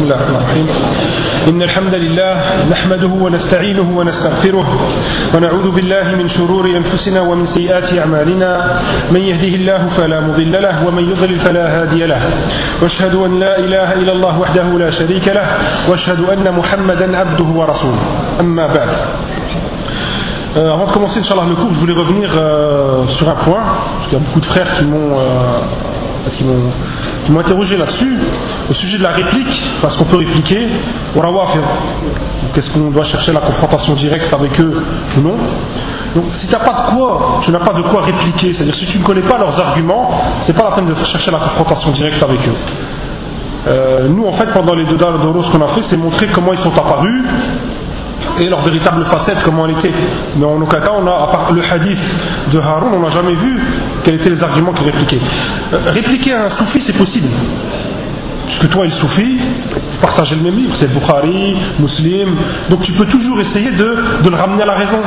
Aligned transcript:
بسم 0.00 0.08
الله 0.08 0.24
الرحمن 0.24 0.36
الرحيم. 0.36 0.66
إن 1.48 1.62
الحمد 1.62 1.94
لله 1.94 2.34
نحمده 2.72 3.12
ونستعينه 3.24 3.88
ونستغفره 3.98 4.66
ونعوذ 5.36 5.66
بالله 5.76 6.06
من 6.20 6.28
شرور 6.28 6.64
أنفسنا 6.80 7.20
ومن 7.20 7.46
سيئات 7.46 7.98
أعمالنا. 7.98 8.50
من 9.12 9.20
يهده 9.20 9.54
الله 9.60 9.88
فلا 10.00 10.20
مضل 10.20 10.52
له 10.52 10.86
ومن 10.86 11.04
يضلل 11.12 11.40
فلا 11.44 11.64
هادي 11.76 12.06
له. 12.06 12.22
وأشهد 12.82 13.14
أن 13.14 13.40
لا 13.44 13.58
إله 13.58 13.92
إلا 14.00 14.12
الله 14.16 14.34
وحده 14.40 14.66
لا 14.78 14.90
شريك 14.90 15.28
له 15.28 15.46
وأشهد 15.88 16.20
أن 16.32 16.46
محمدا 16.48 17.16
عبده 17.20 17.48
ورسوله. 17.60 18.02
أما 18.40 18.66
بعد. 18.72 18.88
Euh, 20.56 20.72
avant 20.74 20.86
de 20.86 20.92
commencer, 20.92 21.20
Inch'Allah, 21.20 21.44
le 21.46 21.54
cours, 21.54 21.72
je 21.74 21.78
voulais 21.78 21.92
revenir 21.92 22.28
euh, 22.34 23.06
sur 23.18 23.28
un 23.28 23.36
point, 23.44 23.62
parce 23.94 24.08
qu'il 24.08 24.18
y 24.18 24.20
a 24.20 24.24
beaucoup 24.24 24.40
de 24.40 24.46
frères 24.46 24.78
qui 24.78 24.84
m'ont 24.84 25.16
euh, 25.20 25.60
interrogé 27.38 27.76
là-dessus, 27.76 28.18
au 28.70 28.74
sujet 28.74 28.98
de 28.98 29.02
la 29.02 29.10
réplique, 29.10 29.62
parce 29.82 29.96
qu'on 29.96 30.04
peut 30.04 30.18
répliquer. 30.18 30.68
Qu'est-ce 32.54 32.72
qu'on 32.72 32.90
doit 32.90 33.04
chercher 33.04 33.32
la 33.32 33.40
confrontation 33.40 33.94
directe 33.94 34.32
avec 34.32 34.60
eux 34.60 34.82
ou 35.16 35.20
non? 35.20 35.36
Donc, 36.14 36.24
si 36.34 36.46
tu 36.46 36.52
n'as 36.52 36.60
pas 36.60 36.72
de 36.72 36.94
quoi, 36.94 37.40
tu 37.42 37.50
n'as 37.50 37.58
pas 37.58 37.72
de 37.72 37.82
quoi 37.82 38.02
répliquer, 38.02 38.54
c'est-à-dire 38.54 38.74
si 38.74 38.86
tu 38.86 38.98
ne 38.98 39.04
connais 39.04 39.22
pas 39.22 39.38
leurs 39.38 39.60
arguments, 39.60 40.10
c'est 40.46 40.56
pas 40.56 40.70
la 40.70 40.76
peine 40.76 40.86
de 40.86 40.94
chercher 41.04 41.30
la 41.30 41.38
confrontation 41.38 41.90
directe 41.92 42.22
avec 42.22 42.40
eux. 42.48 42.54
Euh, 43.68 44.08
nous, 44.08 44.26
en 44.26 44.32
fait, 44.32 44.46
pendant 44.52 44.74
les 44.74 44.86
deux 44.86 44.96
d'Oro, 44.96 45.42
ce 45.42 45.50
qu'on 45.50 45.64
a 45.64 45.74
fait, 45.74 45.82
c'est 45.90 45.96
montrer 45.96 46.28
comment 46.32 46.52
ils 46.52 46.58
sont 46.60 46.72
apparus 46.72 47.24
et 48.38 48.48
leur 48.48 48.60
véritable 48.62 49.04
facette, 49.06 49.42
comment 49.44 49.66
elle 49.66 49.78
était. 49.78 49.92
Mais 50.36 50.46
en 50.46 50.60
aucun 50.60 50.80
cas, 50.80 50.92
on 50.96 51.06
a, 51.06 51.10
à 51.10 51.26
part 51.26 51.52
le 51.52 51.62
hadith 51.62 51.98
de 52.52 52.58
Haroun, 52.58 52.92
on 52.94 53.00
n'a 53.00 53.10
jamais 53.10 53.34
vu 53.34 53.60
quels 54.04 54.14
étaient 54.14 54.30
les 54.30 54.42
arguments 54.42 54.72
qu'il 54.72 54.86
répliquait. 54.86 55.20
Euh, 55.72 55.78
répliquer 55.92 56.34
à 56.34 56.44
un 56.44 56.50
soufi, 56.50 56.82
c'est 56.86 56.96
possible. 56.96 57.28
Puisque 58.50 58.68
toi, 58.72 58.84
il 58.84 58.92
soufi, 58.92 59.38
partager 60.02 60.34
le 60.34 60.42
même 60.42 60.56
livre, 60.56 60.74
c'est 60.80 60.92
Bukhari, 60.92 61.54
Muslim, 61.78 62.34
donc 62.68 62.82
tu 62.82 62.92
peux 62.92 63.06
toujours 63.06 63.40
essayer 63.40 63.70
de 63.70 64.28
le 64.28 64.36
ramener 64.36 64.62
à 64.62 64.66
la 64.66 64.74
raison. 64.74 65.00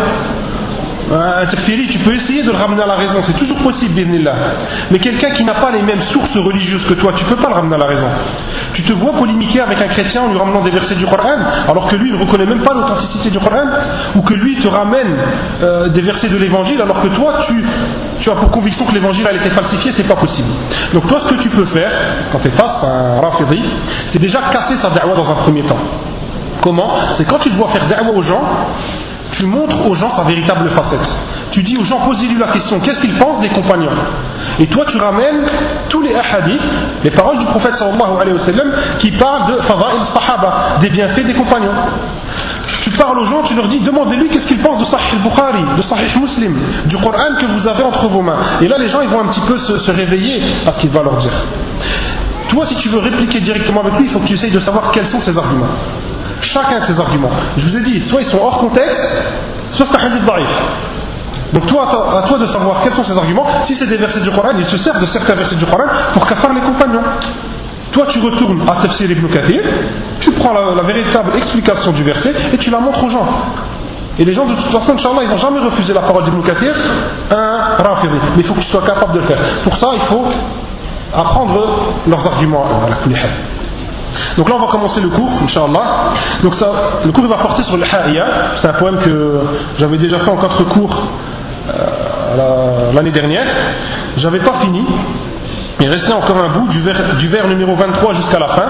Un 1.11 1.45
takfiri, 1.45 1.87
tu 1.89 1.99
peux 1.99 2.15
essayer 2.15 2.43
de 2.43 2.51
le 2.51 2.57
ramener 2.57 2.81
à 2.81 2.85
la 2.85 2.95
raison, 2.95 3.21
c'est 3.25 3.37
toujours 3.37 3.57
possible, 3.59 4.01
là. 4.23 4.33
Mais 4.91 4.99
quelqu'un 4.99 5.31
qui 5.31 5.43
n'a 5.43 5.55
pas 5.55 5.71
les 5.71 5.81
mêmes 5.81 6.01
sources 6.11 6.35
religieuses 6.35 6.85
que 6.85 6.93
toi, 6.93 7.11
tu 7.15 7.25
ne 7.25 7.29
peux 7.29 7.35
pas 7.35 7.49
le 7.49 7.55
ramener 7.55 7.75
à 7.75 7.77
la 7.77 7.87
raison. 7.87 8.07
Tu 8.73 8.83
te 8.83 8.93
vois 8.93 9.13
polémiquer 9.13 9.61
avec 9.61 9.81
un 9.81 9.87
chrétien 9.87 10.23
en 10.23 10.29
lui 10.29 10.37
ramenant 10.37 10.61
des 10.61 10.71
versets 10.71 10.95
du 10.95 11.05
Coran, 11.05 11.35
alors 11.69 11.87
que 11.87 11.95
lui 11.95 12.11
ne 12.11 12.17
reconnaît 12.17 12.45
même 12.45 12.63
pas 12.63 12.73
l'authenticité 12.73 13.29
du 13.29 13.39
Coran, 13.39 13.65
ou 14.15 14.21
que 14.21 14.33
lui 14.33 14.55
te 14.61 14.67
ramène 14.67 15.15
euh, 15.61 15.89
des 15.89 16.01
versets 16.01 16.29
de 16.29 16.37
l'évangile, 16.37 16.81
alors 16.81 17.01
que 17.01 17.09
toi 17.09 17.45
tu, 17.47 18.29
as 18.29 18.35
pour 18.35 18.51
conviction 18.51 18.85
que 18.85 18.93
l'évangile 18.93 19.27
a 19.27 19.33
été 19.33 19.49
falsifié, 19.49 19.91
c'est 19.95 20.07
pas 20.07 20.15
possible. 20.15 20.49
Donc 20.93 21.07
toi, 21.07 21.19
ce 21.25 21.35
que 21.35 21.41
tu 21.41 21.49
peux 21.49 21.65
faire, 21.65 21.91
quand 22.31 22.39
tu 22.39 22.47
es 22.47 22.51
face 22.51 22.83
à 22.83 22.87
un 22.87 23.21
rafidi, 23.21 23.61
c'est 24.11 24.19
déjà 24.19 24.39
casser 24.51 24.77
sa 24.81 24.89
da'wah 24.89 25.15
dans 25.15 25.29
un 25.29 25.35
premier 25.35 25.63
temps. 25.63 25.79
Comment? 26.61 26.93
C'est 27.17 27.25
quand 27.25 27.39
tu 27.39 27.49
te 27.49 27.55
vois 27.55 27.69
faire 27.69 27.87
da'wah 27.87 28.11
aux 28.11 28.21
gens, 28.21 28.43
tu 29.33 29.45
montres 29.45 29.89
aux 29.89 29.95
gens 29.95 30.11
sa 30.11 30.23
véritable 30.23 30.69
facette. 30.69 31.07
Tu 31.51 31.63
dis 31.63 31.77
aux 31.77 31.83
gens, 31.83 31.99
posez-lui 32.05 32.37
la 32.37 32.47
question, 32.47 32.79
qu'est-ce 32.79 33.01
qu'ils 33.01 33.17
pensent 33.17 33.39
des 33.41 33.49
compagnons? 33.49 33.91
Et 34.59 34.67
toi, 34.67 34.85
tu 34.87 34.97
ramènes 34.97 35.45
tous 35.89 36.01
les 36.01 36.13
ahadiths, 36.13 36.61
les 37.03 37.11
paroles 37.11 37.39
du 37.39 37.45
prophète 37.45 37.75
sallallahu 37.75 38.21
alayhi 38.21 38.37
wa 38.37 38.45
sallam, 38.45 38.71
qui 38.99 39.11
parlent 39.11 39.55
de 39.55 39.61
fada'il 39.61 40.01
sahaba, 40.15 40.79
des 40.81 40.89
bienfaits 40.89 41.25
des 41.25 41.33
compagnons. 41.33 41.73
Tu 42.83 42.91
parles 42.91 43.19
aux 43.19 43.25
gens, 43.25 43.43
tu 43.43 43.55
leur 43.55 43.67
dis, 43.67 43.79
demandez-lui 43.79 44.29
qu'est-ce 44.29 44.47
qu'ils 44.47 44.61
pensent 44.61 44.79
de 44.79 44.85
Sahih 44.85 45.17
Bukhari, 45.23 45.63
de 45.77 45.81
Sahih 45.83 46.19
Muslim, 46.19 46.57
du 46.85 46.97
Coran 46.97 47.35
que 47.39 47.45
vous 47.45 47.67
avez 47.67 47.83
entre 47.83 48.09
vos 48.09 48.21
mains. 48.21 48.39
Et 48.61 48.67
là, 48.67 48.77
les 48.77 48.89
gens, 48.89 49.01
ils 49.01 49.09
vont 49.09 49.21
un 49.21 49.27
petit 49.27 49.41
peu 49.47 49.57
se, 49.57 49.77
se 49.79 49.91
réveiller 49.91 50.41
à 50.67 50.73
ce 50.73 50.79
qu'il 50.79 50.89
va 50.89 51.01
leur 51.01 51.17
dire. 51.17 51.33
Toi, 52.49 52.65
si 52.67 52.75
tu 52.75 52.89
veux 52.89 52.99
répliquer 52.99 53.39
directement 53.39 53.81
avec 53.81 53.93
lui, 53.99 54.05
il 54.07 54.11
faut 54.11 54.19
que 54.19 54.27
tu 54.27 54.33
essayes 54.33 54.51
de 54.51 54.59
savoir 54.59 54.91
quels 54.91 55.07
sont 55.07 55.21
ses 55.21 55.35
arguments 55.37 55.69
chacun 56.41 56.79
de 56.79 56.85
ses 56.85 56.99
arguments. 56.99 57.31
Je 57.57 57.69
vous 57.69 57.77
ai 57.77 57.81
dit, 57.81 58.01
soit 58.09 58.21
ils 58.21 58.29
sont 58.29 58.41
hors 58.41 58.57
contexte, 58.59 58.99
soit 59.73 59.87
c'est 59.91 60.01
un 60.01 60.05
hadith 60.05 60.25
daif. 60.25 60.49
Donc 61.53 61.67
toi, 61.67 61.87
à 62.17 62.27
toi 62.27 62.37
de 62.39 62.47
savoir 62.47 62.81
quels 62.81 62.93
sont 62.93 63.03
ses 63.03 63.17
arguments. 63.17 63.45
Si 63.67 63.75
c'est 63.75 63.85
des 63.85 63.97
versets 63.97 64.21
du 64.21 64.31
Coran, 64.31 64.49
il 64.57 64.65
se 64.65 64.77
sert 64.77 64.99
de 64.99 65.05
certains 65.05 65.35
versets 65.35 65.55
du 65.55 65.65
Coran 65.65 65.85
pour 66.13 66.27
faire 66.27 66.53
les 66.53 66.61
compagnons. 66.61 67.03
Toi, 67.91 68.07
tu 68.09 68.19
retournes 68.19 68.63
à 68.63 68.81
Tafsir 68.81 69.11
ibn 69.11 69.27
Kathir, 69.27 69.61
tu 70.19 70.31
prends 70.31 70.51
la, 70.51 70.81
véritable 70.81 71.37
explication 71.37 71.91
du 71.91 72.03
verset 72.03 72.33
et 72.51 72.57
tu 72.57 72.71
la 72.71 72.79
montres 72.79 73.03
aux 73.03 73.09
gens. 73.09 73.27
Et 74.17 74.25
les 74.25 74.33
gens, 74.33 74.47
de 74.47 74.55
toute 74.55 74.71
façon, 74.71 74.95
Inch'Allah, 74.95 75.21
ils 75.23 75.29
vont 75.29 75.37
jamais 75.37 75.59
refuser 75.59 75.93
la 75.93 76.01
parole 76.01 76.23
d'Ibn 76.23 76.41
Kathir 76.41 76.73
un 77.31 77.83
rafiri. 77.83 78.17
Mais 78.35 78.41
il 78.41 78.45
faut 78.45 78.55
qu'ils 78.55 78.63
soient 78.63 78.83
capables 78.83 79.13
de 79.13 79.19
le 79.19 79.25
faire. 79.25 79.39
Pour 79.63 79.75
ça, 79.77 79.89
il 79.93 80.01
faut 80.01 80.25
apprendre 81.15 81.93
leurs 82.07 82.25
arguments. 82.25 82.65
Donc 84.37 84.49
là, 84.49 84.55
on 84.57 84.65
va 84.65 84.71
commencer 84.71 85.01
le 85.01 85.09
cours, 85.09 85.31
Inch'Allah. 85.43 86.13
Donc 86.43 86.55
ça, 86.55 86.71
le 87.05 87.11
cours 87.11 87.27
va 87.27 87.37
porter 87.37 87.63
sur 87.63 87.77
le 87.77 87.83
Ha'iyya. 87.83 88.25
C'est 88.61 88.69
un 88.69 88.73
poème 88.73 88.97
que 88.97 89.41
j'avais 89.77 89.97
déjà 89.97 90.19
fait 90.19 90.31
en 90.31 90.37
quatre 90.37 90.63
cours 90.65 90.95
euh, 91.69 92.91
l'année 92.93 93.11
dernière. 93.11 93.45
J'avais 94.17 94.39
pas 94.39 94.59
fini. 94.61 94.83
Il 95.81 95.89
restait 95.89 96.13
encore 96.13 96.37
un 96.37 96.49
bout 96.49 96.67
du 96.69 96.81
vers, 97.27 97.47
numéro 97.47 97.75
23 97.75 98.13
jusqu'à 98.13 98.39
la 98.39 98.47
fin, 98.49 98.65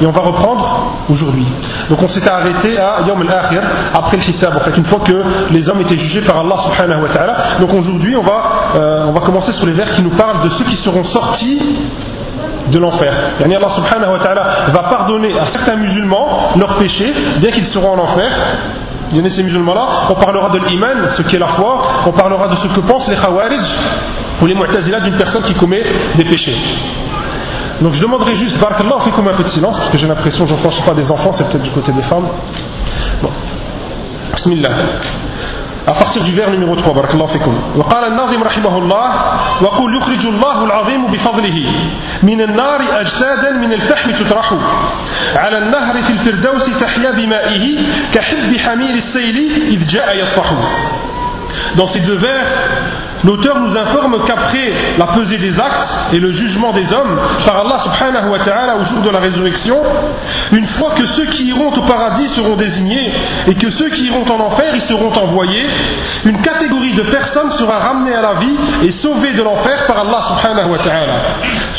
et 0.00 0.06
on 0.06 0.10
va 0.10 0.22
reprendre 0.22 0.92
aujourd'hui. 1.08 1.46
Donc 1.88 2.02
on 2.02 2.08
s'était 2.08 2.28
arrêté 2.28 2.76
à 2.78 3.06
Yom 3.06 3.22
al-Akhir, 3.22 3.62
après 3.96 4.16
le 4.16 4.24
Hisab, 4.24 4.56
en 4.56 4.60
fait, 4.60 4.76
une 4.76 4.84
fois 4.86 5.00
que 5.00 5.52
les 5.52 5.68
hommes 5.68 5.80
étaient 5.82 5.96
jugés 5.96 6.20
par 6.22 6.40
Allah 6.40 6.56
subhanahu 6.64 7.02
wa 7.02 7.08
ta'ala. 7.10 7.36
Donc 7.60 7.72
aujourd'hui, 7.72 8.16
on, 8.16 8.24
euh, 8.76 9.06
on 9.06 9.12
va 9.12 9.20
commencer 9.20 9.52
sur 9.52 9.66
les 9.66 9.72
vers 9.72 9.94
qui 9.94 10.02
nous 10.02 10.10
parlent 10.10 10.42
de 10.42 10.50
ceux 10.50 10.64
qui 10.64 10.76
seront 10.76 11.04
sortis 11.04 11.58
de 12.70 12.78
l'enfer. 12.78 13.12
Allah 13.40 13.70
subhanahu 13.76 14.12
wa 14.12 14.18
ta'ala 14.20 14.42
va 14.72 14.82
pardonner 14.90 15.38
à 15.38 15.46
certains 15.52 15.76
musulmans 15.76 16.50
leurs 16.56 16.76
péchés, 16.76 17.12
bien 17.38 17.50
qu'ils 17.50 17.66
seront 17.66 17.92
en 17.92 18.02
enfer. 18.02 18.30
Il 19.10 19.16
y 19.16 19.26
a 19.26 19.30
ces 19.30 19.42
musulmans-là. 19.42 19.88
On 20.10 20.14
parlera 20.14 20.50
de 20.50 20.58
l'iman, 20.58 21.10
ce 21.16 21.22
qui 21.22 21.36
est 21.36 21.38
la 21.38 21.48
foi. 21.48 21.82
On 22.06 22.12
parlera 22.12 22.48
de 22.48 22.56
ce 22.56 22.68
que 22.68 22.80
pensent 22.80 23.08
les 23.08 23.16
khawarij 23.16 23.64
ou 24.42 24.46
les 24.46 24.54
mu'tazila 24.54 25.00
d'une 25.00 25.16
personne 25.16 25.42
qui 25.44 25.54
commet 25.54 25.82
des 26.16 26.24
péchés. 26.24 26.56
Donc 27.80 27.94
je 27.94 28.00
demanderai 28.00 28.34
juste, 28.34 28.60
barakallah, 28.60 29.00
fait 29.04 29.10
comme 29.12 29.28
un 29.28 29.36
peu 29.36 29.44
de 29.44 29.48
silence, 29.48 29.76
parce 29.78 29.90
que 29.90 29.98
j'ai 29.98 30.08
l'impression, 30.08 30.46
je 30.46 30.54
pense 30.54 30.80
pas 30.84 30.94
des 30.94 31.10
enfants, 31.10 31.32
c'est 31.38 31.48
peut-être 31.48 31.62
du 31.62 31.70
côté 31.70 31.92
des 31.92 32.02
femmes. 32.02 32.28
Bon. 33.22 33.30
Bismillah. 34.34 34.70
À 35.88 35.94
partir 35.94 36.22
du 36.22 36.32
vers 36.32 36.50
numéro 36.50 36.76
3 36.76 36.92
بارك 36.92 37.14
الله 37.14 37.26
فيكم 37.26 37.54
وقال 37.76 38.04
الناظم 38.12 38.42
رحمه 38.42 38.78
الله 38.78 39.08
وقل 39.62 39.96
يخرج 39.96 40.26
الله 40.26 40.64
العظيم 40.64 41.06
بفضله. 41.06 41.58
من 42.22 42.40
النار 42.40 42.80
أجسادا 43.00 43.50
من 43.52 43.72
الفحم 43.72 44.10
تطرح. 44.10 44.52
على 45.38 45.58
النهر 45.58 46.02
في 46.02 46.12
الفردوس 46.12 46.78
تحيا 46.80 47.10
بمائه 47.10 47.64
كحب 48.14 48.56
حمير 48.56 48.94
السيل 48.94 49.36
إذ 49.72 49.86
جاء 49.86 50.16
يصح 50.16 50.48
Dans 51.76 51.88
ces 51.88 52.00
deux 52.00 52.16
vers, 52.16 52.46
l'auteur 53.24 53.58
nous 53.60 53.76
informe 53.76 54.16
qu'après 54.26 54.72
la 54.98 55.06
pesée 55.06 55.38
des 55.38 55.58
actes 55.58 55.88
et 56.12 56.18
le 56.18 56.32
jugement 56.32 56.72
des 56.72 56.92
hommes 56.92 57.18
par 57.46 57.60
Allah 57.60 57.78
subhanahu 57.84 58.30
wa 58.30 58.38
ta'ala 58.40 58.76
au 58.76 58.84
jour 58.84 59.02
de 59.02 59.10
la 59.10 59.20
résurrection, 59.20 59.76
une 60.52 60.66
fois 60.66 60.90
que 60.96 61.06
ceux 61.06 61.26
qui 61.26 61.46
iront 61.46 61.72
au 61.72 61.82
paradis 61.82 62.28
seront 62.30 62.56
désignés 62.56 63.12
et 63.46 63.54
que 63.54 63.70
ceux 63.70 63.90
qui 63.90 64.04
iront 64.06 64.24
en 64.30 64.40
enfer 64.40 64.74
y 64.74 64.80
seront 64.82 65.12
envoyés, 65.12 65.66
une 66.24 66.40
catégorie 66.42 66.94
de 66.94 67.02
personnes 67.02 67.50
sera 67.52 67.78
ramenée 67.78 68.14
à 68.14 68.22
la 68.22 68.34
vie 68.34 68.56
et 68.84 68.92
sauvée 68.92 69.32
de 69.32 69.42
l'enfer 69.42 69.86
par 69.86 70.00
Allah 70.00 70.22
subhanahu 70.28 70.70
wa 70.72 70.78
ta'ala. 70.78 71.14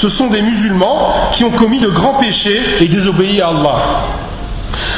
Ce 0.01 0.09
sont 0.09 0.27
des 0.27 0.41
musulmans 0.41 1.31
qui 1.33 1.43
ont 1.43 1.51
commis 1.51 1.79
de 1.79 1.89
grands 1.89 2.15
péchés 2.15 2.61
et 2.81 2.87
désobéi 2.87 3.41
à 3.41 3.47
Allah. 3.49 4.28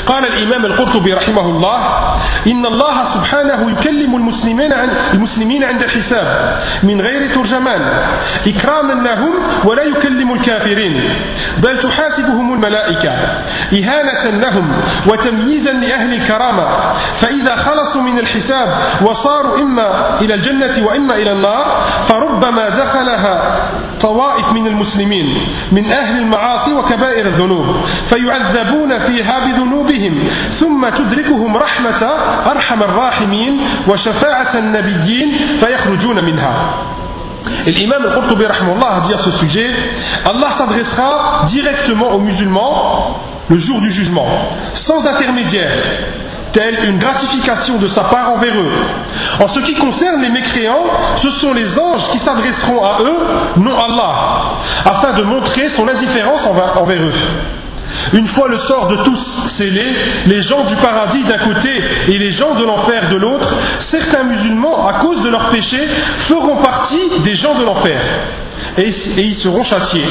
قال 0.06 0.28
الإمام 0.28 0.66
القرطبي 0.66 1.14
رحمه 1.14 1.42
الله 1.46 1.78
إن 2.48 2.66
الله 2.66 3.14
سبحانه 3.14 3.72
يكلم 3.72 4.16
المسلمين 4.16 4.74
عن 4.74 4.90
المسلمين 5.14 5.64
عند 5.64 5.84
الحساب 5.84 6.60
من 6.84 7.02
غير 7.02 7.36
ترجمان 7.36 7.82
إكراما 8.48 8.94
لهم 8.94 9.34
ولا 9.70 9.84
يكلم 9.84 10.34
الكافرين 10.34 11.04
بل 11.64 11.80
تحاسبهم 11.80 12.54
الملائكة 12.54 13.12
إهانة 13.74 14.30
لهم 14.30 14.72
وتمييزا 15.12 15.72
لأهل 15.72 16.14
الكرامة 16.14 16.68
فإذا 17.22 17.56
خلصوا 17.56 18.02
من 18.02 18.20
الحساب 18.20 18.70
وصاروا 19.10 19.58
إما 19.60 20.20
إلى 20.22 20.34
الجنة 20.34 20.86
وإما 20.88 21.16
إلى 21.16 21.32
النار 21.32 21.66
فربما 22.10 22.70
دخلها 22.70 23.42
طوائف 24.02 24.54
من 24.54 24.68
المسلمين 24.68 25.38
من 25.72 25.86
أهل 25.94 26.18
المعاصي 26.22 26.74
وكبائر 26.74 27.26
الذنوب 27.26 27.76
فيعذبون 28.14 29.00
فيها 29.00 29.40
بذنوبهم. 29.40 29.71
ثم 30.61 30.89
تدركهم 30.89 31.57
رحمة 31.57 32.03
أرحم 32.47 32.83
الراحمين 32.83 33.61
وشفاعة 33.89 34.59
النبيين 34.59 35.29
فيخرجون 35.61 36.25
منها 36.25 36.53
Et 37.65 37.71
l'imam 37.71 38.03
al-Qurtubi 38.05 38.45
a 38.45 39.01
dit 39.07 39.15
à 39.15 39.19
ce 39.19 39.31
sujet 39.39 39.71
Allah 40.29 40.49
s'adressera 40.59 41.47
directement 41.49 42.13
aux 42.15 42.19
musulmans 42.19 43.21
le 43.49 43.59
jour 43.59 43.81
du 43.81 43.93
jugement, 43.93 44.27
sans 44.75 45.07
intermédiaire, 45.07 45.71
telle 46.53 46.89
une 46.89 46.99
gratification 46.99 47.79
de 47.79 47.87
sa 47.87 48.03
part 48.05 48.33
envers 48.33 48.57
eux. 48.61 48.73
En 49.45 49.49
ce 49.55 49.61
qui 49.61 49.75
concerne 49.77 50.23
les 50.23 50.31
mécréants, 50.31 50.87
ce 51.23 51.31
sont 51.39 51.53
les 51.53 51.79
anges 51.79 52.09
qui 52.11 52.19
s'adresseront 52.19 52.85
à 52.85 52.99
eux, 53.03 53.19
non 53.59 53.79
Allah, 53.79 54.15
afin 54.91 55.13
de 55.13 55.23
montrer 55.23 55.69
son 55.77 55.87
indifférence 55.87 56.45
envers 56.45 57.01
eux. 57.01 57.13
Une 58.14 58.28
fois 58.30 58.48
le 58.48 58.60
sort 58.60 58.88
de 58.88 58.98
tous 59.04 59.44
scellé, 59.58 59.96
les 60.26 60.42
gens 60.42 60.64
du 60.66 60.76
paradis 60.78 61.24
d'un 61.24 61.40
côté 61.40 61.70
et 62.08 62.18
les 62.18 62.32
gens 62.32 62.56
de 62.56 62.64
l'enfer 62.64 63.10
de 63.10 63.16
l'autre, 63.16 63.48
certains 63.80 64.24
musulmans, 64.24 64.88
à 64.88 64.94
cause 65.00 65.22
de 65.22 65.30
leurs 65.30 65.50
péchés, 65.50 65.88
feront 66.28 66.58
partie 66.58 67.20
des 67.24 67.36
gens 67.36 67.56
de 67.56 67.64
l'enfer. 67.64 68.00
Et, 68.78 68.90
et 68.90 69.24
ils 69.24 69.36
seront 69.36 69.64
châtiés. 69.64 70.06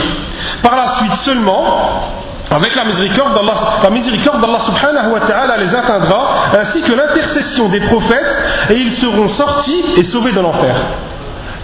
Par 0.62 0.77
la 0.77 0.97
suite 0.99 1.15
seulement, 1.25 2.11
avec 2.50 2.75
la 2.75 2.85
miséricorde 2.85 3.35
d'Allah, 3.35 3.81
la 3.85 3.91
miséricorde 3.91 4.41
d'Allah 4.41 4.59
subhanahu 4.67 5.12
wa 5.12 5.21
ta'ala 5.21 5.56
les 5.59 5.75
atteindra, 5.75 6.50
ainsi 6.59 6.83
que 6.83 6.93
l'intercession 6.93 7.69
des 7.69 7.81
prophètes, 7.81 8.71
et 8.71 8.75
ils 8.75 8.97
seront 8.97 9.29
sortis 9.29 9.85
et 9.97 10.05
sauvés 10.05 10.33
de 10.33 10.41
l'enfer. 10.41 10.75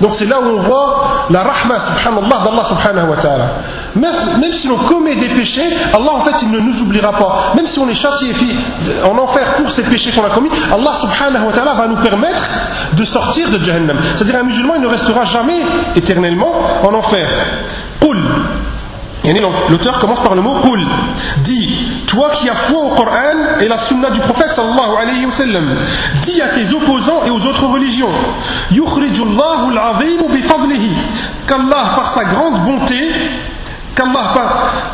Donc 0.01 0.15
c'est 0.19 0.27
là 0.27 0.41
où 0.41 0.59
on 0.59 0.63
voit 0.63 1.27
la 1.31 1.43
rahma 1.43 1.81
subhanallah 1.81 2.45
d'Allah 2.45 2.65
subhanahu 2.69 3.11
wa 3.11 3.17
ta'ala. 3.17 3.49
Même, 3.97 4.53
si 4.53 4.69
l'on 4.69 4.79
commet 4.85 5.17
des 5.17 5.29
péchés, 5.29 5.69
Allah 5.97 6.13
en 6.13 6.25
fait 6.25 6.43
il 6.43 6.51
ne 6.51 6.61
nous 6.61 6.83
oubliera 6.83 7.13
pas. 7.13 7.53
Même 7.57 7.67
si 7.67 7.79
on 7.79 7.89
est 7.89 7.95
châtié 7.95 8.35
en 9.05 9.17
enfer 9.19 9.55
pour 9.57 9.71
ces 9.73 9.83
péchés 9.85 10.13
qu'on 10.13 10.25
a 10.25 10.31
commis, 10.31 10.51
Allah 10.51 11.01
subhanahu 11.01 11.47
wa 11.47 11.53
ta'ala 11.53 11.75
va 11.75 11.87
nous 11.89 11.97
permettre 11.97 12.43
de 12.93 13.05
sortir 13.07 13.51
de 13.51 13.59
Jahannam. 13.65 13.99
C'est-à-dire 14.17 14.37
un 14.37 14.45
musulman 14.45 14.75
il 14.77 14.83
ne 14.83 14.89
restera 14.89 15.25
jamais 15.25 15.63
éternellement 15.97 16.53
en 16.85 16.95
enfer. 16.95 17.29
Qul 18.01 18.23
L'auteur 19.71 19.99
commence 19.99 20.21
par 20.21 20.35
le 20.35 20.43
mot 20.43 20.61
Qul. 20.63 20.87
Dis, 21.45 21.86
toi 22.06 22.31
qui 22.31 22.49
as 22.49 22.55
foi 22.69 22.79
au 22.79 22.94
Coran 22.94 23.61
et 23.61 23.69
la 23.69 23.79
sunna 23.88 24.11
du 24.11 24.20
prophète 24.20 24.50
sallallahu 24.55 24.97
alayhi 25.03 25.26
wa 25.26 25.32
sallam, 25.32 25.69
dis 26.25 26.41
à 26.41 26.49
tes 26.49 26.73
opposants 26.75 27.25
et 27.25 27.31
aux 27.31 27.41
autres 27.41 27.67
religions. 27.67 28.11
qu'Allah 31.47 31.94
par 31.97 32.14
sa 32.14 32.25
grande 32.25 32.64
bonté 32.64 33.12
qu'Allah 33.97 34.35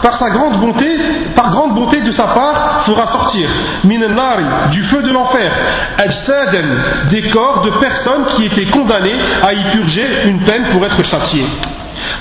par, 0.01 0.19
sa 0.19 0.31
grande 0.31 0.61
bonté, 0.61 0.87
par 1.35 1.51
grande 1.51 1.75
bonté 1.75 2.01
de 2.01 2.13
sa 2.13 2.29
part, 2.29 2.85
fera 2.87 3.07
sortir 3.09 3.49
minanari 3.85 4.45
du 4.71 4.83
feu 4.85 5.03
de 5.03 5.11
l'enfer, 5.11 5.51
ajsadan 5.99 7.09
des 7.11 7.29
corps 7.31 7.63
de 7.63 7.71
personnes 7.71 8.27
qui 8.37 8.45
étaient 8.47 8.71
condamnées 8.71 9.19
à 9.47 9.53
y 9.53 9.71
purger 9.73 10.07
une 10.27 10.41
peine 10.41 10.67
pour 10.73 10.87
être 10.87 11.05
châtiées. 11.05 11.47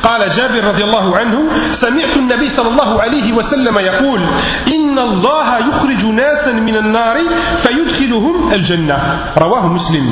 قال 0.04 0.22
جابر 0.38 0.64
رضي 0.64 0.84
الله 0.84 1.18
عنه 1.18 1.38
سمعت 1.82 2.18
النبي 2.18 2.50
صلى 2.50 2.70
الله 2.70 3.02
عليه 3.02 3.34
وسلم 3.34 3.76
يقول 3.80 4.22
إن 4.68 5.00
الله 5.00 5.48
يخرج 5.58 6.02
ناسا 6.06 6.52
من 6.52 6.76
النار 6.76 7.18
فيدخلهم 7.64 8.54
الجنة. 8.54 8.98
رواه 9.38 9.66
مسلم. 9.68 10.06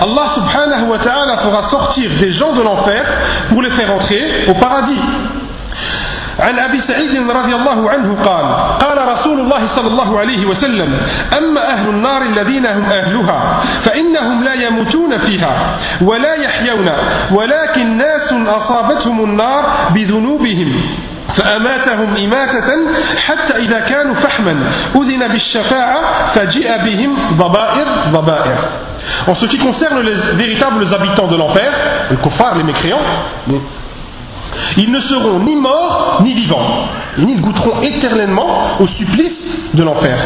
Allah 0.00 0.26
subhanahu 0.34 0.84
wa 0.90 0.98
ta'ala 0.98 1.38
fera 1.38 1.62
sortir 1.70 2.10
des 2.20 2.32
gens 2.32 2.52
de 2.52 2.62
l'enfer 2.62 3.04
pour 3.50 3.62
les 3.62 3.70
faire 3.70 3.92
entrer 3.92 4.46
au 4.48 4.54
paradis. 4.54 5.00
عن 6.40 6.58
أبي 6.58 6.80
سعيد 6.80 7.30
رضي 7.30 7.54
الله 7.54 7.90
عنه 7.90 8.22
قال 8.22 8.46
قال 8.78 9.08
رسول 9.08 9.40
الله 9.40 9.66
صلى 9.66 9.86
الله 9.88 10.18
عليه 10.18 10.46
وسلم 10.46 10.98
أما 11.38 11.72
أهل 11.72 11.88
النار 11.88 12.22
الذين 12.22 12.66
هم 12.66 12.84
أهلها 12.84 13.62
فإنهم 13.84 14.44
لا 14.44 14.54
يموتون 14.54 15.18
فيها 15.18 15.78
ولا 16.02 16.34
يحيون 16.34 16.88
ولكن 17.32 17.96
ناس 17.96 18.32
أصابتهم 18.32 19.24
النار 19.24 19.64
بذنوبهم 19.94 20.72
فأماتهم 21.36 22.16
إماتة 22.16 22.70
حتى 23.26 23.56
إذا 23.56 23.80
كانوا 23.80 24.14
فحما 24.14 24.56
أذن 24.96 25.28
بالشفاعة 25.28 26.32
فجيء 26.34 26.76
بهم 26.84 27.16
ضبائر 27.38 27.86
ضبائر. 28.12 28.58
En 29.26 29.34
ce 29.34 29.46
qui 29.46 29.58
concerne 29.58 30.00
les 30.00 30.14
véritables 30.36 30.86
habitants 30.94 31.26
de 31.26 31.36
l'enfer, 31.36 31.72
les 32.10 32.16
kuffars, 32.16 32.54
les 32.56 32.62
mécréants, 32.62 33.02
Ils 34.76 34.90
ne 34.90 35.00
seront 35.00 35.40
ni 35.40 35.54
morts 35.56 36.20
ni 36.22 36.34
vivants. 36.34 36.88
ils 37.18 37.40
goûteront 37.40 37.82
éternellement 37.82 38.78
au 38.80 38.86
supplice 38.86 39.74
de 39.74 39.82
l'enfer. 39.82 40.16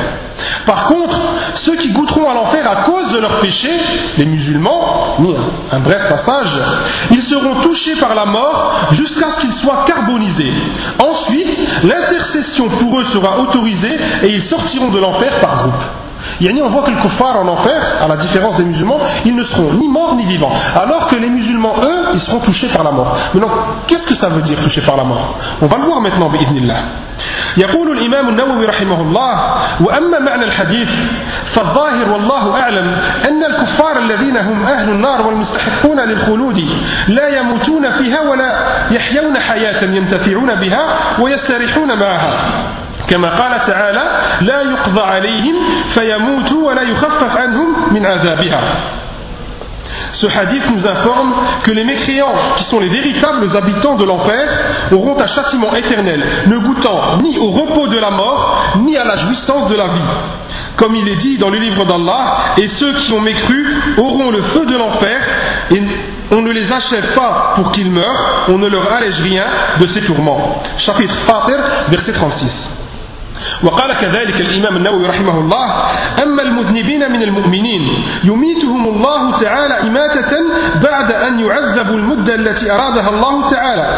Par 0.66 0.86
contre, 0.88 1.20
ceux 1.64 1.76
qui 1.76 1.90
goûteront 1.90 2.28
à 2.30 2.34
l'enfer 2.34 2.69
à 2.69 2.84
cause 2.84 3.12
de 3.12 3.19
leurs 3.19 3.40
péchés, 3.40 3.80
les 4.16 4.25
musulmans, 4.25 5.16
un 5.72 5.80
bref 5.80 6.08
passage, 6.08 6.60
ils 7.10 7.22
seront 7.22 7.60
touchés 7.62 7.96
par 8.00 8.14
la 8.14 8.25
mort 8.25 8.88
jusqu'à 8.92 9.32
ce 9.32 9.40
qu'ils 9.40 9.54
soient 9.54 9.84
carbonisés. 9.86 10.52
Ensuite, 11.04 11.58
l'intercession 11.84 12.69
pour 12.69 13.00
eux 13.00 13.04
sera 13.12 13.40
autorisée 13.40 13.96
et 14.25 14.30
ils 14.30 14.42
sortiront 14.42 14.90
de 14.90 14.98
l'enfer 14.98 15.40
par 15.40 15.62
groupe. 15.62 16.07
Yani 16.39 16.62
on 16.62 16.69
voit 16.69 16.83
que 16.83 16.92
les 16.92 17.00
kuffars 17.00 17.38
en 17.38 17.48
enfer, 17.48 17.81
à 18.01 18.07
la 18.07 18.18
différence 18.18 18.56
des 18.57 18.63
musulmans, 18.63 19.00
ils 19.25 19.36
ne 19.36 19.44
seront 19.44 19.74
ni 19.74 19.88
morts 19.88 20.15
ni 20.15 20.25
vivants. 20.25 20.54
Alors 20.81 21.07
que 21.07 21.15
les 21.15 21.30
musulmans, 21.30 21.75
eux, 21.83 22.06
ils 22.13 22.21
seront 22.21 22.39
touchés 22.39 22.69
par 22.74 22.83
la 22.83 22.92
mort. 22.92 23.15
Maintenant, 23.33 23.51
qu'est-ce 23.88 24.07
que 24.07 24.15
ça 24.15 24.30
veut 24.30 24.42
dire 24.42 24.60
toucher 24.62 24.81
par 24.81 24.95
la 24.98 25.04
mort 25.04 25.38
On 25.62 25.68
va 25.68 25.77
le 25.77 25.83
voir 25.83 26.01
maintenant, 26.01 26.30
bi'idnillah. 26.30 26.80
يقول 27.57 27.98
الإمام 27.98 28.30
النووي 28.30 28.65
رحمه 28.65 29.01
الله 29.01 29.33
وأما 29.81 30.19
معنى 30.19 30.44
الحديث 30.45 30.89
فالظاهر 31.56 32.12
والله 32.12 32.60
أعلم 32.60 32.95
أن 33.30 33.44
الكفار 33.44 33.98
الذين 34.00 34.38
هم 34.38 34.63
أهل 34.63 34.89
النار 34.89 35.27
والمستحقون 35.27 36.00
للخلود 36.00 36.69
لا 37.07 37.27
يموتون 37.27 37.92
فيها 37.92 38.21
ولا 38.21 38.56
يحيون 38.92 39.39
حياة 39.39 39.86
ينتفعون 39.86 40.48
بها 40.62 40.86
ويستريحون 41.21 42.00
معها 42.00 42.33
كما 43.10 43.30
قال 43.30 43.65
تعالى 43.68 44.04
لا 44.42 44.62
يقضى 44.62 45.01
عليهم 45.01 45.56
فيموتوا 45.94 46.68
ولا 46.68 46.81
يخفف 46.81 47.38
عنهم 47.38 47.94
من 47.94 48.06
عذابها 48.06 48.62
Ce 50.13 50.27
hadith 50.27 50.63
nous 50.71 50.88
informe 50.88 51.33
que 51.63 51.71
les 51.71 51.83
mécréants, 51.83 52.33
qui 52.57 52.63
sont 52.65 52.80
les 52.80 52.89
véritables 52.89 53.50
habitants 53.56 53.95
de 53.95 54.06
l'enfer, 54.06 54.48
auront 54.92 55.19
un 55.19 55.27
châtiment 55.27 55.75
éternel, 55.75 56.24
ne 56.48 56.57
goûtant 56.60 57.18
ni 57.21 57.38
au 57.39 57.51
repos 57.51 57.88
de 57.88 57.98
la 57.98 58.12
mort, 58.12 58.75
ni 58.81 58.95
à 58.98 59.04
la 59.04 59.18
jouissance 59.18 59.69
de 59.69 59.75
la 59.75 59.88
vie. 59.88 60.10
Comme 60.77 60.95
il 60.95 61.07
est 61.10 61.18
dit 61.18 61.38
dans 61.38 61.50
le 61.50 61.57
livre 61.60 61.83
d'Allah, 61.86 62.56
et 62.62 62.68
ceux 62.68 62.94
qui 62.94 63.13
ont 63.13 63.21
mécru 63.21 63.65
auront 63.98 64.30
le 64.30 64.42
feu 64.44 64.65
de 64.65 64.77
l'enfer, 64.77 65.19
et 65.71 65.81
on 66.31 66.42
ne 66.42 66.51
les 66.51 66.71
achève 66.71 67.13
pas 67.13 67.54
pour 67.56 67.71
qu'ils 67.71 67.92
meurent, 67.92 68.45
on 68.50 68.57
ne 68.57 68.68
leur 68.68 68.92
allège 68.94 69.19
rien 69.19 69.45
de 69.80 69.88
ces 69.88 70.01
tourments. 70.01 70.62
Chapitre 70.77 71.15
Fatir, 71.27 71.57
verset 71.89 72.13
36. 72.13 72.76
وقال 73.62 73.93
كذلك 73.93 74.40
الإمام 74.40 74.76
النووي 74.76 75.06
رحمه 75.06 75.40
الله 75.40 75.67
أما 76.23 76.43
المذنبين 76.43 77.12
من 77.12 77.23
المؤمنين 77.23 78.05
يميتهم 78.25 78.88
الله 78.88 79.40
تعالى 79.40 79.81
إماتة 79.81 80.32
بعد 80.88 81.12
أن 81.12 81.40
يعذبوا 81.40 81.96
المدة 81.96 82.35
التي 82.35 82.70
أرادها 82.70 83.08
الله 83.11 83.50
تعالى. 83.50 83.88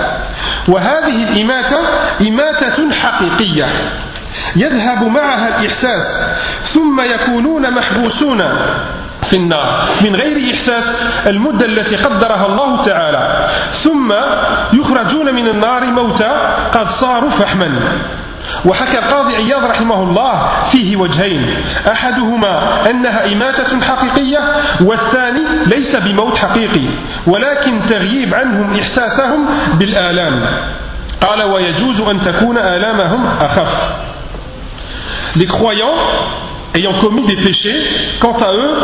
وهذه 0.68 1.32
الإماتة 1.32 1.78
إماتة 2.28 2.92
حقيقية 2.92 3.66
يذهب 4.56 5.02
معها 5.04 5.48
الإحساس 5.48 6.04
ثم 6.74 7.00
يكونون 7.04 7.74
محبوسون 7.74 8.38
في 9.30 9.36
النار. 9.36 9.88
من 10.04 10.16
غير 10.16 10.54
إحساس 10.54 10.84
المدة 11.28 11.66
التي 11.66 11.96
قدرها 11.96 12.46
الله 12.46 12.84
تعالى. 12.84 13.48
ثم 13.84 14.08
يخرجون 14.80 15.34
من 15.34 15.48
النار 15.48 15.86
موتى 15.86 16.32
قد 16.72 16.86
صاروا 17.00 17.30
فحما. 17.30 17.70
وحكى 18.64 18.98
القاضي 18.98 19.36
عياض 19.36 19.64
رحمه 19.64 20.02
الله 20.02 20.48
فيه 20.72 20.96
وجهين 20.96 21.46
أحدهما 21.92 22.90
أنها 22.90 23.32
إماتة 23.32 23.80
حقيقية 23.80 24.38
والثاني 24.80 25.40
ليس 25.66 25.96
بموت 25.96 26.38
حقيقي 26.38 26.86
ولكن 27.26 27.86
تغييب 27.86 28.34
عنهم 28.34 28.78
إحساسهم 28.80 29.46
بالآلام 29.78 30.46
قال 31.20 31.42
ويجوز 31.42 32.00
أن 32.00 32.20
تكون 32.20 32.58
آلامهم 32.58 33.26
أخف 33.42 34.00
Les 35.36 35.46
croyants 35.46 35.94
ayant 36.74 36.94
commis 37.00 37.24
des 37.24 37.36
péchés, 37.36 37.80
quant 38.20 38.36
à 38.36 38.52
eux, 38.52 38.76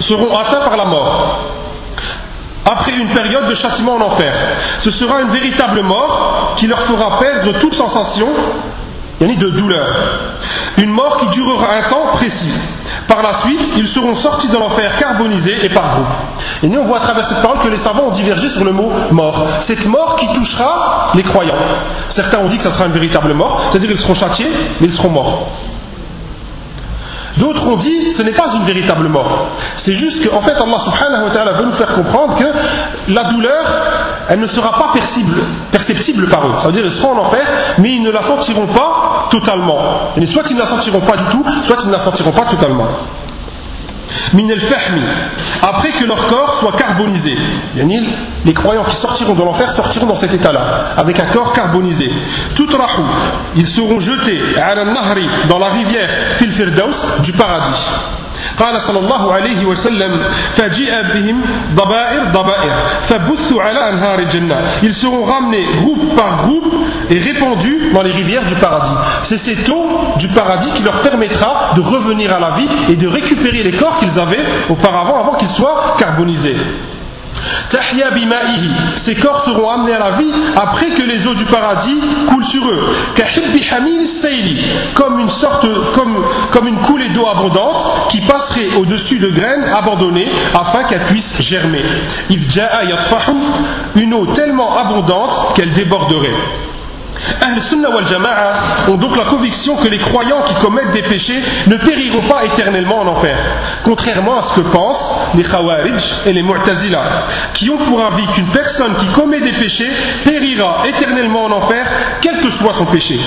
seront 0.00 0.34
atteints 0.34 0.64
par 0.64 0.76
la 0.78 0.86
mort. 0.86 1.50
après 2.70 2.92
une 2.92 3.08
période 3.08 3.48
de 3.48 3.54
châtiment 3.54 3.94
en 3.94 4.02
enfer. 4.02 4.32
Ce 4.80 4.90
sera 4.92 5.22
une 5.22 5.30
véritable 5.30 5.82
mort 5.82 6.54
qui 6.58 6.66
leur 6.66 6.80
fera 6.82 7.18
perdre 7.18 7.58
toute 7.58 7.74
sensation 7.74 8.28
de 9.26 9.50
douleur. 9.50 9.86
Une 10.78 10.90
mort 10.90 11.18
qui 11.18 11.28
durera 11.28 11.74
un 11.74 11.88
temps 11.90 12.06
précis. 12.14 12.54
Par 13.06 13.22
la 13.22 13.40
suite, 13.42 13.60
ils 13.76 13.88
seront 13.88 14.16
sortis 14.16 14.48
de 14.48 14.56
l'enfer 14.56 14.96
carbonisés 14.96 15.64
et 15.64 15.68
par 15.68 15.94
groupe. 15.94 16.06
Et 16.62 16.68
nous, 16.68 16.80
on 16.80 16.84
voit 16.84 17.00
à 17.00 17.04
travers 17.04 17.28
cette 17.28 17.42
parole 17.42 17.58
que 17.58 17.68
les 17.68 17.78
savants 17.78 18.08
ont 18.08 18.14
divergé 18.14 18.48
sur 18.50 18.64
le 18.64 18.72
mot 18.72 18.90
mort. 19.10 19.46
Cette 19.66 19.86
mort 19.86 20.16
qui 20.16 20.26
touchera 20.34 21.10
les 21.14 21.22
croyants. 21.22 21.58
Certains 22.10 22.38
ont 22.38 22.48
dit 22.48 22.56
que 22.56 22.64
ça 22.64 22.74
sera 22.74 22.86
une 22.86 22.92
véritable 22.92 23.34
mort, 23.34 23.68
c'est-à-dire 23.70 23.90
qu'ils 23.90 24.00
seront 24.00 24.14
châtiés, 24.14 24.50
mais 24.80 24.86
ils 24.86 24.94
seront 24.94 25.10
morts. 25.10 25.48
D'autres 27.36 27.66
ont 27.66 27.76
dit 27.76 28.14
ce 28.16 28.22
n'est 28.22 28.32
pas 28.32 28.54
une 28.54 28.64
véritable 28.64 29.08
mort. 29.08 29.50
C'est 29.84 29.94
juste 29.94 30.26
qu'en 30.28 30.40
fait 30.42 30.52
Allah 30.52 30.78
subhanahu 30.84 31.24
wa 31.24 31.30
ta'ala 31.30 31.52
veut 31.52 31.66
nous 31.66 31.72
faire 31.72 31.94
comprendre 31.94 32.36
que 32.36 33.12
la 33.12 33.24
douleur, 33.30 33.64
elle 34.28 34.40
ne 34.40 34.46
sera 34.46 34.72
pas 34.72 34.92
perceptible, 34.92 36.28
par 36.30 36.46
eux. 36.46 36.52
C'est-à-dire 36.62 36.84
ils 36.86 37.00
seront 37.00 37.18
en 37.18 37.22
enfer, 37.22 37.46
mais 37.78 37.90
ils 37.90 38.02
ne 38.02 38.10
la 38.10 38.22
sentiront 38.22 38.66
pas 38.68 39.28
totalement. 39.30 40.12
Soit 40.26 40.44
ils 40.50 40.56
ne 40.56 40.60
la 40.60 40.68
sentiront 40.68 41.00
pas 41.00 41.16
du 41.16 41.24
tout, 41.30 41.44
soit 41.66 41.78
ils 41.82 41.88
ne 41.88 41.92
la 41.92 42.04
sentiront 42.04 42.32
pas 42.32 42.46
totalement. 42.46 42.88
après 45.62 45.92
que 45.92 46.04
leur 46.04 46.26
corps 46.26 46.60
soit 46.60 46.72
carbonisé 46.72 47.36
les 48.44 48.54
croyants 48.54 48.84
qui 48.84 48.96
sortiront 48.96 49.34
de 49.34 49.42
l'enfer 49.42 49.70
sortiront 49.72 50.06
dans 50.06 50.18
cet 50.18 50.32
état-là 50.32 50.94
avec 50.96 51.22
un 51.22 51.26
corps 51.26 51.52
carbonisé 51.52 52.10
tout 52.56 52.66
rahou 52.66 53.04
ils 53.56 53.68
seront 53.68 54.00
jetés 54.00 54.40
dans 55.48 55.58
la 55.58 55.68
rivière 55.68 56.08
fil 56.38 56.52
firdaus 56.52 57.22
du 57.22 57.32
paradis 57.32 58.19
قال 58.57 58.81
صلى 58.81 58.99
الله 58.99 59.33
عليه 59.33 59.65
وسلم 59.65 60.11
فجيء 60.57 60.93
بهم 61.13 61.41
ضبائر 61.75 62.21
ضبائر 62.33 62.73
فبثوا 63.09 63.61
على 63.63 63.89
أنهار 63.89 64.19
الجنة 64.19 64.55
ils 64.83 64.93
seront 65.01 65.23
ramenés 65.25 65.65
groupe 65.81 66.15
par 66.15 66.45
groupe 66.47 66.73
et 67.09 67.19
répandus 67.19 67.91
dans 67.93 68.01
les 68.03 68.11
rivières 68.11 68.45
du 68.45 68.55
paradis 68.55 68.95
c'est 69.29 69.37
cette 69.37 69.67
eau 69.69 69.85
du 70.17 70.27
paradis 70.29 70.69
qui 70.75 70.83
leur 70.83 71.01
permettra 71.01 71.73
de 71.75 71.81
revenir 71.81 72.33
à 72.33 72.39
la 72.39 72.51
vie 72.51 72.67
et 72.89 72.95
de 72.95 73.07
récupérer 73.07 73.63
les 73.63 73.73
corps 73.77 73.99
qu'ils 73.99 74.17
avaient 74.19 74.45
auparavant 74.69 75.19
avant 75.19 75.33
qu'ils 75.37 75.49
soient 75.49 75.95
carbonisés 75.99 76.55
Tahya 77.70 78.10
ces 79.04 79.14
corps 79.16 79.44
seront 79.44 79.70
amenés 79.70 79.94
à 79.94 79.98
la 79.98 80.10
vie 80.12 80.30
après 80.56 80.86
que 80.90 81.02
les 81.02 81.26
eaux 81.26 81.34
du 81.34 81.44
paradis 81.46 81.98
coulent 82.28 82.44
sur 82.46 82.68
eux. 82.68 82.86
comme 84.94 85.20
une 85.20 85.30
sorte, 85.30 85.66
comme, 85.94 86.24
comme 86.52 86.68
une 86.68 86.80
coulée 86.82 87.10
d'eau 87.10 87.26
abondante 87.26 88.08
qui 88.10 88.20
passerait 88.22 88.76
au-dessus 88.76 89.18
de 89.18 89.28
graines 89.28 89.64
abandonnées 89.76 90.30
afin 90.58 90.84
qu'elles 90.84 91.06
puissent 91.06 91.42
germer. 91.42 91.82
Une 93.96 94.14
eau 94.14 94.26
tellement 94.34 94.76
abondante 94.78 95.54
qu'elle 95.54 95.72
déborderait. 95.74 96.69
Ahl 97.42 97.62
Sunnah 97.70 97.90
wal 97.90 98.06
Jama'a 98.06 98.90
ont 98.90 98.96
donc 98.96 99.16
la 99.16 99.24
conviction 99.24 99.76
que 99.76 99.88
les 99.88 99.98
croyants 99.98 100.42
qui 100.42 100.54
commettent 100.54 100.92
des 100.92 101.02
péchés 101.02 101.42
ne 101.66 101.76
périront 101.76 102.26
pas 102.28 102.44
éternellement 102.44 103.00
en 103.00 103.06
enfer, 103.08 103.36
contrairement 103.84 104.38
à 104.38 104.42
ce 104.48 104.60
que 104.60 104.68
pensent 104.68 105.34
les 105.34 105.44
Khawarij 105.44 106.02
et 106.26 106.32
les 106.32 106.42
Mu'tazila, 106.42 107.02
qui 107.54 107.70
ont 107.70 107.78
pour 107.78 108.02
avis 108.02 108.26
qu'une 108.34 108.48
personne 108.48 108.96
qui 108.96 109.06
commet 109.12 109.40
des 109.40 109.52
péchés 109.52 109.90
périra 110.24 110.82
éternellement 110.86 111.44
en 111.44 111.52
enfer, 111.52 111.86
quel 112.20 112.38
que 112.40 112.50
soit 112.52 112.74
son 112.74 112.86
péché. 112.86 113.18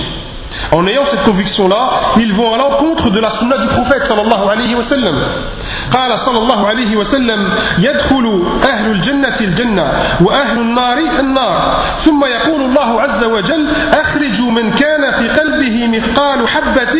En 0.71 0.85
ayant 0.87 1.05
cette 1.05 1.23
conviction-là, 1.23 2.13
ils 2.17 2.33
vont 2.33 2.53
à 2.53 2.57
l'encontre 2.57 3.09
de 3.09 3.19
la 3.19 3.31
sunna 3.31 3.57
du 3.57 3.67
prophète 3.67 4.05
sallallahu 4.07 4.49
alayhi 4.49 4.75
wa 4.75 4.83
sallam. 4.83 5.15
قال 5.93 6.19
صلى 6.19 6.37
الله 6.37 6.67
عليه 6.67 6.95
وسلم 6.95 7.49
يدخل 7.79 8.43
أهل 8.69 8.91
الجنة 8.91 9.37
الجنة 9.41 9.85
وأهل 10.21 10.59
النار 10.59 10.97
النار 11.19 11.81
ثم 12.05 12.25
يقول 12.25 12.61
الله 12.61 13.01
عز 13.01 13.25
وجل 13.25 13.67
أخرجوا 13.95 14.51
من 14.51 14.71
كان 14.71 15.11
في 15.19 15.27
قلبه 15.29 15.87
مثقال 15.87 16.47
حبة 16.49 16.95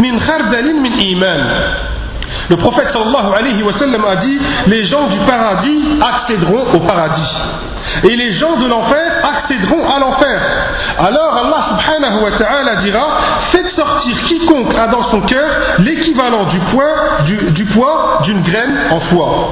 من 0.00 0.20
خردل 0.20 0.74
من 0.80 0.92
إيمان 0.92 1.50
Le 2.50 2.56
prophète 2.56 2.88
sallallahu 2.92 3.32
alayhi 3.38 3.62
wa 3.62 3.72
sallam 3.78 4.04
a 4.04 4.16
dit 4.16 4.38
Les 4.68 4.84
gens 4.86 5.06
du 5.08 5.18
paradis 5.26 5.98
accéderont 6.00 6.64
au 6.74 6.80
paradis. 6.80 7.30
Et 8.10 8.16
les 8.16 8.32
gens 8.32 8.56
de 8.56 8.66
l'enfer 8.66 9.24
accéderont 9.24 9.88
à 9.88 9.98
l'enfer. 9.98 10.40
Alors 10.98 11.36
Allah 11.36 11.64
subhanahu 11.70 12.22
wa 12.24 12.38
ta'ala 12.38 12.76
dira 12.76 13.06
Faites 13.52 13.68
sortir 13.68 14.16
quiconque 14.24 14.74
a 14.74 14.88
dans 14.88 15.04
son 15.10 15.20
cœur 15.22 15.48
l'équivalent 15.78 16.44
du, 16.46 17.64
poids 17.66 18.20
d'une 18.24 18.42
graine 18.42 18.76
en 18.90 19.00
foi. 19.00 19.48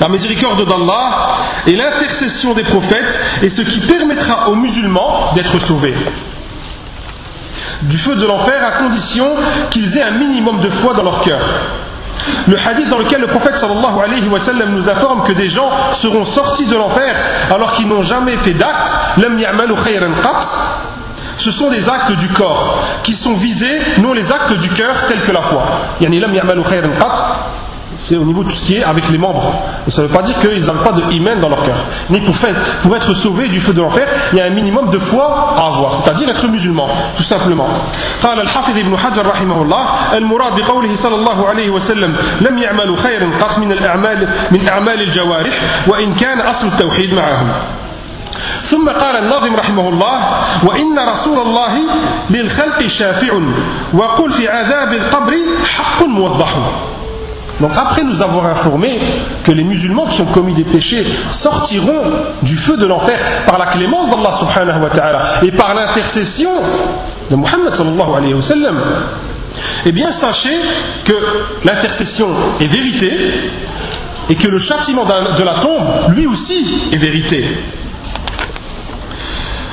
La 0.00 0.08
miséricorde 0.08 0.66
d'Allah 0.68 1.36
et 1.66 1.74
l'intercession 1.74 2.52
des 2.54 2.64
prophètes 2.64 3.20
est 3.42 3.50
ce 3.50 3.62
qui 3.62 3.80
permettra 3.80 4.48
aux 4.48 4.56
musulmans 4.56 5.32
d'être 5.34 5.58
sauvés 5.66 5.94
du 7.82 7.96
feu 7.98 8.14
de 8.16 8.26
l'enfer 8.26 8.62
à 8.62 8.72
condition 8.72 9.36
qu'ils 9.70 9.96
aient 9.96 10.02
un 10.02 10.18
minimum 10.18 10.60
de 10.60 10.70
foi 10.70 10.94
dans 10.94 11.02
leur 11.02 11.22
cœur. 11.22 11.40
Le 12.46 12.56
hadith 12.58 12.88
dans 12.88 12.98
lequel 12.98 13.20
le 13.20 13.28
prophète 13.28 13.54
nous 14.68 14.88
informe 14.88 15.24
que 15.24 15.32
des 15.32 15.48
gens 15.48 15.70
seront 16.00 16.24
sortis 16.26 16.66
de 16.66 16.76
l'enfer 16.76 17.14
alors 17.52 17.72
qu'ils 17.74 17.88
n'ont 17.88 18.02
jamais 18.02 18.36
fait 18.38 18.54
d'acte, 18.54 19.16
ce 21.38 21.52
sont 21.52 21.70
des 21.70 21.88
actes 21.88 22.12
du 22.18 22.28
corps 22.28 22.78
qui 23.02 23.14
sont 23.16 23.34
visés, 23.34 23.80
non 23.98 24.12
les 24.12 24.30
actes 24.30 24.52
du 24.54 24.68
cœur 24.70 25.06
tels 25.08 25.22
que 25.22 25.32
la 25.32 25.42
foi 25.42 25.62
c'est 28.10 28.16
au 28.16 28.24
niveau 28.24 28.42
de 28.42 28.50
tout 28.50 28.56
ce 28.56 28.66
qui 28.66 28.76
est 28.76 28.82
avec 28.82 29.08
les 29.08 29.18
membres. 29.18 29.54
Et 29.86 29.90
ça 29.92 30.02
ne 30.02 30.08
veut 30.08 30.12
pas 30.12 30.22
dire 30.22 30.36
qu'ils 30.40 30.64
n'ont 30.66 30.82
pas 30.82 30.90
de 30.90 31.12
iman 31.12 31.40
dans 31.40 31.48
leur 31.48 31.62
cœur. 31.62 31.76
Mais 32.10 32.18
pour, 32.20 32.34
pour 32.82 32.96
être 32.96 33.16
sauvés 33.22 33.48
du 33.48 33.60
feu 33.60 33.72
de 33.72 33.80
l'enfer, 33.80 34.06
il 34.32 34.38
y 34.38 34.40
a 34.40 34.46
un 34.46 34.50
minimum 34.50 34.90
de 34.90 34.98
foi 34.98 35.54
à 35.56 35.66
avoir, 35.66 36.02
c'est-à-dire 36.02 36.28
être 36.28 36.48
musulman, 36.48 36.88
tout 37.16 37.22
simplement. 37.24 37.68
قال 38.22 38.40
الحافظ 38.40 38.76
ابن 38.76 38.96
حجر 38.96 39.26
رحمه 39.26 39.62
الله 39.62 39.84
المراد 40.14 40.60
بقوله 40.60 40.96
صلى 40.96 41.14
الله 41.14 41.48
عليه 41.48 41.70
وسلم 41.70 42.16
لم 42.50 42.58
يعملوا 42.58 42.96
خيرا 42.96 43.30
قط 43.40 43.58
من 43.58 43.72
الأعمال 43.72 44.28
من 44.52 44.68
أعمال 44.68 45.00
الجوارح 45.02 45.54
وإن 45.88 46.14
كان 46.14 46.40
أصل 46.40 46.66
التوحيد 46.66 47.14
معهم 47.14 47.48
ثم 48.70 48.88
قال 48.88 49.16
الناظم 49.16 49.54
رحمه 49.54 49.88
الله 49.88 50.18
وإن 50.68 50.98
رسول 50.98 51.38
الله 51.38 51.80
للخلق 52.30 52.86
شافع 52.86 53.32
وقل 53.94 54.32
في 54.32 54.48
عذاب 54.48 54.92
القبر 54.92 55.34
حق 55.64 56.04
موضح 56.04 56.56
Donc 57.60 57.72
après 57.76 58.02
nous 58.02 58.20
avoir 58.22 58.46
informé 58.46 58.98
que 59.44 59.52
les 59.52 59.64
musulmans 59.64 60.06
qui 60.06 60.22
ont 60.22 60.32
commis 60.32 60.54
des 60.54 60.64
péchés 60.64 61.04
sortiront 61.42 62.02
du 62.42 62.56
feu 62.58 62.76
de 62.76 62.86
l'enfer 62.86 63.18
par 63.46 63.58
la 63.58 63.66
clémence 63.72 64.08
d'Allah 64.10 64.38
subhanahu 64.40 64.82
wa 64.82 64.90
ta'ala 64.90 65.22
et 65.42 65.50
par 65.52 65.74
l'intercession 65.74 66.50
de 67.30 67.36
Muhammad 67.36 67.74
sallallahu 67.74 68.74
eh 69.84 69.92
bien 69.92 70.10
sachez 70.12 70.60
que 71.04 71.14
l'intercession 71.64 72.28
est 72.60 72.66
vérité 72.66 73.12
et 74.30 74.36
que 74.36 74.48
le 74.48 74.60
châtiment 74.60 75.04
de 75.04 75.44
la 75.44 75.60
tombe, 75.60 76.14
lui 76.14 76.26
aussi, 76.26 76.88
est 76.92 76.98
vérité. 76.98 77.44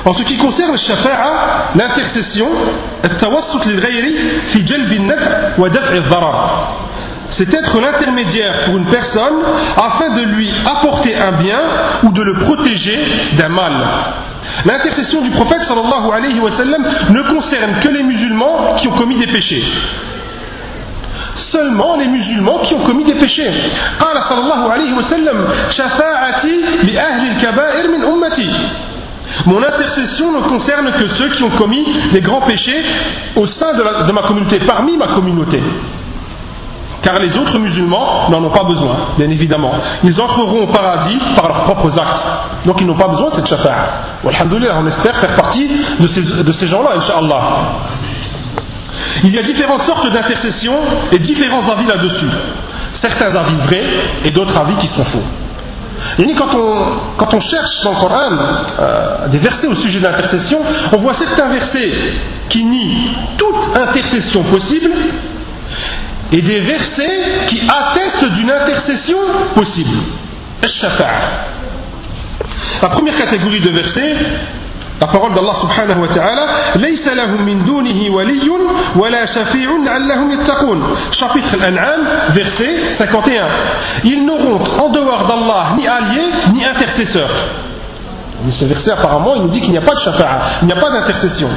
En 0.04 0.14
ce 0.14 0.22
qui 0.22 0.36
concerne 0.36 0.72
le 0.72 0.78
shafa'a, 0.78 1.72
l'intercession, 1.76 2.48
c'est 7.37 7.51
être 7.53 7.79
l'intermédiaire 7.81 8.65
pour 8.65 8.77
une 8.77 8.85
personne 8.85 9.37
afin 9.81 10.15
de 10.15 10.21
lui 10.21 10.51
apporter 10.65 11.15
un 11.15 11.31
bien 11.33 11.59
ou 12.03 12.11
de 12.11 12.21
le 12.21 12.33
protéger 12.45 12.99
d'un 13.37 13.49
mal. 13.49 13.85
L'intercession 14.65 15.21
du 15.21 15.31
prophète 15.31 15.63
sallallahu 15.67 16.11
alayhi 16.13 16.39
wa 16.39 16.51
sallam 16.51 16.83
ne 17.09 17.21
concerne 17.33 17.79
que 17.83 17.89
les 17.89 18.03
musulmans 18.03 18.75
qui 18.77 18.87
ont 18.87 18.95
commis 18.95 19.17
des 19.17 19.27
péchés. 19.31 19.63
Seulement 21.51 21.97
les 21.97 22.07
musulmans 22.07 22.59
qui 22.59 22.75
ont 22.75 22.83
commis 22.83 23.05
des 23.05 23.15
péchés. 23.15 23.49
قال 23.99 24.17
صلى 24.29 24.39
الله 24.39 24.71
عليه 24.71 24.93
وسلم 24.93 25.47
شفاعتي 25.69 26.55
لأهل 26.83 27.31
الكبائر 27.31 27.87
من 27.91 28.03
أمتي 28.03 28.49
mon 29.47 29.63
intercession 29.63 30.31
ne 30.31 30.41
concerne 30.41 30.91
que 30.91 31.07
ceux 31.17 31.29
qui 31.29 31.43
ont 31.43 31.49
commis 31.57 31.85
des 32.11 32.21
grands 32.21 32.41
péchés 32.41 32.83
au 33.35 33.47
sein 33.47 33.73
de, 33.73 34.05
de 34.07 34.11
ma 34.11 34.23
communauté, 34.27 34.59
parmi 34.59 34.95
ma 34.95 35.07
communauté. 35.07 35.59
Car 37.02 37.14
les 37.20 37.36
autres 37.36 37.58
musulmans 37.60 38.28
n'en 38.30 38.44
ont 38.44 38.50
pas 38.50 38.64
besoin, 38.64 38.96
bien 39.16 39.30
évidemment. 39.30 39.72
Ils 40.02 40.20
entreront 40.20 40.64
au 40.64 40.66
paradis 40.66 41.18
par 41.36 41.48
leurs 41.48 41.64
propres 41.64 41.92
actes. 41.98 42.66
Donc 42.66 42.80
ils 42.80 42.86
n'ont 42.86 42.96
pas 42.96 43.08
besoin 43.08 43.30
de 43.30 43.46
cette. 43.46 43.70
Alhamdulillah, 44.26 44.78
on 44.78 44.86
espère 44.86 45.16
faire 45.16 45.36
partie 45.36 45.68
de 46.00 46.08
ces, 46.08 46.42
de 46.42 46.52
ces 46.52 46.66
gens-là, 46.66 46.96
Inch'Allah. 46.96 47.42
Il 49.22 49.32
y 49.32 49.38
a 49.38 49.42
différentes 49.42 49.82
sortes 49.82 50.10
d'intercessions 50.12 50.78
et 51.12 51.18
différents 51.18 51.68
avis 51.70 51.86
là-dessus. 51.86 52.30
Certains 53.00 53.34
avis 53.34 53.54
vrais 53.66 53.84
et 54.24 54.30
d'autres 54.30 54.56
avis 54.56 54.74
qui 54.76 54.88
sont 54.88 55.04
faux. 55.04 55.24
Et 56.18 56.34
quand 56.34 56.54
on, 56.54 56.76
quand 57.16 57.34
on 57.34 57.40
cherche 57.40 57.82
dans 57.84 57.92
le 57.92 57.96
Coran 57.96 58.38
euh, 58.80 59.28
des 59.28 59.38
versets 59.38 59.66
au 59.66 59.74
sujet 59.76 59.98
de 59.98 60.04
l'intercession, 60.04 60.60
on 60.96 61.00
voit 61.00 61.14
certains 61.14 61.48
versets 61.48 61.92
qui 62.48 62.64
nient 62.64 63.14
toute 63.36 63.78
intercession 63.78 64.42
possible 64.44 64.90
et 66.32 66.42
des 66.42 66.60
versets 66.60 67.46
qui 67.46 67.60
attestent 67.60 68.32
d'une 68.32 68.50
intercession 68.50 69.18
possible. 69.54 69.98
La 72.82 72.88
première 72.90 73.16
catégorie 73.16 73.60
de 73.60 73.72
versets, 73.72 74.14
la 75.00 75.06
parole 75.06 75.32
d'Allah 75.32 75.54
subhanahu 75.60 76.00
wa 76.00 76.08
ta'ala, 76.08 76.46
Chapitre 81.12 81.56
Al-An'am, 81.62 82.00
verset 82.34 82.96
51. 82.98 83.48
Ils 84.04 84.24
n'auront 84.24 84.60
en 84.80 84.88
dehors 84.90 85.26
d'Allah 85.26 85.76
ni 85.78 85.86
alliés 85.86 86.30
ni 86.52 86.64
intercesseurs. 86.64 87.30
Ce 88.50 88.64
verset 88.64 88.92
apparemment 88.92 89.34
il 89.36 89.42
nous 89.42 89.48
dit 89.48 89.60
qu'il 89.60 89.72
n'y 89.72 89.78
a 89.78 89.82
pas 89.82 89.94
de 89.94 90.00
shafa'a, 90.00 90.40
il 90.62 90.66
n'y 90.66 90.72
a 90.72 90.76
pas 90.76 90.90
d'intercession. 90.90 91.48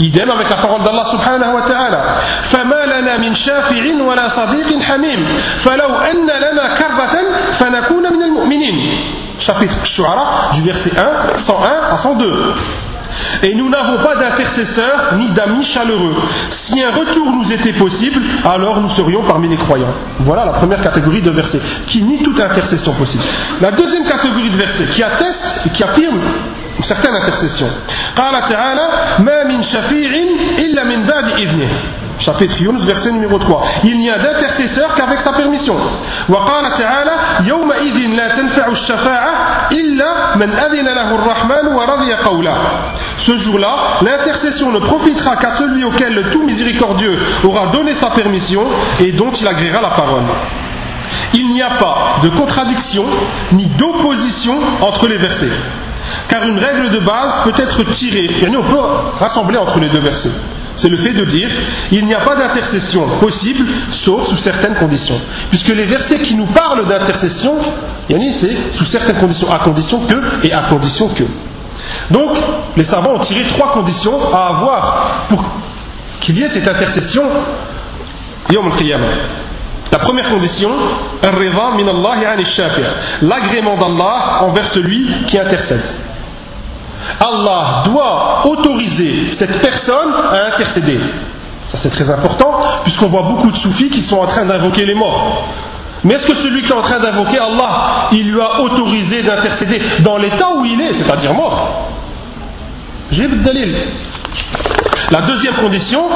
Idem 0.00 0.30
avec 0.30 0.48
la 0.50 0.56
parole 0.56 0.82
d'Allah 0.82 1.06
subhanahu 1.10 1.54
wa 1.54 1.62
ta'ala. 1.62 2.00
فما 2.52 2.86
لنا 2.86 3.18
من 3.18 3.34
شافع 3.34 4.02
ولا 4.02 4.26
صديق 4.28 4.82
حميم 4.82 5.20
فلو 5.64 5.90
أن 6.10 6.26
لنا 6.26 6.64
كرة 6.78 7.14
فنكون 7.58 8.12
من 8.12 8.22
المؤمنين 8.22 8.76
chapitre 9.40 9.76
Shu'ara 9.84 10.52
du 10.54 10.62
verset 10.62 10.92
1, 10.96 11.38
101 11.46 11.94
à 11.94 11.98
102 11.98 12.54
Et 13.42 13.54
nous 13.54 13.68
n'avons 13.68 14.02
pas 14.02 14.16
d'intercesseur 14.16 15.14
ni 15.16 15.28
d'amis 15.30 15.64
chaleureux. 15.64 16.14
Si 16.66 16.82
un 16.82 16.90
retour 16.90 17.26
nous 17.32 17.52
était 17.52 17.72
possible, 17.72 18.20
alors 18.44 18.80
nous 18.80 18.90
serions 18.90 19.22
parmi 19.24 19.48
les 19.48 19.56
croyants. 19.56 19.94
Voilà 20.20 20.44
la 20.44 20.52
première 20.52 20.80
catégorie 20.80 21.22
de 21.22 21.30
versets 21.30 21.60
qui 21.86 22.02
nie 22.02 22.22
toute 22.22 22.40
intercession 22.40 22.92
possible. 22.94 23.24
La 23.60 23.72
deuxième 23.72 24.04
catégorie 24.04 24.50
de 24.50 24.56
versets 24.56 24.86
qui 24.94 25.02
atteste 25.02 25.40
et 25.66 25.70
qui 25.70 25.82
affirme 25.82 26.20
une 26.84 26.84
certaine 26.84 27.14
intercession. 27.14 27.66
Chapitre 32.20 32.60
Yunus, 32.60 32.84
verset 32.84 33.12
numéro 33.12 33.38
3. 33.38 33.62
Il 33.84 33.98
n'y 33.98 34.10
a 34.10 34.18
d'intercesseur 34.18 34.94
qu'avec 34.94 35.20
sa 35.20 35.32
permission. 35.32 35.74
وقال 36.28 36.78
تعالى 36.78 37.12
يومئذ 37.44 37.96
لا 38.16 38.28
تنفع 38.36 38.66
الشفاعة 38.68 39.32
إلا 39.72 40.36
من 40.36 40.50
أذن 40.52 40.88
له 40.88 41.14
الرحمن 41.14 41.66
ورضي 41.74 42.14
قوله 42.14 42.56
Ce 43.26 43.36
jour-là, 43.36 44.00
l'intercession 44.02 44.72
ne 44.72 44.78
profitera 44.80 45.36
qu'à 45.36 45.56
celui 45.58 45.84
auquel 45.84 46.12
le 46.14 46.30
tout 46.30 46.42
miséricordieux 46.42 47.18
aura 47.44 47.66
donné 47.66 47.94
sa 48.00 48.10
permission 48.10 48.64
et 48.98 49.12
dont 49.12 49.30
il 49.32 49.46
agréera 49.46 49.80
la 49.80 49.90
parole. 49.90 50.24
Il 51.34 51.48
n'y 51.52 51.62
a 51.62 51.70
pas 51.80 52.20
de 52.22 52.28
contradiction 52.30 53.04
ni 53.52 53.66
d'opposition 53.66 54.58
entre 54.82 55.08
les 55.08 55.16
versets. 55.16 55.52
Car 56.29 56.43
une 56.43 56.59
règle 56.59 56.91
de 56.91 56.99
base 56.99 57.43
peut 57.43 57.61
être 57.61 57.83
tirée, 57.91 58.29
et 58.41 58.57
on 58.57 58.63
peut 58.63 58.79
rassembler 59.19 59.57
entre 59.57 59.79
les 59.79 59.89
deux 59.89 60.01
versets 60.01 60.29
c'est 60.77 60.89
le 60.89 60.97
fait 60.97 61.13
de 61.13 61.25
dire 61.25 61.49
il 61.91 62.05
n'y 62.05 62.13
a 62.13 62.19
pas 62.19 62.35
d'intercession 62.35 63.07
possible 63.19 63.65
sauf 64.03 64.27
sous 64.27 64.37
certaines 64.37 64.75
conditions. 64.75 65.19
Puisque 65.49 65.69
les 65.69 65.85
versets 65.85 66.19
qui 66.19 66.35
nous 66.35 66.47
parlent 66.47 66.85
d'intercession, 66.87 67.55
c'est 68.09 68.77
sous 68.77 68.85
certaines 68.85 69.19
conditions, 69.19 69.49
à 69.51 69.59
condition 69.59 70.05
que 70.05 70.47
et 70.47 70.53
à 70.53 70.63
condition 70.69 71.09
que. 71.09 71.23
Donc, 72.11 72.37
les 72.77 72.85
savants 72.85 73.15
ont 73.15 73.19
tiré 73.19 73.45
trois 73.57 73.71
conditions 73.73 74.33
à 74.33 74.49
avoir 74.49 75.25
pour 75.29 75.43
qu'il 76.21 76.37
y 76.37 76.43
ait 76.43 76.49
cette 76.49 76.69
intercession 76.69 77.23
La 79.95 79.99
première 79.99 80.29
condition, 80.29 80.71
l'agrément 83.21 83.77
d'Allah 83.77 84.41
envers 84.41 84.67
celui 84.73 85.07
qui 85.27 85.39
intercède. 85.39 85.85
Allah 87.21 87.83
doit 87.85 88.41
autoriser 88.43 89.37
cette 89.39 89.61
personne 89.61 90.13
à 90.33 90.47
intercéder. 90.53 90.99
Ça 91.69 91.77
c'est 91.81 91.91
très 91.91 92.09
important, 92.11 92.59
puisqu'on 92.83 93.07
voit 93.07 93.21
beaucoup 93.21 93.49
de 93.49 93.55
soufis 93.55 93.89
qui 93.89 94.01
sont 94.03 94.17
en 94.17 94.27
train 94.27 94.45
d'invoquer 94.45 94.85
les 94.85 94.95
morts. 94.95 95.47
Mais 96.03 96.15
est-ce 96.15 96.25
que 96.25 96.35
celui 96.43 96.63
qui 96.63 96.73
est 96.73 96.75
en 96.75 96.81
train 96.81 96.99
d'invoquer 96.99 97.39
Allah, 97.39 98.09
il 98.11 98.33
lui 98.33 98.41
a 98.41 98.59
autorisé 98.59 99.23
d'intercéder 99.23 99.81
dans 100.01 100.17
l'état 100.17 100.49
où 100.57 100.65
il 100.65 100.81
est, 100.81 100.95
c'est-à-dire 100.95 101.33
mort? 101.33 101.87
J'ai 103.11 103.27
le. 103.29 103.75
La 105.10 105.22
deuxième 105.22 105.54
condition, 105.54 106.08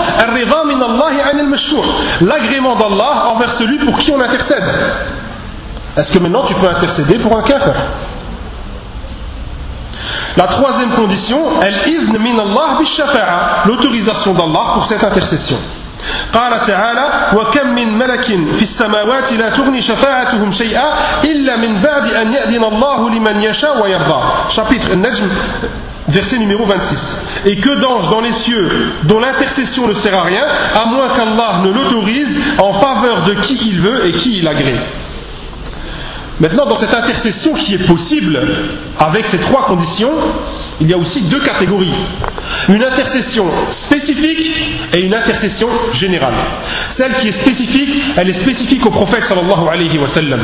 l'agrément 2.21 2.77
d'Allah 2.77 3.27
envers 3.33 3.59
celui 3.59 3.79
pour 3.79 3.99
qui 3.99 4.13
on 4.13 4.21
intercède. 4.21 4.65
Est-ce 5.97 6.11
que 6.13 6.19
maintenant 6.19 6.45
tu 6.45 6.55
peux 6.55 6.69
intercéder 6.69 7.19
pour 7.19 7.37
un 7.37 7.43
kafir 7.43 7.75
la 10.37 10.47
troisième 10.49 10.91
condition, 10.91 11.39
l'autorisation 13.67 14.33
d'Allah 14.33 14.73
pour 14.75 14.87
cette 14.87 15.05
intercession. 15.05 15.59
قال 16.33 16.67
تعالى 16.67 17.07
وكم 17.33 17.67
من 17.75 17.99
ملك 17.99 18.25
في 18.59 18.63
السماوات 18.63 19.33
لا 19.33 19.51
تغني 19.51 19.83
شفاعتهم 19.83 20.53
شيئا 20.53 20.89
إلا 21.25 21.57
من 21.57 21.81
بعد 21.81 22.13
أن 22.13 22.33
يأذن 22.33 22.65
الله 22.65 23.11
لمن 23.11 23.41
يشاء 23.43 23.83
ويرضى 23.83 24.21
chapitre 24.57 24.95
Najm 24.97 25.31
verset 26.10 26.38
numéro 26.38 26.66
26 26.66 27.00
et 27.46 27.56
que 27.58 27.80
d'anges 27.80 28.10
dans 28.10 28.22
les 28.22 28.34
cieux 28.34 28.70
dont 29.04 29.20
l'intercession 29.20 29.88
ne 29.88 29.94
sert 29.96 30.16
à 30.16 30.24
rien 30.24 30.44
à 30.76 30.86
moins 30.86 31.10
qu'Allah 31.16 31.62
ne 31.66 31.70
l'autorise 31.70 32.44
en 32.62 32.74
faveur 32.74 33.24
de 33.26 33.34
qui 33.42 33.58
il 33.68 33.82
veut 33.82 34.08
et 34.08 34.14
qui 34.14 34.40
il 34.40 34.48
agrée 34.48 34.80
Maintenant, 36.40 36.68
dans 36.68 36.78
cette 36.80 36.96
intercession 36.96 37.54
qui 37.54 37.74
est 37.74 37.86
possible, 37.86 38.40
avec 38.98 39.26
ces 39.26 39.40
trois 39.40 39.66
conditions, 39.66 40.12
il 40.80 40.90
y 40.90 40.94
a 40.94 40.98
aussi 40.98 41.22
deux 41.24 41.42
catégories. 41.42 41.94
Une 42.70 42.82
intercession 42.82 43.46
spécifique 43.86 44.50
et 44.96 45.02
une 45.02 45.14
intercession 45.14 45.68
générale. 45.92 46.36
Celle 46.96 47.16
qui 47.16 47.28
est 47.28 47.42
spécifique, 47.42 48.04
elle 48.16 48.30
est 48.30 48.42
spécifique 48.42 48.86
au 48.86 48.90
prophète 48.90 49.24
sallallahu 49.28 49.68
alayhi 49.70 49.98
wa 49.98 50.08
sallam. 50.08 50.40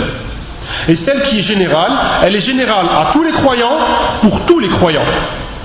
Et 0.90 0.98
celle 0.98 1.22
qui 1.24 1.40
est 1.40 1.44
générale, 1.44 1.94
elle 2.24 2.36
est 2.36 2.46
générale 2.46 2.88
à 2.90 3.12
tous 3.14 3.24
les 3.24 3.32
croyants, 3.32 3.78
pour 4.22 4.46
tous 4.46 4.60
les 4.60 4.70
croyants. 4.70 5.06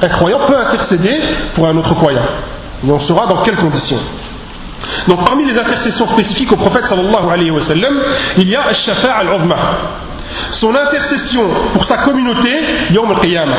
Un 0.02 0.08
croyant 0.08 0.40
peut 0.46 0.56
intercéder 0.56 1.20
pour 1.54 1.66
un 1.66 1.76
autre 1.76 1.94
croyant. 1.94 2.22
Et 2.86 2.90
on 2.90 3.00
saura 3.00 3.26
dans 3.26 3.42
quelles 3.42 3.56
conditions. 3.56 3.98
Donc 5.08 5.26
parmi 5.26 5.44
les 5.44 5.58
intercessions 5.58 6.08
spécifiques 6.08 6.52
au 6.52 6.56
prophète 6.56 6.86
sallallahu 6.88 7.30
alayhi 7.30 7.50
wa 7.50 7.62
sallam, 7.62 8.00
il 8.38 8.48
y 8.48 8.56
a 8.56 8.62
al-shafa' 8.62 9.12
al-uzma 9.18 9.56
son 10.52 10.74
intercession 10.74 11.42
pour 11.74 11.84
sa 11.84 11.98
communauté, 11.98 12.50
Yom 12.90 13.10
al 13.10 13.54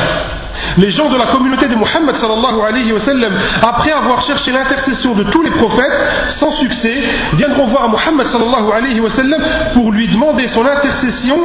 Les 0.78 0.90
gens 0.90 1.08
de 1.08 1.16
la 1.16 1.26
communauté 1.26 1.68
de 1.68 1.74
Muhammad 1.74 2.16
sallallahu 2.16 2.60
alayhi 2.66 2.92
wa 2.92 3.00
sallam, 3.00 3.32
après 3.66 3.92
avoir 3.92 4.22
cherché 4.26 4.52
l'intercession 4.52 5.14
de 5.14 5.24
tous 5.24 5.42
les 5.42 5.50
prophètes, 5.50 6.28
sans 6.38 6.52
succès, 6.52 7.02
viendront 7.34 7.66
voir 7.66 7.88
Muhammad 7.88 8.26
sallallahu 8.28 8.72
alayhi 8.72 9.00
wa 9.00 9.10
sallam 9.10 9.42
pour 9.74 9.92
lui 9.92 10.08
demander 10.08 10.48
son 10.48 10.64
intercession 10.66 11.38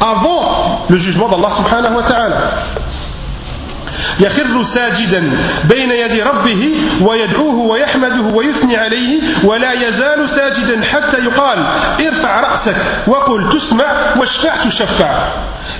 avant 0.00 0.86
le 0.88 0.98
jugement 0.98 1.28
d'Allah 1.28 1.56
subhanahu 1.58 1.96
wa 1.96 2.02
ta'ala. 2.02 2.36
يخر 4.20 4.64
ساجدا 4.74 5.20
بين 5.64 5.90
يدي 5.90 6.22
ربه 6.22 6.74
ويدعوه 7.02 7.54
ويحمده 7.54 8.34
ويثني 8.36 8.76
عليه 8.76 9.20
ولا 9.44 9.72
يزال 9.72 10.28
ساجدا 10.28 10.82
حتى 10.82 11.18
يقال 11.24 11.58
ارفع 12.06 12.40
رأسك 12.40 12.76
وقل 13.08 13.50
تسمع 13.50 14.16
واشفع 14.20 14.64
تشفع 14.64 15.10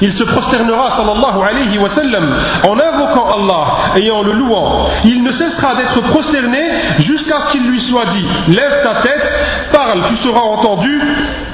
Il 0.03 0.13
se 0.17 0.25
prosternera 0.25 0.97
sallallahu 0.97 1.43
alayhi 1.43 1.77
wa 1.79 1.91
sallam 1.95 2.25
en 2.67 2.79
invoquant 2.79 3.29
Allah 3.37 3.67
et 3.97 4.11
en 4.11 4.23
le 4.23 4.33
louant. 4.33 4.89
Il 5.05 5.23
ne 5.23 5.33
cessera 5.33 5.75
d'être 5.75 6.01
prosterné 6.11 6.81
jusqu'à 7.01 7.41
ce 7.41 7.53
qu'il 7.53 7.67
lui 7.67 7.81
soit 7.83 8.07
dit 8.07 8.25
Lève 8.49 8.83
ta 8.83 9.03
tête, 9.03 9.33
parle, 9.73 10.03
tu 10.09 10.17
seras 10.19 10.41
entendu, 10.41 11.01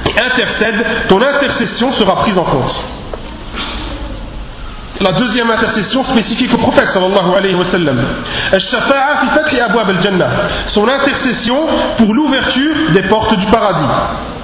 intercède, 0.05 0.85
ton 1.09 1.17
intercession 1.17 1.91
sera 1.93 2.17
prise 2.17 2.37
en 2.37 2.43
compte. 2.43 2.75
La 4.99 5.13
deuxième 5.13 5.49
intercession 5.51 6.03
spécifique 6.03 6.53
au 6.53 6.57
prophète 6.57 6.89
sallallahu 6.89 7.35
alayhi 7.37 7.55
wa 7.55 7.65
sallam. 7.65 7.99
Son 10.67 10.87
intercession 10.87 11.67
pour 11.97 12.13
l'ouverture 12.13 12.91
des 12.93 13.03
portes 13.03 13.37
du 13.37 13.45
paradis. 13.47 14.36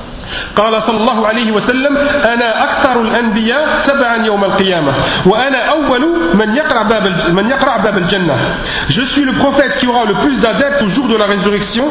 قال 0.57 0.83
صلى 0.83 0.97
الله 0.97 1.27
عليه 1.27 1.53
وسلم 1.53 1.97
أنا 2.35 2.65
أكثر 2.65 3.03
الأنبياء 3.03 3.85
تبعا 3.89 4.17
يوم 4.27 4.45
القيامة 4.45 4.93
وأنا 5.27 5.59
أول 5.65 6.03
من 6.35 6.55
يقرع 6.55 6.83
باب 6.83 7.05
من 7.39 7.51
يقرع 7.51 7.77
باب 7.77 7.99
الجنة 7.99 8.35
Je 8.89 9.03
suis 9.13 9.25
le 9.25 9.33
prophète 9.33 9.79
qui 9.79 9.87
aura 9.87 10.05
le 10.05 10.15
plus 10.15 10.39
d'adeptes 10.41 10.83
au 10.83 10.89
jour 10.89 11.09
de 11.09 11.17
la 11.17 11.27
résurrection 11.27 11.89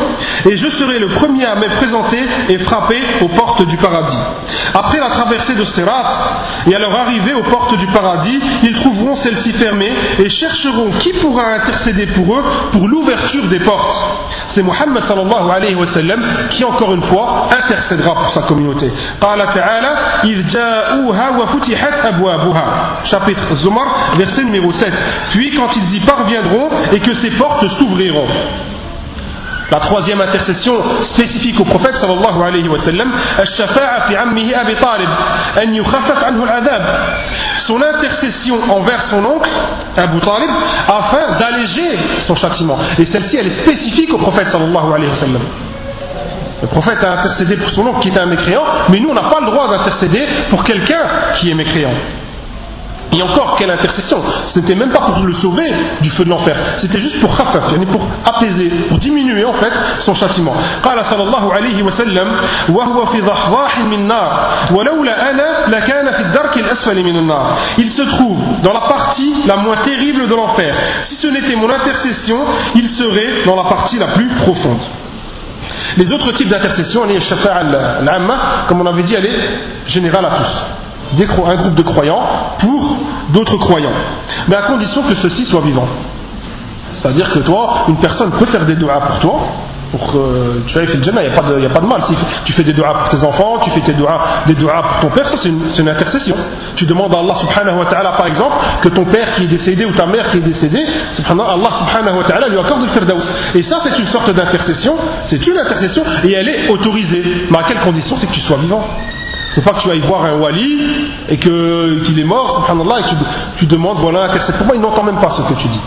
et 0.50 0.58
je 0.58 0.70
serai 0.72 1.00
le 1.00 1.08
premier 1.10 1.46
à 1.46 1.56
me 1.56 1.78
présenter 1.78 2.22
et 2.50 2.58
frapper 2.60 3.02
aux 3.22 3.30
portes 3.30 3.66
du 3.66 3.78
paradis. 3.78 4.18
Après 4.74 5.00
la 5.00 5.10
traversée 5.10 5.56
de 5.56 5.66
Sirat 5.66 6.12
et 6.70 6.76
à 6.76 6.80
leur 6.80 6.96
arrivée 7.00 7.34
aux 7.34 7.44
portes 7.44 7.78
du 7.78 7.88
paradis, 7.88 8.40
ils 8.64 8.76
trouveront 8.82 9.16
celles-ci 9.18 9.54
fermées 9.54 9.94
et 10.20 10.30
chercheront 10.30 10.92
qui 11.00 11.14
pourra 11.14 11.54
intercéder 11.56 12.08
pour 12.08 12.36
eux 12.38 12.44
pour 12.72 12.88
l'ouverture 12.88 13.48
des 13.48 13.60
portes. 13.60 13.96
C'est 14.56 14.64
Muhammad 14.64 15.04
sallallahu 15.08 15.52
alayhi 15.52 15.76
wa 15.76 15.88
sallam 15.94 16.24
qui 16.50 16.64
encore 16.64 16.94
une 16.94 17.04
fois 17.04 17.50
intercédera 17.58 18.14
pour 18.16 18.30
sa 18.35 18.43
communauté. 18.43 18.91
Chapitre 23.05 23.55
Zumar, 23.57 24.17
verset 24.19 24.45
numéro 24.45 24.73
7. 24.73 24.93
Puis 25.31 25.55
quand 25.55 25.69
ils 25.77 25.97
y 25.97 26.01
parviendront 26.01 26.69
et 26.93 26.99
que 27.01 27.15
ces 27.15 27.31
portes 27.33 27.67
s'ouvriront. 27.79 28.29
La 29.73 29.81
troisième 29.81 30.21
intercession 30.21 30.75
spécifique 31.15 31.59
au 31.59 31.65
prophète 31.65 31.97
sallallahu 31.99 32.43
alayhi 32.43 32.69
wa 32.69 32.79
sallam, 32.81 33.11
Son 37.67 37.81
intercession 37.81 38.57
envers 38.69 39.03
son 39.09 39.25
oncle, 39.25 39.51
Abu 39.97 40.21
Talib, 40.21 40.51
afin 40.89 41.39
d'alléger 41.39 41.99
son 42.29 42.37
châtiment. 42.37 42.77
Et 42.99 43.07
celle-ci, 43.07 43.39
elle 43.39 43.47
est 43.47 43.63
spécifique 43.67 44.13
au 44.13 44.19
prophète 44.19 44.49
sallallahu 44.49 44.93
alayhi 44.95 45.11
wa 45.11 45.17
sallam. 45.17 45.43
Le 46.62 46.68
prophète 46.68 47.04
a 47.04 47.20
intercédé 47.20 47.56
pour 47.58 47.70
son 47.72 47.88
oncle 47.88 48.00
qui 48.02 48.10
était 48.10 48.20
un 48.20 48.26
mécréant, 48.26 48.64
mais 48.90 49.00
nous 49.00 49.10
on 49.10 49.14
n'a 49.14 49.30
pas 49.30 49.40
le 49.40 49.48
droit 49.48 49.70
d'intercéder 49.70 50.26
pour 50.50 50.64
quelqu'un 50.64 51.04
qui 51.36 51.52
est 51.52 51.56
mécréant. 51.56 51.94
Et 53.16 53.22
encore, 53.22 53.56
quelle 53.58 53.72
intercession 53.72 54.22
Ce 54.48 54.60
n'était 54.60 54.76
même 54.76 54.92
pas 54.92 55.00
pour 55.00 55.24
le 55.24 55.34
sauver 55.36 55.72
du 56.02 56.10
feu 56.12 56.26
de 56.26 56.30
l'enfer, 56.30 56.56
c'était 56.78 57.00
juste 57.00 57.20
pour 57.22 57.36
khafaf, 57.38 57.74
pour 57.92 58.06
apaiser, 58.30 58.70
pour 58.90 58.98
diminuer 58.98 59.46
en 59.46 59.54
fait 59.54 59.72
son 60.00 60.14
châtiment. 60.14 60.54
قال 60.84 61.06
صلى 61.06 61.24
الله 61.24 61.54
عليه 61.54 61.84
وسلم 61.84 62.28
وهو 62.70 63.06
في 63.06 63.22
ضحضاح 63.22 63.80
من 63.80 64.08
نار 64.08 64.50
ولولا 64.76 65.30
أنا 65.30 65.68
لكان 65.68 66.12
في 66.12 66.22
الدرك 66.22 66.58
الأسفل 66.58 67.04
من 67.04 67.18
النار 67.18 67.54
Il 67.78 67.92
se 67.92 68.02
trouve 68.02 68.40
dans 68.64 68.74
la 68.74 68.82
partie 68.82 69.34
la 69.48 69.56
moins 69.58 69.78
terrible 69.86 70.28
de 70.28 70.36
l'enfer. 70.36 70.76
Si 71.10 71.16
ce 71.16 71.28
n'était 71.28 71.56
mon 71.56 71.70
intercession, 71.70 72.40
il 72.76 72.90
serait 72.90 73.46
dans 73.46 73.56
la 73.56 73.64
partie 73.70 73.98
la 73.98 74.08
plus 74.08 74.28
profonde. 74.44 74.82
Les 75.97 76.13
autres 76.13 76.33
types 76.33 76.49
d'intercession, 76.49 77.05
les 77.05 77.21
shafa'a 77.21 77.61
al-amma, 77.61 78.35
comme 78.67 78.81
on 78.81 78.87
avait 78.87 79.03
dit, 79.03 79.15
elle 79.15 79.27
est 79.27 79.89
générale 79.89 80.25
à 80.25 80.31
tous 80.31 80.73
un 81.47 81.57
groupe 81.57 81.75
de 81.75 81.83
croyants 81.83 82.23
pour 82.59 82.97
d'autres 83.33 83.59
croyants. 83.59 83.93
Mais 84.49 84.57
à 84.57 84.63
condition 84.63 85.03
que 85.03 85.15
ceux-ci 85.17 85.45
soient 85.47 85.61
vivants. 85.63 85.89
C'est-à-dire 86.93 87.33
que 87.33 87.41
toi, 87.41 87.85
une 87.89 87.97
personne 87.97 88.31
peut 88.33 88.47
faire 88.47 88.65
des 88.67 88.75
doigts 88.75 89.01
pour 89.01 89.19
toi, 89.21 89.41
pour 89.93 90.11
que 90.11 90.63
tu 90.67 90.79
ailles 90.79 90.87
faire 90.87 90.97
le 90.97 91.57
il 91.57 91.61
n'y 91.61 91.67
a, 91.67 91.71
pas 91.71 91.83
de 91.83 91.87
mal. 91.87 92.03
Si 92.09 92.15
tu 92.47 92.55
fais 92.55 92.63
des 92.63 92.73
doigts 92.73 92.95
pour 92.95 93.09
tes 93.11 93.25
enfants, 93.25 93.59
tu 93.63 93.71
fais 93.71 93.81
des 93.83 93.93
doigts, 93.93 94.25
des 94.47 94.55
pour 94.55 95.01
ton 95.03 95.09
père, 95.11 95.29
ça 95.29 95.37
c'est 95.43 95.51
une, 95.51 95.89
intercession. 95.89 96.35
Tu 96.77 96.87
demandes 96.87 97.15
à 97.15 97.19
Allah 97.19 97.35
subhanahu 97.41 97.79
wa 97.79 97.85
ta'ala 97.85 98.13
par 98.13 98.27
exemple 98.27 98.57
que 98.83 98.89
ton 98.89 99.05
père 99.05 99.35
qui 99.35 99.45
est 99.45 99.49
décédé 99.49 99.85
ou 99.85 99.93
ta 99.93 100.07
mère 100.07 100.31
qui 100.31 100.39
est 100.39 100.41
décédée, 100.41 100.83
Allah 101.29 101.71
subhanahu 101.79 102.17
wa 102.17 102.25
ta'ala 102.25 102.49
lui 102.49 102.59
accorde 102.59 102.83
le 102.83 102.89
firdaus. 102.89 103.23
Et 103.55 103.63
ça 103.65 103.81
c'est 103.85 103.99
une 103.99 104.09
sorte 104.09 104.33
d'intercession, 104.33 104.97
c'est 105.27 105.47
une 105.47 105.59
intercession 105.59 106.03
et 106.25 106.33
elle 106.33 106.49
est 106.49 106.73
autorisée. 106.73 107.23
Mais 107.51 107.59
à 107.59 107.65
quelle 107.65 107.81
condition 107.81 108.17
C'est 108.19 108.27
que 108.27 108.33
tu 108.33 108.41
sois 108.41 108.57
vivant. 108.57 108.83
C'est 109.55 109.63
pas 109.63 109.73
que 109.73 109.83
tu 109.83 109.91
ailles 109.91 110.01
voir 110.01 110.25
un 110.25 110.39
wali 110.39 110.81
et 111.29 111.37
qu'il 111.37 112.19
est 112.19 112.25
mort, 112.25 112.67
subhanallah, 112.67 113.01
et 113.01 113.09
tu, 113.11 113.15
tu 113.59 113.67
demandes, 113.67 113.99
voilà, 113.99 114.23
intercède 114.23 114.57
pour 114.57 114.67
moi, 114.67 114.77
il 114.77 114.81
n'entend 114.81 115.05
même 115.05 115.21
pas 115.21 115.29
ce 115.37 115.43
que 115.43 115.61
tu 115.61 115.69
dis. 115.69 115.81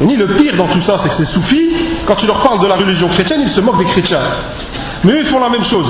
Et 0.00 0.06
ni 0.06 0.16
le 0.16 0.28
pire 0.36 0.56
dans 0.56 0.68
tout 0.68 0.82
ça, 0.82 1.00
c'est 1.02 1.08
que 1.08 1.16
ces 1.16 1.26
soufis, 1.26 1.70
quand 2.06 2.14
tu 2.14 2.26
leur 2.26 2.40
parles 2.42 2.60
de 2.60 2.66
la 2.66 2.76
religion 2.76 3.08
chrétienne, 3.08 3.40
ils 3.42 3.50
se 3.50 3.60
moquent 3.60 3.78
des 3.78 3.92
chrétiens. 3.92 4.20
Mais 5.04 5.12
eux, 5.12 5.20
ils 5.20 5.26
font 5.26 5.40
la 5.40 5.48
même 5.48 5.64
chose. 5.64 5.86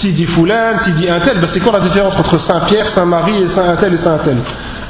S'il 0.00 0.14
dit 0.14 0.26
Foulan, 0.26 0.78
s'il 0.84 0.94
dit 0.94 1.08
un 1.08 1.20
tel, 1.20 1.38
ben 1.40 1.48
c'est 1.52 1.60
quoi 1.60 1.72
la 1.78 1.86
différence 1.86 2.16
entre 2.18 2.40
Saint 2.40 2.60
Pierre, 2.60 2.88
Saint 2.90 3.04
Marie 3.04 3.42
et 3.42 3.48
Saint 3.48 3.76
tel 3.76 3.94
et 3.94 3.98
Saint 3.98 4.18
tel? 4.18 4.36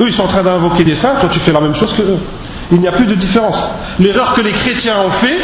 Eux, 0.00 0.04
ils 0.06 0.14
sont 0.14 0.22
en 0.22 0.28
train 0.28 0.42
d'invoquer 0.42 0.84
des 0.84 0.94
saints, 0.96 1.16
toi 1.20 1.28
tu 1.28 1.40
fais 1.40 1.52
la 1.52 1.60
même 1.60 1.74
chose 1.74 1.92
que 1.94 2.02
eux 2.02 2.18
il 2.72 2.80
n'y 2.80 2.88
a 2.88 2.92
plus 2.92 3.06
de 3.06 3.14
différence. 3.14 3.58
L'erreur 3.98 4.34
que 4.34 4.40
les 4.40 4.52
chrétiens 4.52 4.96
ont 5.06 5.10
fait, 5.10 5.38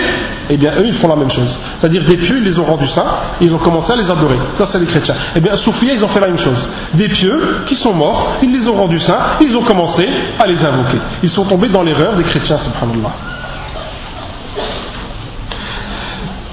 eh 0.49 0.57
bien 0.57 0.73
eux 0.79 0.87
ils 0.87 0.95
font 0.95 1.09
la 1.09 1.17
même 1.17 1.31
chose. 1.31 1.59
C'est-à-dire 1.79 2.05
des 2.05 2.17
pieux, 2.17 2.39
ils 2.39 2.45
les 2.45 2.59
ont 2.59 2.65
rendus 2.65 2.89
saints, 2.89 3.05
ils 3.41 3.53
ont 3.53 3.59
commencé 3.59 3.93
à 3.93 3.97
les 3.97 4.11
adorer. 4.11 4.39
Ça 4.57 4.67
c'est 4.73 4.79
les 4.79 4.87
chrétiens. 4.87 5.15
Eh 5.37 5.41
bien 5.41 5.55
Soufia, 5.57 5.93
ils 5.93 6.03
ont 6.03 6.09
fait 6.09 6.21
la 6.21 6.29
même 6.29 6.39
chose. 6.39 6.69
Des 6.95 7.09
pieux 7.09 7.65
qui 7.67 7.77
sont 7.77 7.93
morts, 7.93 8.39
ils 8.43 8.51
les 8.51 8.67
ont 8.67 8.77
rendus 8.77 9.01
saints, 9.01 9.21
ils 9.43 9.55
ont 9.55 9.63
commencé 9.63 10.09
à 10.39 10.47
les 10.47 10.59
invoquer. 10.65 10.99
Ils 11.23 11.31
sont 11.31 11.45
tombés 11.45 11.69
dans 11.69 11.83
l'erreur 11.83 12.17
des 12.17 12.25
chrétiens, 12.25 12.59
subhanallah. 12.59 13.38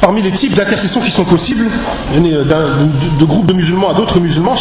Parmi 0.01 0.21
les 0.21 0.31
types 0.33 0.53
d'intercession 0.53 1.01
qui 1.01 1.11
sont 1.11 1.25
possibles 1.25 1.69
de, 2.13 3.19
de 3.19 3.25
groupes 3.25 3.45
de 3.47 3.53
musulmans 3.53 3.89
à 3.89 3.93
d'autres 3.93 4.19
musulmans 4.19 4.55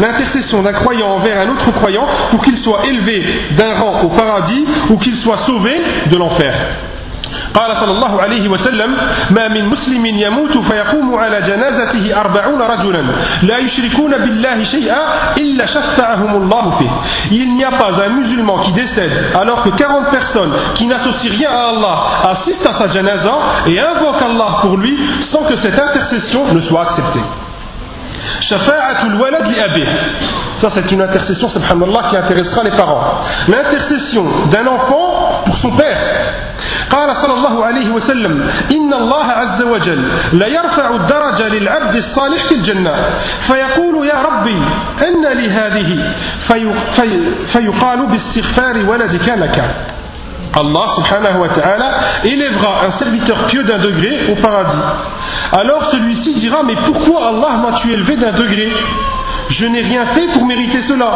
l'intercession 0.00 0.62
d'un 0.62 0.72
croyant 0.72 1.08
envers 1.08 1.40
un 1.40 1.48
autre 1.50 1.72
croyant 1.72 2.06
pour 2.30 2.42
qu'il 2.42 2.56
soit 2.58 2.86
élevé 2.86 3.24
d'un 3.56 3.74
rang 3.74 4.02
au 4.04 4.08
paradis 4.10 4.64
ou 4.90 4.96
qu'il 4.98 5.16
soit 5.16 5.38
sauvé 5.46 5.72
de 6.10 6.16
l'enfer 6.16 6.54
قال 7.54 7.76
صلى 7.76 7.92
الله 7.92 8.22
عليه 8.22 8.48
وسلم 8.48 8.96
ما 9.30 9.48
من 9.48 9.64
مسلم 9.64 10.06
يموت 10.06 10.58
فيقوم 10.58 11.18
على 11.18 11.40
جنازته 11.40 12.20
أربعون 12.20 12.60
رجلا 12.62 13.02
لا 13.42 13.58
يشركون 13.58 14.10
بالله 14.10 14.64
شيئا 14.64 15.02
إلا 15.38 15.66
شفعهم 15.66 16.32
الله 16.42 16.78
فيه 16.78 16.90
Il 17.30 17.54
n'y 17.54 17.64
a 17.64 17.70
pas 17.70 17.92
un 18.04 18.08
musulman 18.08 18.58
qui 18.60 18.72
décède 18.72 19.12
alors 19.40 19.62
que 19.62 19.70
40 19.70 20.10
personnes 20.10 20.52
qui 20.74 20.86
n'associent 20.86 21.30
rien 21.30 21.50
à 21.50 21.68
Allah 21.68 21.96
assistent 22.32 22.68
à 22.68 22.74
sa 22.74 22.88
janaza 22.92 23.36
et 23.66 23.78
invoquent 23.80 24.22
Allah 24.22 24.58
pour 24.62 24.76
lui 24.76 24.98
sans 25.30 25.44
que 25.44 25.56
cette 25.56 25.80
intercession 25.80 26.52
ne 26.52 26.60
soit 26.60 26.82
acceptée. 26.82 27.24
Shafa'atul 28.40 29.14
walad 29.20 29.46
li 29.46 29.60
abih. 29.60 29.86
Ça, 30.60 30.68
c'est 30.74 30.90
une 30.92 31.02
intercession, 31.02 31.48
subhanallah, 31.48 32.08
qui 32.10 32.16
intéressera 32.16 32.62
les 32.64 32.70
parents. 32.70 33.20
L'intercession 33.48 34.24
d'un 34.50 34.66
enfant 34.66 35.42
pour 35.44 35.56
son 35.58 35.70
père. 35.72 35.98
قال 36.94 37.16
صلى 37.22 37.34
الله 37.34 37.64
عليه 37.64 37.90
وسلم 37.90 38.50
إن 38.72 38.94
الله 38.94 39.24
عز 39.24 39.62
وجل 39.62 40.08
ليرفع 40.32 40.94
الدرجة 40.94 41.48
للعبد 41.48 41.96
الصالح 41.96 42.48
في 42.48 42.54
الجنة 42.54 42.94
فيقول 43.46 44.06
يا 44.06 44.18
ربي 44.22 44.62
أن 45.08 45.38
لي 45.38 45.50
هذه 45.50 46.12
في 46.48 46.72
في 46.96 47.08
فيقال 47.52 48.06
باستغفار 48.06 48.76
ولدك 48.90 49.28
لك 49.28 49.64
Allah 50.54 50.86
subhanahu 50.94 51.40
wa 51.42 51.48
ta'ala 51.48 51.90
élèvera 52.22 52.86
un 52.86 52.92
serviteur 53.02 53.38
pieux 53.48 53.64
d'un 53.64 53.78
degré 53.78 54.30
au 54.30 54.36
paradis. 54.36 54.86
Alors 55.58 55.90
celui-ci 55.90 56.34
dira 56.34 56.62
Mais 56.62 56.76
pourquoi 56.86 57.26
Allah 57.30 57.56
m'a-tu 57.58 57.92
élevé 57.92 58.14
d'un 58.14 58.30
degré 58.30 58.70
Je 59.50 59.66
n'ai 59.66 59.80
rien 59.80 60.06
fait 60.14 60.28
pour 60.28 60.46
mériter 60.46 60.82
cela. 60.86 61.10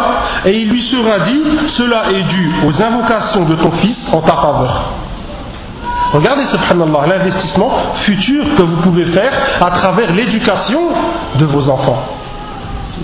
Et 0.45 0.59
il 0.59 0.69
lui 0.71 0.83
sera 0.91 1.21
dit 1.21 1.41
Cela 1.77 2.11
est 2.11 2.25
dû 2.25 2.51
aux 2.67 2.83
invocations 2.83 3.45
de 3.45 3.55
ton 3.55 3.71
fils 3.79 3.99
en 4.13 4.23
ta 4.23 4.35
faveur. 4.35 5.08
Regardez, 6.13 6.45
subhanallah, 6.47 7.07
l'investissement 7.07 7.71
futur 8.05 8.45
que 8.57 8.63
vous 8.63 8.77
pouvez 8.83 9.05
faire 9.07 9.33
à 9.61 9.71
travers 9.71 10.13
l'éducation 10.13 10.81
de 11.39 11.45
vos 11.45 11.69
enfants. 11.69 12.03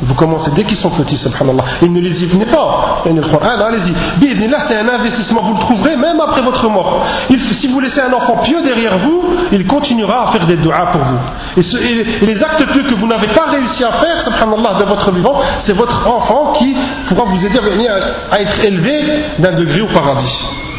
Vous 0.03 0.15
commencez 0.15 0.51
dès 0.57 0.65
qu'ils 0.65 0.79
sont 0.79 0.91
petits, 0.91 1.17
subhanallah. 1.17 1.65
Et 1.83 1.89
ne 1.89 2.01
les 2.01 2.23
y 2.23 2.27
venez 2.27 2.47
pas. 2.47 3.03
le 3.07 3.23
Coran, 3.23 3.47
allez-y. 3.69 4.49
là, 4.49 4.59
c'est 4.69 4.77
un 4.77 4.89
investissement, 4.89 5.43
vous 5.43 5.55
le 5.55 5.61
trouverez 5.61 5.97
même 5.97 6.21
après 6.21 6.43
votre 6.43 6.69
mort. 6.69 7.07
si 7.29 7.69
vous 7.69 7.81
laissez 7.81 8.01
un 8.01 8.13
enfant 8.13 8.39
pieux 8.43 8.63
derrière 8.63 8.99
vous, 8.99 9.23
il 9.53 9.67
continuera 9.67 10.29
à 10.29 10.33
faire 10.33 10.47
des 10.47 10.57
doigts 10.57 10.87
pour 10.93 11.03
vous. 11.03 11.19
Et, 11.57 12.25
les 12.27 12.43
actes 12.43 12.67
pieux 12.73 12.83
que 12.83 12.95
vous 12.95 13.07
n'avez 13.07 13.29
pas 13.29 13.51
réussi 13.51 13.85
à 13.85 13.93
faire, 13.93 14.25
subhanallah, 14.25 14.79
de 14.81 14.85
votre 14.87 15.13
vivant, 15.13 15.41
c'est 15.65 15.77
votre 15.77 16.11
enfant 16.11 16.55
qui 16.59 16.75
pourra 17.09 17.25
vous 17.25 17.45
aider 17.45 17.59
à, 17.89 18.35
à 18.35 18.41
être 18.41 18.65
élevé 18.65 19.25
d'un 19.39 19.53
degré 19.53 19.81
au 19.83 19.89
paradis. 19.89 20.74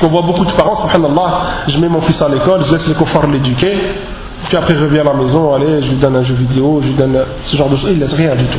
Qu'on 0.00 0.08
voit 0.08 0.22
beaucoup 0.22 0.44
de 0.44 0.52
parents, 0.52 0.88
subhanallah, 0.88 1.40
je 1.68 1.78
mets 1.78 1.88
mon 1.88 2.00
fils 2.00 2.20
à 2.22 2.28
l'école, 2.28 2.64
je 2.66 2.72
laisse 2.72 2.88
les 2.88 2.94
coffres 2.94 3.26
l'éduquer, 3.26 3.78
puis 4.48 4.56
après 4.56 4.76
je 4.76 4.84
reviens 4.84 5.02
à 5.02 5.12
la 5.12 5.14
maison, 5.14 5.54
allez, 5.54 5.82
je 5.82 5.90
lui 5.90 5.96
donne 5.96 6.16
un 6.16 6.22
jeu 6.22 6.34
vidéo, 6.34 6.80
je 6.82 6.88
lui 6.88 6.94
donne 6.94 7.18
ce 7.44 7.56
genre 7.56 7.68
de 7.68 7.76
choses, 7.76 7.90
il 7.90 7.98
ne 7.98 8.04
laisse 8.06 8.14
rien 8.14 8.34
du 8.34 8.46
tout. 8.46 8.58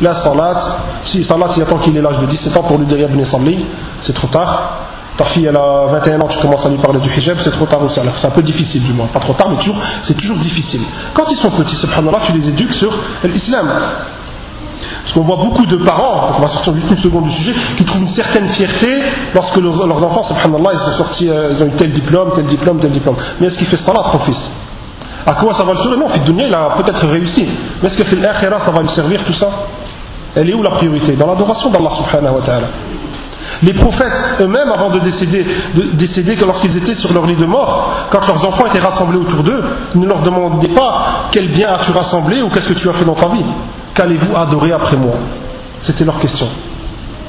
Là, 0.00 0.14
salat, 0.24 0.62
si 1.06 1.24
salat, 1.24 1.48
il 1.56 1.62
attend 1.62 1.78
qu'il 1.78 1.96
ait 1.96 2.00
l'âge 2.00 2.18
de 2.20 2.26
17 2.26 2.56
ans 2.56 2.62
pour 2.62 2.78
lui 2.78 2.86
dire 2.86 3.00
Ibn 3.00 3.24
Salli, 3.24 3.64
c'est 4.02 4.14
trop 4.14 4.28
tard. 4.28 4.84
Ta 5.16 5.24
fille, 5.24 5.46
elle 5.46 5.56
a 5.56 5.86
21 5.90 6.20
ans, 6.20 6.28
tu 6.28 6.38
commences 6.38 6.64
à 6.64 6.68
lui 6.68 6.78
parler 6.78 7.00
du 7.00 7.10
hijab, 7.12 7.38
c'est 7.42 7.50
trop 7.50 7.66
tard 7.66 7.82
aussi. 7.82 7.98
Alors, 7.98 8.14
c'est 8.20 8.28
un 8.28 8.30
peu 8.30 8.42
difficile, 8.42 8.84
du 8.84 8.92
moins. 8.92 9.08
Pas 9.08 9.18
trop 9.18 9.32
tard, 9.32 9.50
mais 9.50 9.56
toujours, 9.56 9.74
c'est 10.04 10.14
toujours 10.14 10.36
difficile. 10.36 10.82
Quand 11.12 11.24
ils 11.28 11.36
sont 11.38 11.50
petits, 11.50 11.74
subhanallah, 11.74 12.20
tu 12.26 12.32
les 12.38 12.48
éduques 12.48 12.74
sur 12.74 12.96
l'islam. 13.24 13.68
Parce 15.02 15.14
qu'on 15.14 15.22
voit 15.22 15.36
beaucoup 15.36 15.66
de 15.66 15.76
parents, 15.76 16.36
on 16.38 16.40
va 16.40 16.48
sortir 16.48 16.74
juste 16.76 16.90
une 16.90 17.02
seconde 17.02 17.24
du 17.24 17.32
sujet, 17.32 17.54
qui 17.76 17.84
trouvent 17.84 18.02
une 18.02 18.14
certaine 18.14 18.48
fierté 18.48 19.00
lorsque 19.34 19.58
leurs, 19.60 20.06
enfants, 20.06 20.24
subhanallah, 20.24 20.70
ils 20.74 20.78
sont 20.78 20.98
sortis, 20.98 21.28
euh, 21.28 21.52
ils 21.52 21.62
ont 21.62 21.66
eu 21.66 21.76
tel 21.76 21.92
diplôme, 21.92 22.32
tel 22.34 22.46
diplôme, 22.46 22.80
tel 22.80 22.90
diplôme. 22.90 23.16
Mais 23.40 23.46
est-ce 23.48 23.58
qu'il 23.58 23.66
fait 23.66 23.78
salat, 23.78 24.10
ton 24.12 24.20
fils? 24.20 24.50
À 25.26 25.34
quoi 25.34 25.54
ça 25.54 25.64
va 25.64 25.72
le 25.72 25.78
servir? 25.78 25.98
Non, 25.98 26.08
fait 26.08 26.20
il 26.26 26.54
a 26.54 26.70
peut-être 26.76 27.06
réussi. 27.08 27.46
Mais 27.82 27.88
est-ce 27.88 27.96
que 27.96 28.04
fait 28.04 28.16
l'akhira, 28.16 28.60
ça 28.60 28.72
va 28.72 28.82
lui 28.82 28.88
servir 28.90 29.24
tout 29.24 29.34
ça? 29.34 29.48
Elle 30.34 30.50
est 30.50 30.54
où 30.54 30.62
la 30.62 30.70
priorité? 30.70 31.12
Dans 31.16 31.26
l'adoration 31.26 31.70
d'Allah 31.70 31.90
subhanahu 31.96 32.36
wa 32.36 32.42
ta'ala. 32.46 32.66
Les 33.62 33.72
prophètes 33.72 34.12
eux-mêmes, 34.40 34.70
avant 34.72 34.90
de 34.90 35.00
décéder, 35.00 35.44
de 35.74 35.82
décéder 35.96 36.36
lorsqu'ils 36.36 36.76
étaient 36.76 36.94
sur 36.94 37.12
leur 37.12 37.26
lit 37.26 37.36
de 37.36 37.46
mort, 37.46 38.08
quand 38.10 38.26
leurs 38.26 38.46
enfants 38.46 38.66
étaient 38.66 38.82
rassemblés 38.82 39.18
autour 39.18 39.42
d'eux, 39.42 39.64
ils 39.94 40.00
ne 40.00 40.06
leur 40.06 40.22
demandaient 40.22 40.68
pas 40.68 41.28
quel 41.30 41.48
bien 41.48 41.68
as-tu 41.74 41.92
rassemblé 41.92 42.42
ou 42.42 42.48
qu'est-ce 42.50 42.68
que 42.68 42.78
tu 42.78 42.88
as 42.88 42.92
fait 42.94 43.04
dans 43.04 43.14
ta 43.14 43.28
vie. 43.28 43.44
Qu'allez-vous 43.94 44.36
adorer 44.36 44.72
après 44.72 44.96
moi? 44.96 45.14
C'était 45.82 46.04
leur 46.04 46.18
question. 46.20 46.46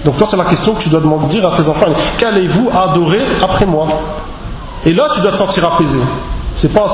Donc 0.05 0.17
toi, 0.17 0.27
c'est 0.29 0.37
la 0.37 0.45
question 0.45 0.73
que 0.75 0.83
tu 0.83 0.89
dois 0.89 1.01
demander, 1.01 1.27
dire 1.27 1.47
à 1.47 1.57
tes 1.57 1.67
enfants. 1.67 1.91
Qu'allez-vous 2.17 2.69
adorer 2.69 3.25
après 3.41 3.65
moi? 3.65 3.87
Et 4.85 4.93
là, 4.93 5.07
tu 5.13 5.21
dois 5.21 5.31
te 5.31 5.37
sentir 5.37 5.67
apaisé. 5.73 5.97
C'est 6.57 6.73
pas 6.73 6.87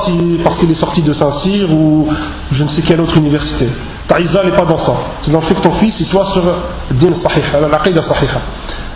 parce 0.43 0.59
qu'il 0.59 0.71
est 0.71 0.75
sorti 0.75 1.01
de 1.01 1.13
Saint-Cyr 1.13 1.71
ou 1.71 2.07
je 2.51 2.63
ne 2.63 2.69
sais 2.69 2.81
quelle 2.83 3.01
autre 3.01 3.17
université. 3.17 3.67
Ta 4.07 4.19
n'est 4.19 4.51
pas 4.51 4.65
dans 4.65 4.77
ça. 4.77 4.93
C'est 5.23 5.31
dans 5.31 5.39
le 5.39 5.47
fait 5.47 5.55
que 5.55 5.61
ton 5.61 5.73
fils 5.73 5.99
il 5.99 6.05
soit 6.05 6.27
sur 6.33 6.43
din 6.91 7.13
sahih, 7.15 7.41
l'aqidah 7.71 8.03
sahiha. 8.03 8.41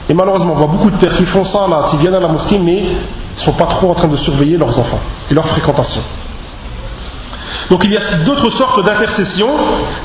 Et 0.10 0.14
malheureusement, 0.16 0.54
on 0.54 0.58
voit 0.58 0.68
beaucoup 0.68 0.90
de 0.90 0.98
pères 0.98 1.16
qui 1.16 1.26
font 1.28 1.46
ça 1.46 1.68
qui 1.92 1.98
viennent 1.98 2.16
à 2.16 2.20
la 2.20 2.28
mosquée, 2.28 2.58
mais 2.58 2.80
ils 2.80 3.40
ne 3.40 3.46
sont 3.46 3.54
pas 3.54 3.68
trop 3.68 3.92
en 3.92 3.94
train 3.94 4.08
de 4.08 4.18
surveiller 4.18 4.58
leurs 4.58 4.78
enfants 4.78 5.00
et 5.30 5.34
leur 5.34 5.48
fréquentation. 5.48 6.02
Donc 7.70 7.84
il 7.84 7.92
y 7.92 7.98
a 7.98 8.24
d'autres 8.26 8.52
sortes 8.58 8.84
d'intercessions, 8.86 9.56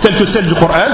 telles 0.02 0.16
que 0.16 0.26
celle 0.26 0.46
du 0.46 0.54
Coran. 0.54 0.92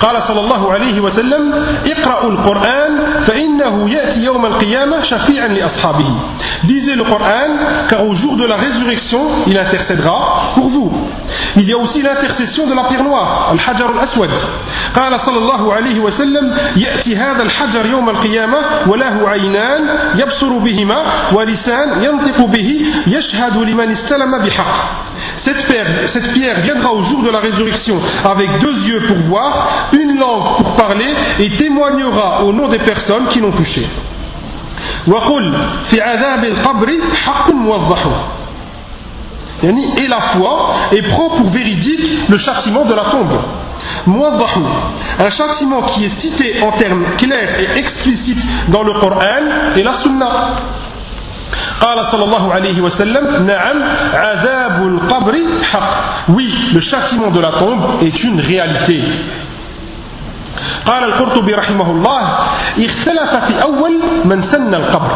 قال 0.00 0.22
صلى 0.22 0.40
الله 0.40 0.72
عليه 0.72 1.00
وسلم 1.00 1.54
اقرأوا 1.88 2.30
القرآن 2.30 2.92
فإنه 3.26 3.88
Lisez 6.64 6.94
le 6.94 7.04
Coran, 7.04 7.86
car 7.88 8.06
au 8.06 8.14
jour 8.14 8.36
de 8.36 8.46
la 8.46 8.56
résurrection, 8.56 9.44
il 9.46 9.58
intercédera 9.58 10.52
pour 10.54 10.68
vous. 10.68 11.08
Il 11.56 11.68
y 11.68 11.72
a 11.72 11.78
aussi 11.78 12.02
l'intercession 12.02 12.66
de 12.66 12.74
la 12.74 12.84
pierre 12.84 13.02
noire, 13.02 13.50
al-hajar 13.52 13.90
al-aswad. 13.90 14.30
قال 14.94 15.20
صلى 15.20 15.38
الله 15.38 15.74
عليه 15.74 16.00
وسلم 16.00 16.54
يأتي 16.76 17.16
هذا 17.16 17.42
الحجر 17.42 17.86
يوم 17.86 18.10
القيامة 18.10 18.58
وله 18.86 19.28
عينان 19.28 19.82
يبصر 20.16 20.58
بهما 20.58 21.04
ولسان 21.32 22.02
ينطق 22.02 22.44
به 22.44 22.86
يشهد 23.06 23.56
لمن 23.56 23.90
استلم 23.90 24.38
بحق 24.38 25.00
cette 25.44 25.62
cette 26.12 26.32
pierre 26.32 26.60
viendra 26.60 26.92
au 26.92 27.02
jour 27.04 27.22
de 27.22 27.30
la 27.30 27.40
résurrection 27.40 27.98
avec 28.28 28.58
deux 28.60 28.74
yeux 28.86 29.02
pour 29.06 29.18
voir, 29.28 29.88
une 29.92 30.18
langue 30.18 30.56
pour 30.56 30.76
parler 30.76 31.12
et 31.38 31.50
témoignera 31.56 32.44
au 32.44 32.52
nom 32.52 32.68
des 32.68 32.78
personnes 32.78 33.28
qui 33.28 33.40
l'ont 33.40 33.52
touché. 33.52 33.86
Et 39.62 40.08
la 40.08 40.20
foi 40.20 40.70
est 40.92 41.02
prend 41.02 41.30
pour 41.30 41.50
véridique 41.50 42.28
le 42.28 42.38
châtiment 42.38 42.84
de 42.86 42.94
la 42.94 43.04
tombe. 43.04 43.38
Un 44.06 45.30
châtiment 45.30 45.82
qui 45.82 46.04
est 46.04 46.20
cité 46.20 46.62
en 46.62 46.72
termes 46.72 47.04
clairs 47.18 47.60
et 47.60 47.78
explicites 47.78 48.42
dans 48.68 48.82
le 48.82 48.92
Coran 48.94 49.74
et 49.76 49.82
la 49.82 49.94
Sunna. 50.02 50.28
قال 51.80 51.98
صلى 52.12 52.24
الله 52.24 52.52
عليه 52.54 52.80
وسلم 52.80 53.46
نعم 53.46 53.78
عذاب 54.14 54.86
القبر 54.86 55.34
حق. 55.72 55.92
Oui 56.28 56.52
le 56.74 56.80
châtiment 56.80 57.30
de 57.30 57.40
la 57.40 57.52
tombe 57.58 58.02
est 58.02 58.24
une 58.24 58.40
réalité. 58.40 59.02
قال 60.84 61.04
القرطبي 61.04 61.54
رحمه 61.54 61.90
الله 61.90 62.22
اختلف 62.78 63.32
في 63.46 63.62
أول 63.62 63.94
من 64.24 64.42
سن 64.52 64.74
القبر. 64.74 65.12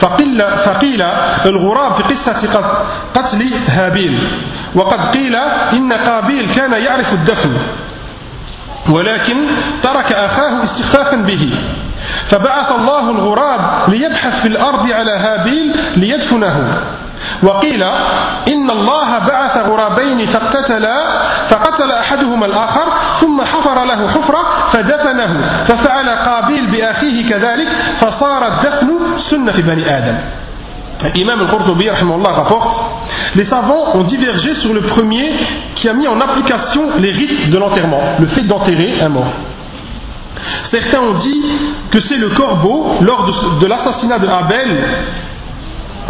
فقيل, 0.00 0.38
فقيل 0.64 1.02
الغراب 1.46 1.92
في 1.92 2.02
قصة 2.02 2.42
قتل 3.14 3.40
هابيل. 3.68 4.14
وقد 4.74 5.00
قيل 5.16 5.34
إن 5.76 5.92
قابيل 5.92 6.54
كان 6.54 6.72
يعرف 6.72 7.12
الدفن. 7.12 7.52
ولكن 8.90 9.36
ترك 9.82 10.12
أخاه 10.12 10.64
استخفافا 10.64 11.16
به. 11.16 11.44
فبعث 12.30 12.72
الله 12.72 13.10
الغراب 13.10 13.60
ليبحث 13.88 14.42
في 14.42 14.48
الأرض 14.48 14.90
على 14.90 15.12
هابيل 15.12 15.80
ليدفنه 15.96 16.82
وقيل 17.42 17.82
إن 18.52 18.70
الله 18.70 19.18
بعث 19.18 19.56
غرابين 19.56 20.26
فاقتتلا 20.26 21.22
فقتل 21.50 21.92
أحدهما 21.92 22.46
الآخر 22.46 22.86
ثم 23.20 23.42
حفر 23.42 23.84
له 23.84 24.08
حفرة 24.08 24.42
فدفنه 24.72 25.64
ففعل 25.64 26.08
قابيل 26.08 26.66
بأخيه 26.66 27.28
كذلك 27.28 27.68
فصار 28.00 28.48
الدفن 28.48 28.88
سنة 29.30 29.52
في 29.52 29.62
بني 29.62 29.98
آدم 29.98 30.18
Imam 31.14 31.40
al-Qurtubi 31.40 31.90
rapporte 31.90 32.76
Les 33.34 33.44
savants 33.44 33.94
ont 33.96 34.02
divergé 34.04 34.54
sur 34.54 34.72
le 34.72 34.80
premier 34.80 35.30
qui 35.76 35.88
a 35.88 35.92
mis 35.92 36.08
en 36.08 36.18
application 36.18 36.96
les 36.98 37.10
rites 37.12 37.50
de 37.50 37.58
l'enterrement, 37.58 38.16
le 38.18 38.26
fait 38.28 38.42
d'enterrer 38.42 38.94
un 39.02 39.10
mort. 39.10 39.30
Certains 40.70 41.00
ont 41.00 41.18
dit 41.18 41.42
que 41.90 42.00
c'est 42.02 42.16
le 42.16 42.30
corbeau 42.30 42.86
lors 43.00 43.26
de, 43.60 43.66
l'assassinat 43.66 44.18
de 44.18 44.28
Abel 44.28 44.84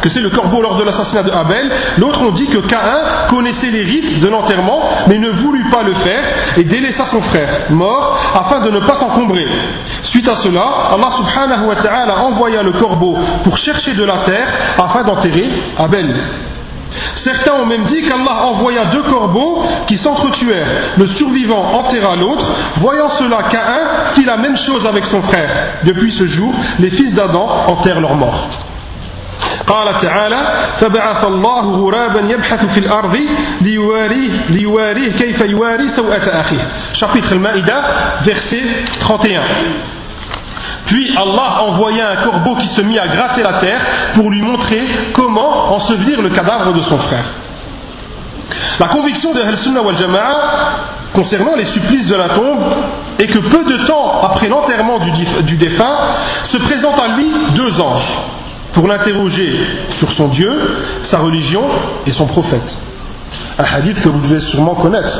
que 0.02 0.10
c'est 0.10 0.20
le 0.20 0.28
corbeau 0.30 0.60
lors 0.60 0.76
de 0.76 0.84
l'assassinat 0.84 1.22
de 1.22 1.30
Abel. 1.30 1.72
D'autres 1.98 2.20
ont 2.20 2.32
dit 2.32 2.46
que 2.46 2.58
Caïn 2.58 3.28
connaissait 3.30 3.70
les 3.70 3.82
rites 3.82 4.20
de 4.20 4.28
l'enterrement, 4.28 4.82
mais 5.08 5.18
ne 5.18 5.30
voulut 5.30 5.70
pas 5.70 5.82
le 5.82 5.94
faire 5.94 6.22
et 6.58 6.64
délaissa 6.64 7.06
son 7.06 7.22
frère, 7.22 7.48
mort, 7.70 8.18
afin 8.34 8.60
de 8.60 8.70
ne 8.70 8.80
pas 8.80 9.00
s'encombrer. 9.00 9.46
Suite 10.04 10.30
à 10.30 10.36
cela, 10.36 10.64
Allah 10.92 11.12
subhanahu 11.16 11.66
wa 11.66 11.76
ta'ala 11.76 12.18
envoya 12.18 12.62
le 12.62 12.72
corbeau 12.72 13.16
pour 13.44 13.56
chercher 13.56 13.94
de 13.94 14.04
la 14.04 14.18
terre 14.26 14.48
afin 14.78 15.02
d'enterrer 15.02 15.48
Abel. 15.78 16.14
Certains 17.25 17.53
ont 17.53 17.65
même 17.65 17.85
dit 17.85 18.01
qu'Allah 18.03 18.45
envoya 18.45 18.85
deux 18.85 19.03
corbeaux 19.03 19.63
qui 19.87 19.97
s'entretuèrent. 19.97 20.67
Le 20.97 21.07
survivant 21.09 21.73
enterra 21.73 22.15
l'autre. 22.15 22.45
Voyant 22.77 23.09
cela, 23.19 23.43
Caïn 23.43 24.13
fit 24.15 24.25
la 24.25 24.37
même 24.37 24.57
chose 24.57 24.85
avec 24.87 25.05
son 25.05 25.21
frère. 25.23 25.49
Depuis 25.83 26.11
ce 26.13 26.27
jour, 26.27 26.53
les 26.79 26.91
fils 26.91 27.13
d'Adam 27.13 27.65
enterrent 27.67 28.01
leurs 28.01 28.15
morts. 28.15 28.47
قال 29.67 30.01
تعالى 30.01 30.41
فبعث 30.79 31.25
الله 31.27 31.61
غرابا 31.61 32.21
يبحث 32.21 32.65
في 32.65 32.79
الأرض 32.79 33.17
ليواريه, 33.61 34.31
ليواريه 34.49 35.11
كيف 35.11 35.41
يواري 35.41 35.89
سوءة 35.95 36.41
أخيه 36.41 36.67
chapitre 36.93 37.33
Al-Ma'idah 37.33 37.81
verset 38.25 38.65
31 38.99 39.41
puis 40.86 41.14
Allah 41.16 41.62
envoya 41.62 42.10
un 42.10 42.16
corbeau 42.24 42.56
qui 42.56 42.68
se 42.68 42.82
mit 42.82 42.98
à 42.98 43.08
gratter 43.08 43.42
la 43.42 43.58
terre 43.58 43.80
pour 44.14 44.30
lui 44.30 44.40
montrer 44.40 44.82
comment 45.12 45.74
ensevelir 45.74 46.20
le 46.20 46.30
cadavre 46.30 46.72
de 46.72 46.80
son 46.82 46.98
frère. 46.98 47.24
La 48.78 48.88
conviction 48.88 49.32
de 49.32 49.40
Al-Sunnah 49.40 49.80
concernant 51.12 51.56
les 51.56 51.64
supplices 51.66 52.06
de 52.06 52.14
la 52.14 52.28
tombe 52.30 52.60
est 53.18 53.26
que 53.26 53.40
peu 53.40 53.64
de 53.64 53.86
temps 53.86 54.20
après 54.22 54.48
l'enterrement 54.48 54.98
du, 55.42 55.56
défunt 55.56 55.96
se 56.44 56.58
présentent 56.58 57.02
à 57.02 57.16
lui 57.16 57.26
deux 57.54 57.80
anges 57.80 58.18
pour 58.74 58.86
l'interroger 58.86 59.58
sur 59.98 60.10
son 60.12 60.28
Dieu, 60.28 60.52
sa 61.10 61.18
religion 61.18 61.62
et 62.06 62.12
son 62.12 62.26
prophète. 62.26 62.78
Un 63.58 63.76
hadith 63.76 64.00
que 64.02 64.08
vous 64.10 64.20
devez 64.20 64.40
sûrement 64.40 64.74
connaître 64.74 65.18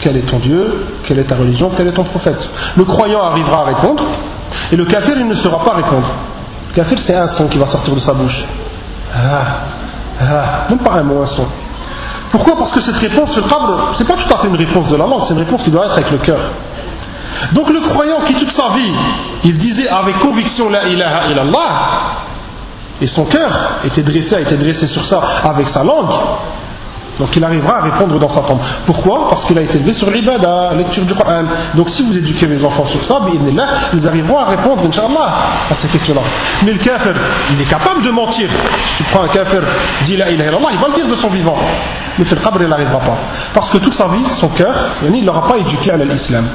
quel 0.00 0.16
est 0.16 0.26
ton 0.26 0.38
Dieu, 0.38 0.86
quelle 1.04 1.18
est 1.18 1.24
ta 1.24 1.36
religion, 1.36 1.70
quel 1.76 1.88
est 1.88 1.92
ton 1.92 2.04
prophète? 2.04 2.48
Le 2.76 2.84
croyant 2.84 3.22
arrivera 3.22 3.62
à 3.62 3.64
répondre, 3.64 4.02
et 4.72 4.76
le 4.76 4.84
kafir, 4.86 5.16
il 5.16 5.26
ne 5.26 5.34
saura 5.34 5.64
pas 5.64 5.74
répondre. 5.74 6.06
Le 6.70 6.74
kafir, 6.74 6.98
c'est 7.06 7.16
un 7.16 7.28
son 7.28 7.48
qui 7.48 7.58
va 7.58 7.66
sortir 7.66 7.94
de 7.94 8.00
sa 8.00 8.12
bouche. 8.12 8.44
Ah, 9.14 9.44
ah, 10.20 10.66
même 10.70 10.80
pas 10.80 10.94
un 10.94 11.02
mot, 11.02 11.22
un 11.22 11.26
son. 11.26 11.46
Pourquoi? 12.30 12.56
Parce 12.56 12.72
que 12.72 12.80
cette 12.80 12.96
réponse, 12.96 13.36
le 13.36 13.42
ce 13.42 14.02
n'est 14.02 14.08
pas 14.08 14.16
tout 14.16 14.34
à 14.34 14.38
fait 14.38 14.48
une 14.48 14.56
réponse 14.56 14.88
de 14.88 14.96
la 14.96 15.06
langue, 15.06 15.22
c'est 15.26 15.34
une 15.34 15.40
réponse 15.40 15.62
qui 15.62 15.70
doit 15.70 15.86
être 15.86 15.98
avec 15.98 16.10
le 16.10 16.18
cœur. 16.18 16.40
Donc 17.52 17.70
le 17.70 17.80
croyant 17.80 18.20
qui 18.26 18.34
toute 18.34 18.50
sa 18.52 18.70
vie, 18.70 18.92
il 19.44 19.58
disait 19.58 19.88
avec 19.88 20.18
conviction 20.18 20.68
la 20.68 20.88
ilaha 20.88 21.30
illallah, 21.30 21.70
et 23.00 23.06
son 23.06 23.24
cœur 23.24 23.50
était 23.84 24.02
dressé, 24.02 24.34
a 24.34 24.40
été 24.40 24.56
dressé 24.56 24.86
sur 24.86 25.04
ça 25.04 25.20
avec 25.44 25.68
sa 25.68 25.82
langue, 25.82 26.12
donc 27.18 27.34
il 27.36 27.44
arrivera 27.44 27.78
à 27.78 27.82
répondre 27.82 28.18
dans 28.18 28.28
sa 28.28 28.42
tombe. 28.42 28.58
Pourquoi? 28.86 29.28
Parce 29.30 29.44
qu'il 29.46 29.58
a 29.58 29.62
été 29.62 29.76
élevé 29.76 29.92
sur 29.94 30.10
l'ibada, 30.10 30.70
la 30.70 30.76
lecture 30.78 31.04
du 31.04 31.14
Coran. 31.14 31.44
Donc 31.74 31.88
si 31.90 32.02
vous 32.02 32.16
éduquez 32.16 32.46
les 32.46 32.64
enfants 32.64 32.86
sur 32.86 33.04
ça, 33.04 33.20
ils 33.92 34.08
arriveront 34.08 34.38
à 34.38 34.46
répondre, 34.46 34.82
Inch'Allah, 34.86 35.34
à 35.70 35.74
ces 35.80 35.88
questions-là. 35.88 36.22
Mais 36.64 36.72
le 36.72 36.78
kafir, 36.78 37.14
il 37.52 37.60
est 37.60 37.68
capable 37.68 38.02
de 38.02 38.10
mentir. 38.10 38.48
Tu 38.96 39.04
prends 39.04 39.24
un 39.24 39.28
kafir, 39.28 39.62
dis 40.04 40.16
la 40.16 40.30
ilaha 40.30 40.50
illallah, 40.50 40.68
il 40.72 40.78
va 40.78 40.88
le 40.88 40.94
dire 40.94 41.08
de 41.08 41.20
son 41.20 41.28
vivant. 41.28 41.56
Mais 42.18 42.24
le 42.24 42.36
qabr, 42.36 42.62
il 42.62 42.68
n'arrivera 42.68 42.98
pas. 42.98 43.18
Parce 43.54 43.70
que 43.70 43.78
toute 43.78 43.94
sa 43.94 44.08
vie, 44.08 44.24
son 44.40 44.48
cœur, 44.48 44.74
il 45.02 45.24
n'aura 45.24 45.46
pas 45.46 45.58
éduqué 45.58 45.92
à 45.92 45.96
l'islam. 45.96 46.46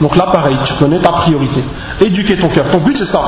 Donc 0.00 0.16
là, 0.16 0.26
pareil, 0.32 0.56
tu 0.64 0.74
connais 0.74 1.00
ta 1.00 1.12
priorité. 1.12 1.64
Éduquer 2.00 2.38
ton 2.38 2.48
cœur. 2.48 2.66
Ton 2.70 2.78
but, 2.78 2.96
c'est 2.96 3.12
ça. 3.12 3.22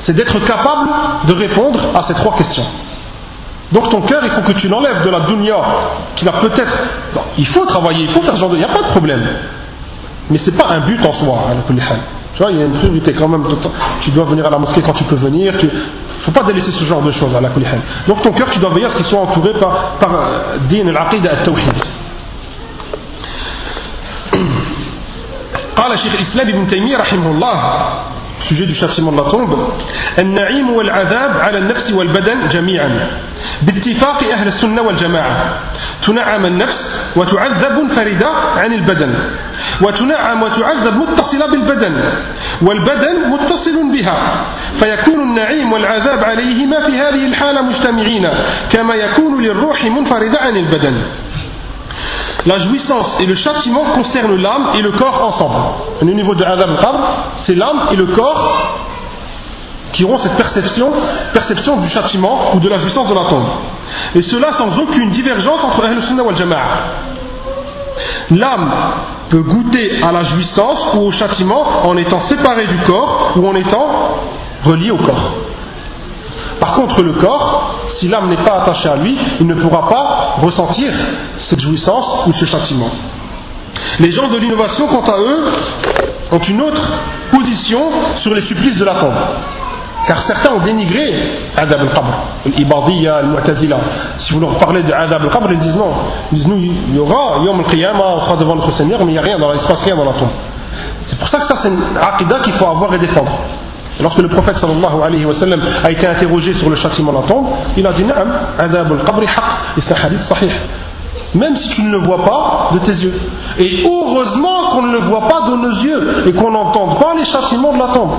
C'est 0.00 0.14
d'être 0.14 0.38
capable 0.44 0.90
de 1.28 1.34
répondre 1.34 1.80
à 1.96 2.06
ces 2.08 2.14
trois 2.14 2.34
questions. 2.36 2.64
Donc 3.71 3.89
ton 3.89 4.01
cœur, 4.01 4.21
il 4.23 4.29
faut 4.31 4.41
que 4.41 4.53
tu 4.53 4.67
l'enlèves 4.67 5.03
de 5.03 5.09
la 5.09 5.21
dunya, 5.21 5.57
qui 6.15 6.23
n'a 6.25 6.33
peut-être. 6.33 6.77
il 7.37 7.47
faut 7.47 7.65
travailler, 7.65 8.05
il 8.05 8.11
faut 8.11 8.21
faire 8.21 8.35
ce 8.35 8.39
genre 8.39 8.49
de. 8.49 8.55
Il 8.55 8.59
n'y 8.59 8.65
a 8.65 8.69
pas 8.69 8.81
de 8.81 8.91
problème. 8.91 9.23
Mais 10.29 10.37
ce 10.37 10.49
n'est 10.49 10.57
pas 10.57 10.67
un 10.69 10.85
but 10.85 11.05
en 11.05 11.13
soi, 11.13 11.47
hein, 11.49 11.73
Tu 12.35 12.43
vois, 12.43 12.51
il 12.51 12.59
y 12.59 12.61
a 12.61 12.65
une 12.65 12.73
priorité 12.73 13.13
quand 13.13 13.27
même. 13.27 13.45
Tu 14.01 14.11
dois 14.11 14.25
venir 14.25 14.45
à 14.45 14.49
la 14.49 14.57
mosquée 14.57 14.81
quand 14.81 14.93
tu 14.93 15.03
peux 15.05 15.15
venir. 15.15 15.53
Il 15.61 15.67
ne 15.67 16.23
faut 16.23 16.31
pas 16.31 16.43
délaisser 16.43 16.71
ce 16.71 16.85
genre 16.85 17.01
de 17.01 17.11
choses 17.11 17.35
à 17.35 17.41
la 17.41 17.49
Donc 18.07 18.21
ton 18.21 18.31
cœur, 18.31 18.49
tu 18.51 18.59
dois 18.59 18.69
veiller 18.73 18.85
à 18.85 18.89
ce 18.89 18.97
qu'il 18.97 19.05
soit 19.05 19.19
entouré 19.19 19.51
par, 19.53 19.97
par 19.99 20.13
euh, 20.13 20.57
din 20.69 20.87
al-aqid 20.87 21.25
al-tawhid. 21.27 21.83
قال 25.77 25.99
شيخ 25.99 26.13
الإسلام 26.13 26.47
ابن 26.49 26.67
تيمية 26.67 26.97
رحمه 26.97 27.31
الله 27.31 27.57
sujet 28.48 28.66
du 28.66 28.74
châtiment 28.74 29.12
de 29.12 29.16
la 29.16 29.30
tombe 29.30 29.54
النعيم 30.20 30.70
والعذاب 30.70 31.32
على 31.40 31.58
النفس 31.58 31.92
والبدن 31.92 32.48
جميعا. 32.48 32.90
باتفاق 33.62 34.18
أهل 34.32 34.48
السنة 34.48 34.82
والجماعة. 34.82 35.36
تنعم 36.06 36.42
النفس 36.46 37.12
وتعذب 37.16 37.72
منفردة 37.80 38.28
عن 38.56 38.72
البدن. 38.72 39.14
وتنعم 39.86 40.42
وتعذب 40.42 40.94
متصلة 40.94 41.46
بالبدن. 41.46 41.94
والبدن 42.62 43.16
متصل 43.30 43.92
بها. 43.92 44.18
فيكون 44.80 45.20
النعيم 45.20 45.72
والعذاب 45.72 46.24
عليهما 46.24 46.80
في 46.86 46.92
هذه 46.92 47.26
الحالة 47.26 47.62
مجتمعين 47.62 48.24
كما 48.72 48.94
يكون 48.94 49.42
للروح 49.42 49.84
منفردة 49.84 50.40
عن 50.40 50.56
البدن. 50.56 50.96
La 52.46 52.58
jouissance 52.58 53.20
et 53.20 53.26
le 53.26 53.34
châtiment 53.34 53.84
concernent 53.94 54.36
l'âme 54.36 54.72
et 54.74 54.82
le 54.82 54.92
corps 54.92 55.24
ensemble. 55.24 55.56
Au 56.00 56.04
niveau 56.04 56.34
de 56.34 56.44
Adam 56.44 56.74
c'est 57.44 57.54
l'âme 57.54 57.88
et 57.92 57.96
le 57.96 58.06
corps 58.06 58.78
qui 59.92 60.04
auront 60.04 60.18
cette 60.18 60.36
perception, 60.36 60.90
perception 61.34 61.76
du 61.80 61.88
châtiment 61.90 62.54
ou 62.54 62.60
de 62.60 62.68
la 62.68 62.78
jouissance 62.78 63.08
de 63.08 63.14
la 63.14 63.24
tombe. 63.28 63.46
Et 64.14 64.22
cela 64.22 64.52
sans 64.54 64.76
aucune 64.78 65.10
divergence 65.10 65.62
entre 65.62 65.84
Ahl 65.84 66.02
Sunnah 66.02 66.22
wal 66.22 66.36
Jama'a. 66.36 66.58
L'âme 68.30 68.72
peut 69.28 69.42
goûter 69.42 70.02
à 70.02 70.12
la 70.12 70.24
jouissance 70.24 70.94
ou 70.94 71.00
au 71.00 71.12
châtiment 71.12 71.64
en 71.84 71.96
étant 71.96 72.20
séparé 72.22 72.66
du 72.66 72.78
corps 72.86 73.34
ou 73.36 73.46
en 73.46 73.54
étant 73.54 74.18
relié 74.64 74.90
au 74.90 74.98
corps. 74.98 75.34
Par 76.62 76.74
contre, 76.74 77.02
le 77.02 77.14
corps, 77.14 77.74
si 77.98 78.06
l'âme 78.06 78.28
n'est 78.28 78.44
pas 78.44 78.62
attachée 78.62 78.88
à 78.88 78.94
lui, 78.94 79.18
il 79.40 79.46
ne 79.48 79.54
pourra 79.54 79.88
pas 79.88 80.36
ressentir 80.40 80.92
cette 81.38 81.60
jouissance 81.60 82.06
ou 82.28 82.32
ce 82.34 82.44
châtiment. 82.44 82.88
Les 83.98 84.12
gens 84.12 84.28
de 84.28 84.36
l'innovation, 84.36 84.86
quant 84.86 85.02
à 85.12 85.18
eux, 85.18 85.44
ont 86.30 86.38
une 86.38 86.60
autre 86.60 86.82
position 87.32 87.80
sur 88.18 88.32
les 88.32 88.42
supplices 88.42 88.78
de 88.78 88.84
la 88.84 88.94
tombe. 88.94 89.14
Car 90.06 90.22
certains 90.22 90.54
ont 90.54 90.60
dénigré 90.60 91.32
Adab 91.56 91.80
al-Qabr, 91.80 92.12
l'Ibadiyya, 92.56 93.16
al-Mu'tazila. 93.16 93.78
Si 94.18 94.32
vous 94.32 94.38
leur 94.38 94.56
parlez 94.60 94.84
de 94.84 94.92
Adab 94.92 95.20
al-Qabr, 95.20 95.50
ils 95.50 95.58
disent 95.58 95.76
non. 95.76 95.90
Ils 96.30 96.38
disent 96.38 96.46
nous, 96.46 96.60
il 96.60 96.94
y 96.94 96.98
aura, 97.00 97.42
Yom 97.44 97.58
al-Qiyamah, 97.58 98.14
on 98.18 98.20
sera 98.20 98.36
devant 98.36 98.54
notre 98.54 98.72
Seigneur, 98.74 99.00
mais 99.00 99.06
il 99.06 99.14
n'y 99.14 99.18
a 99.18 99.22
rien, 99.22 99.36
dans, 99.36 99.52
il 99.52 99.58
se 99.58 99.66
passe 99.66 99.82
rien 99.82 99.96
dans 99.96 100.04
la 100.04 100.12
tombe. 100.12 100.30
C'est 101.08 101.18
pour 101.18 101.26
ça 101.26 101.40
que 101.40 101.46
ça, 101.46 101.56
c'est 101.60 101.70
une 101.70 101.82
aqidah 102.00 102.38
qu'il 102.38 102.52
faut 102.52 102.68
avoir 102.68 102.94
et 102.94 102.98
défendre. 102.98 103.32
Lorsque 104.00 104.22
le 104.22 104.28
prophète 104.28 104.56
sallallahu 104.58 105.02
alayhi 105.04 105.24
wa 105.24 105.34
sallam 105.34 105.60
a 105.84 105.90
été 105.90 106.06
interrogé 106.06 106.54
sur 106.54 106.70
le 106.70 106.76
châtiment 106.76 107.12
de 107.12 107.18
la 107.18 107.28
tombe, 107.28 107.46
il 107.76 107.86
a 107.86 107.92
dit 107.92 108.04
Na'am, 108.04 108.28
Adab 108.58 108.92
al-Qabr 108.92 109.22
haq, 109.22 109.44
et 109.76 109.80
c'est 109.80 109.94
un 109.94 110.06
hadith 110.06 110.20
sahih 110.28 110.50
même 111.34 111.56
si 111.56 111.68
tu 111.70 111.82
ne 111.82 111.92
le 111.92 111.98
vois 111.98 112.22
pas 112.24 112.70
de 112.74 112.78
tes 112.80 112.92
yeux. 112.92 113.14
Et 113.58 113.84
heureusement 113.86 114.70
qu'on 114.70 114.82
ne 114.82 114.92
le 114.92 114.98
voit 114.98 115.28
pas 115.28 115.48
de 115.50 115.56
nos 115.56 115.82
yeux 115.82 116.24
et 116.26 116.32
qu'on 116.32 116.50
n'entende 116.50 116.98
pas 117.00 117.14
les 117.16 117.24
châtiments 117.24 117.72
de 117.72 117.78
la 117.78 117.88
tombe. 117.94 118.10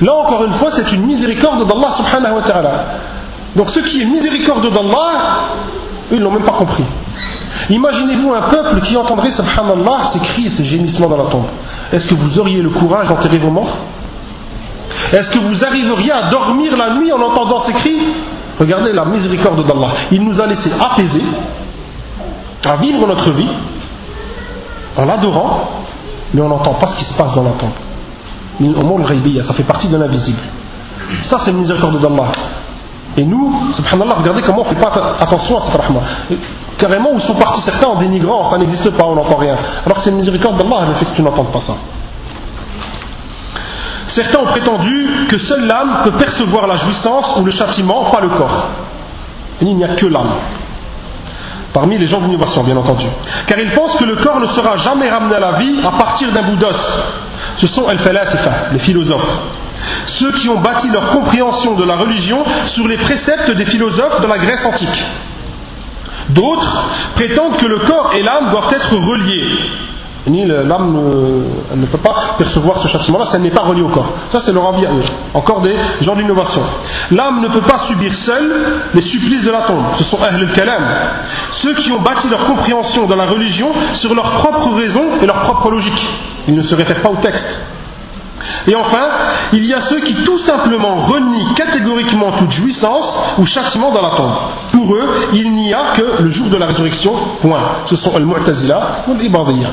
Là 0.00 0.12
encore 0.14 0.44
une 0.44 0.54
fois, 0.54 0.70
c'est 0.76 0.90
une 0.92 1.06
miséricorde 1.06 1.66
d'Allah 1.66 1.94
subhanahu 1.96 2.34
wa 2.34 2.42
ta'ala. 2.42 2.70
Donc 3.54 3.70
ce 3.70 3.80
qui 3.80 4.02
est 4.02 4.04
miséricorde 4.04 4.68
d'Allah, 4.72 5.20
ils 6.10 6.18
ne 6.18 6.24
l'ont 6.24 6.32
même 6.32 6.44
pas 6.44 6.54
compris. 6.54 6.84
Imaginez-vous 7.70 8.34
un 8.34 8.42
peuple 8.42 8.80
qui 8.82 8.96
entendrait 8.96 9.30
subhanallah 9.30 10.10
ces 10.12 10.18
cris 10.18 10.46
et 10.46 10.50
ces 10.50 10.64
gémissements 10.64 11.08
dans 11.08 11.16
la 11.16 11.30
tombe. 11.30 11.46
Est-ce 11.92 12.06
que 12.06 12.14
vous 12.14 12.38
auriez 12.38 12.62
le 12.62 12.70
courage 12.70 13.08
d'enterrer 13.08 13.38
vos 13.38 13.50
morts? 13.50 13.76
Est-ce 15.12 15.30
que 15.30 15.38
vous 15.38 15.64
arriveriez 15.64 16.12
à 16.12 16.30
dormir 16.30 16.76
la 16.76 16.94
nuit 16.96 17.12
en 17.12 17.20
entendant 17.20 17.62
ces 17.66 17.72
cris 17.74 17.98
Regardez 18.58 18.92
la 18.92 19.04
miséricorde 19.04 19.66
d'Allah. 19.66 19.88
Il 20.10 20.22
nous 20.22 20.40
a 20.40 20.46
laissé 20.46 20.70
apaiser 20.72 21.22
à 22.64 22.76
vivre 22.76 23.06
notre 23.06 23.32
vie 23.32 23.48
en 24.96 25.04
l'adorant, 25.04 25.68
mais 26.32 26.40
on 26.40 26.48
n'entend 26.48 26.74
pas 26.74 26.90
ce 26.90 26.96
qui 26.96 27.04
se 27.04 27.14
passe 27.14 27.34
dans 27.34 27.42
la 27.42 27.50
tombe. 27.50 27.70
Ça 29.46 29.52
fait 29.54 29.62
partie 29.64 29.88
de 29.88 29.96
l'invisible. 29.96 30.40
Ça, 31.24 31.38
c'est 31.44 31.52
le 31.52 31.58
miséricorde 31.58 32.00
d'Allah. 32.00 32.32
Et 33.18 33.24
nous, 33.24 33.52
subhanallah, 33.74 34.16
regardez 34.18 34.42
comment 34.42 34.62
on 34.62 34.64
ne 34.64 34.74
fait 34.74 34.80
pas 34.80 35.16
attention 35.20 35.58
à 35.58 35.62
cette 35.66 35.80
rahma. 35.80 36.00
Carrément, 36.78 37.12
où 37.12 37.20
sont 37.20 37.34
partis 37.34 37.62
certains 37.62 37.88
en 37.88 37.96
dénigrant, 37.96 38.50
ça 38.50 38.58
n'existe 38.58 38.90
pas, 38.90 39.06
on 39.06 39.14
n'entend 39.14 39.36
rien. 39.36 39.56
Alors 39.84 39.98
que 39.98 40.04
c'est 40.04 40.10
le 40.10 40.16
miséricorde 40.16 40.58
d'Allah 40.58 40.86
le 40.88 40.94
fait 40.94 41.06
que 41.06 41.16
tu 41.16 41.22
n'entends 41.22 41.44
pas 41.44 41.60
ça. 41.60 41.74
Certains 44.16 44.40
ont 44.40 44.46
prétendu 44.46 45.08
que 45.28 45.38
seule 45.40 45.66
l'âme 45.66 46.00
peut 46.04 46.12
percevoir 46.12 46.66
la 46.66 46.76
jouissance 46.76 47.36
ou 47.38 47.44
le 47.44 47.52
châtiment, 47.52 48.10
pas 48.10 48.20
le 48.22 48.30
corps. 48.30 48.70
il 49.60 49.76
n'y 49.76 49.84
a 49.84 49.88
que 49.88 50.06
l'âme 50.06 50.32
parmi 51.74 51.98
les 51.98 52.06
gens 52.06 52.22
d'innovation, 52.22 52.64
bien 52.64 52.76
entendu. 52.78 53.04
Car 53.46 53.58
ils 53.58 53.72
pensent 53.72 53.98
que 53.98 54.04
le 54.06 54.16
corps 54.16 54.40
ne 54.40 54.46
sera 54.46 54.78
jamais 54.78 55.10
ramené 55.10 55.36
à 55.36 55.40
la 55.40 55.52
vie 55.58 55.76
à 55.84 55.90
partir 55.90 56.32
d'un 56.32 56.40
bout 56.40 56.56
d'os. 56.56 56.74
Ce 57.58 57.66
sont 57.68 57.86
les 58.72 58.78
philosophes. 58.78 59.38
Ceux 60.06 60.32
qui 60.32 60.48
ont 60.48 60.60
bâti 60.60 60.88
leur 60.88 61.10
compréhension 61.10 61.74
de 61.74 61.84
la 61.84 61.96
religion 61.96 62.42
sur 62.68 62.88
les 62.88 62.96
préceptes 62.96 63.50
des 63.50 63.66
philosophes 63.66 64.22
de 64.22 64.26
la 64.26 64.38
Grèce 64.38 64.64
antique. 64.64 65.04
D'autres 66.30 66.84
prétendent 67.14 67.58
que 67.58 67.66
le 67.66 67.80
corps 67.80 68.12
et 68.14 68.22
l'âme 68.22 68.50
doivent 68.50 68.72
être 68.72 68.96
reliés 68.96 69.46
ni 70.26 70.44
l'âme 70.44 70.92
ne, 70.92 71.76
ne, 71.76 71.86
peut 71.86 71.98
pas 71.98 72.34
percevoir 72.36 72.78
ce 72.78 72.88
châtiment-là, 72.88 73.26
ça 73.30 73.38
n'est 73.38 73.50
pas 73.50 73.62
relié 73.62 73.82
au 73.82 73.88
corps. 73.88 74.12
Ça, 74.32 74.40
c'est 74.44 74.52
leur 74.52 74.74
avis 74.74 74.84
à 74.84 74.90
eux. 74.90 75.04
Encore 75.34 75.60
des 75.62 75.76
gens 76.00 76.16
d'innovation. 76.16 76.62
L'âme 77.12 77.42
ne 77.42 77.48
peut 77.48 77.64
pas 77.64 77.86
subir 77.86 78.12
seule 78.24 78.52
les 78.94 79.02
supplices 79.02 79.44
de 79.44 79.50
la 79.50 79.62
tombe. 79.62 79.84
Ce 79.98 80.04
sont 80.04 80.20
Ahl 80.20 80.34
al-Kalam. 80.34 80.84
Ceux 81.62 81.74
qui 81.74 81.92
ont 81.92 82.00
bâti 82.00 82.28
leur 82.28 82.44
compréhension 82.46 83.06
dans 83.06 83.16
la 83.16 83.26
religion 83.26 83.70
sur 83.94 84.14
leurs 84.14 84.42
propres 84.42 84.74
raisons 84.74 85.20
et 85.22 85.26
leur 85.26 85.42
propre 85.44 85.70
logique. 85.70 86.06
Ils 86.48 86.54
ne 86.54 86.62
se 86.62 86.74
réfèrent 86.74 87.02
pas 87.02 87.10
au 87.10 87.16
texte. 87.16 87.60
Et 88.68 88.74
enfin, 88.74 89.08
il 89.52 89.64
y 89.64 89.72
a 89.72 89.80
ceux 89.82 90.00
qui 90.00 90.14
tout 90.24 90.38
simplement 90.40 91.06
renient 91.06 91.54
catégoriquement 91.54 92.32
toute 92.32 92.50
jouissance 92.50 93.14
ou 93.38 93.46
châtiment 93.46 93.92
dans 93.92 94.02
la 94.02 94.10
tombe. 94.10 94.32
Pour 94.72 94.94
eux, 94.94 95.28
il 95.34 95.52
n'y 95.52 95.72
a 95.72 95.92
que 95.94 96.22
le 96.22 96.30
jour 96.30 96.48
de 96.50 96.56
la 96.56 96.66
résurrection, 96.66 97.12
point. 97.42 97.60
Ce 97.86 97.96
sont 97.96 98.14
Al-Mu'tazila 98.14 99.04
ou 99.08 99.12
Al-Ibadiyya. 99.12 99.68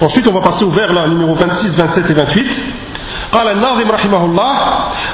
Ensuite, 0.00 0.28
on 0.28 0.34
va 0.34 0.40
passer 0.40 0.64
au 0.64 0.70
vers 0.70 0.92
là, 0.92 1.06
numéro 1.08 1.34
26, 1.34 1.68
27 1.76 2.10
et 2.10 2.14
28. 2.14 2.46
قال 3.32 3.48
الناظم 3.48 3.88
رحمه 3.90 4.24
الله 4.24 4.54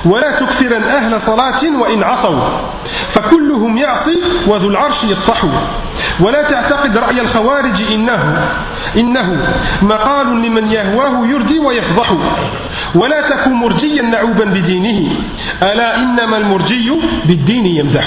ولا 0.07 0.41
تكثرا 0.41 0.79
أهل 0.97 1.21
صلاة 1.27 1.63
وإن 1.83 2.03
عصوا 2.03 2.41
فكلهم 3.15 3.79
يعصي 3.79 4.19
وذو 4.47 4.69
العرش 4.69 5.05
يصح 5.05 5.45
ولا 6.21 6.43
تعتقد 6.51 6.99
رأي 6.99 7.21
الخوارج 7.21 7.83
إنه 7.93 8.49
إنه 8.97 9.49
مقال 9.83 10.27
لمن 10.27 10.67
يهواه 10.67 11.27
يردي 11.27 11.59
ويفضح 11.59 12.11
ولا 12.95 13.29
تكن 13.31 13.53
مرجيا 13.53 14.03
نعوبا 14.03 14.45
بدينه 14.45 15.11
ألا 15.65 15.97
إنما 15.97 16.37
المرجي 16.37 16.91
بالدين 17.25 17.67
يمزح 17.67 18.07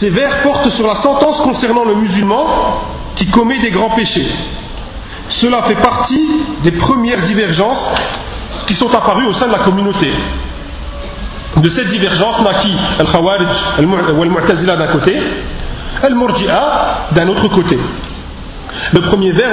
Ces 0.00 0.10
vers 0.10 0.42
portent 0.42 0.70
sur 0.70 0.86
la 0.86 1.02
sentence 1.02 1.38
concernant 1.42 1.84
le 1.84 1.94
musulman 1.94 2.46
qui 3.16 3.26
commet 3.30 3.58
des 3.60 3.70
grands 3.70 3.90
péchés. 3.94 4.26
Cela 5.29 5.63
fait 5.63 5.75
partie 5.75 6.27
des 6.63 6.71
premières 6.71 7.21
divergences 7.21 7.87
qui 8.67 8.75
sont 8.75 8.89
apparues 8.93 9.27
au 9.27 9.33
sein 9.33 9.47
de 9.47 9.53
la 9.53 9.59
communauté. 9.59 10.11
De 11.57 11.69
cette 11.69 11.89
divergence 11.89 12.41
naquit 12.41 12.75
Al-Khawarij 12.99 13.47
Al-Mu'tazila 13.77 14.75
d'un 14.75 14.87
côté, 14.87 15.19
Al-Murji'a 16.03 17.07
d'un 17.11 17.27
autre 17.27 17.47
côté. 17.49 17.77
Le 18.93 19.01
premier 19.01 19.31
vers, 19.31 19.49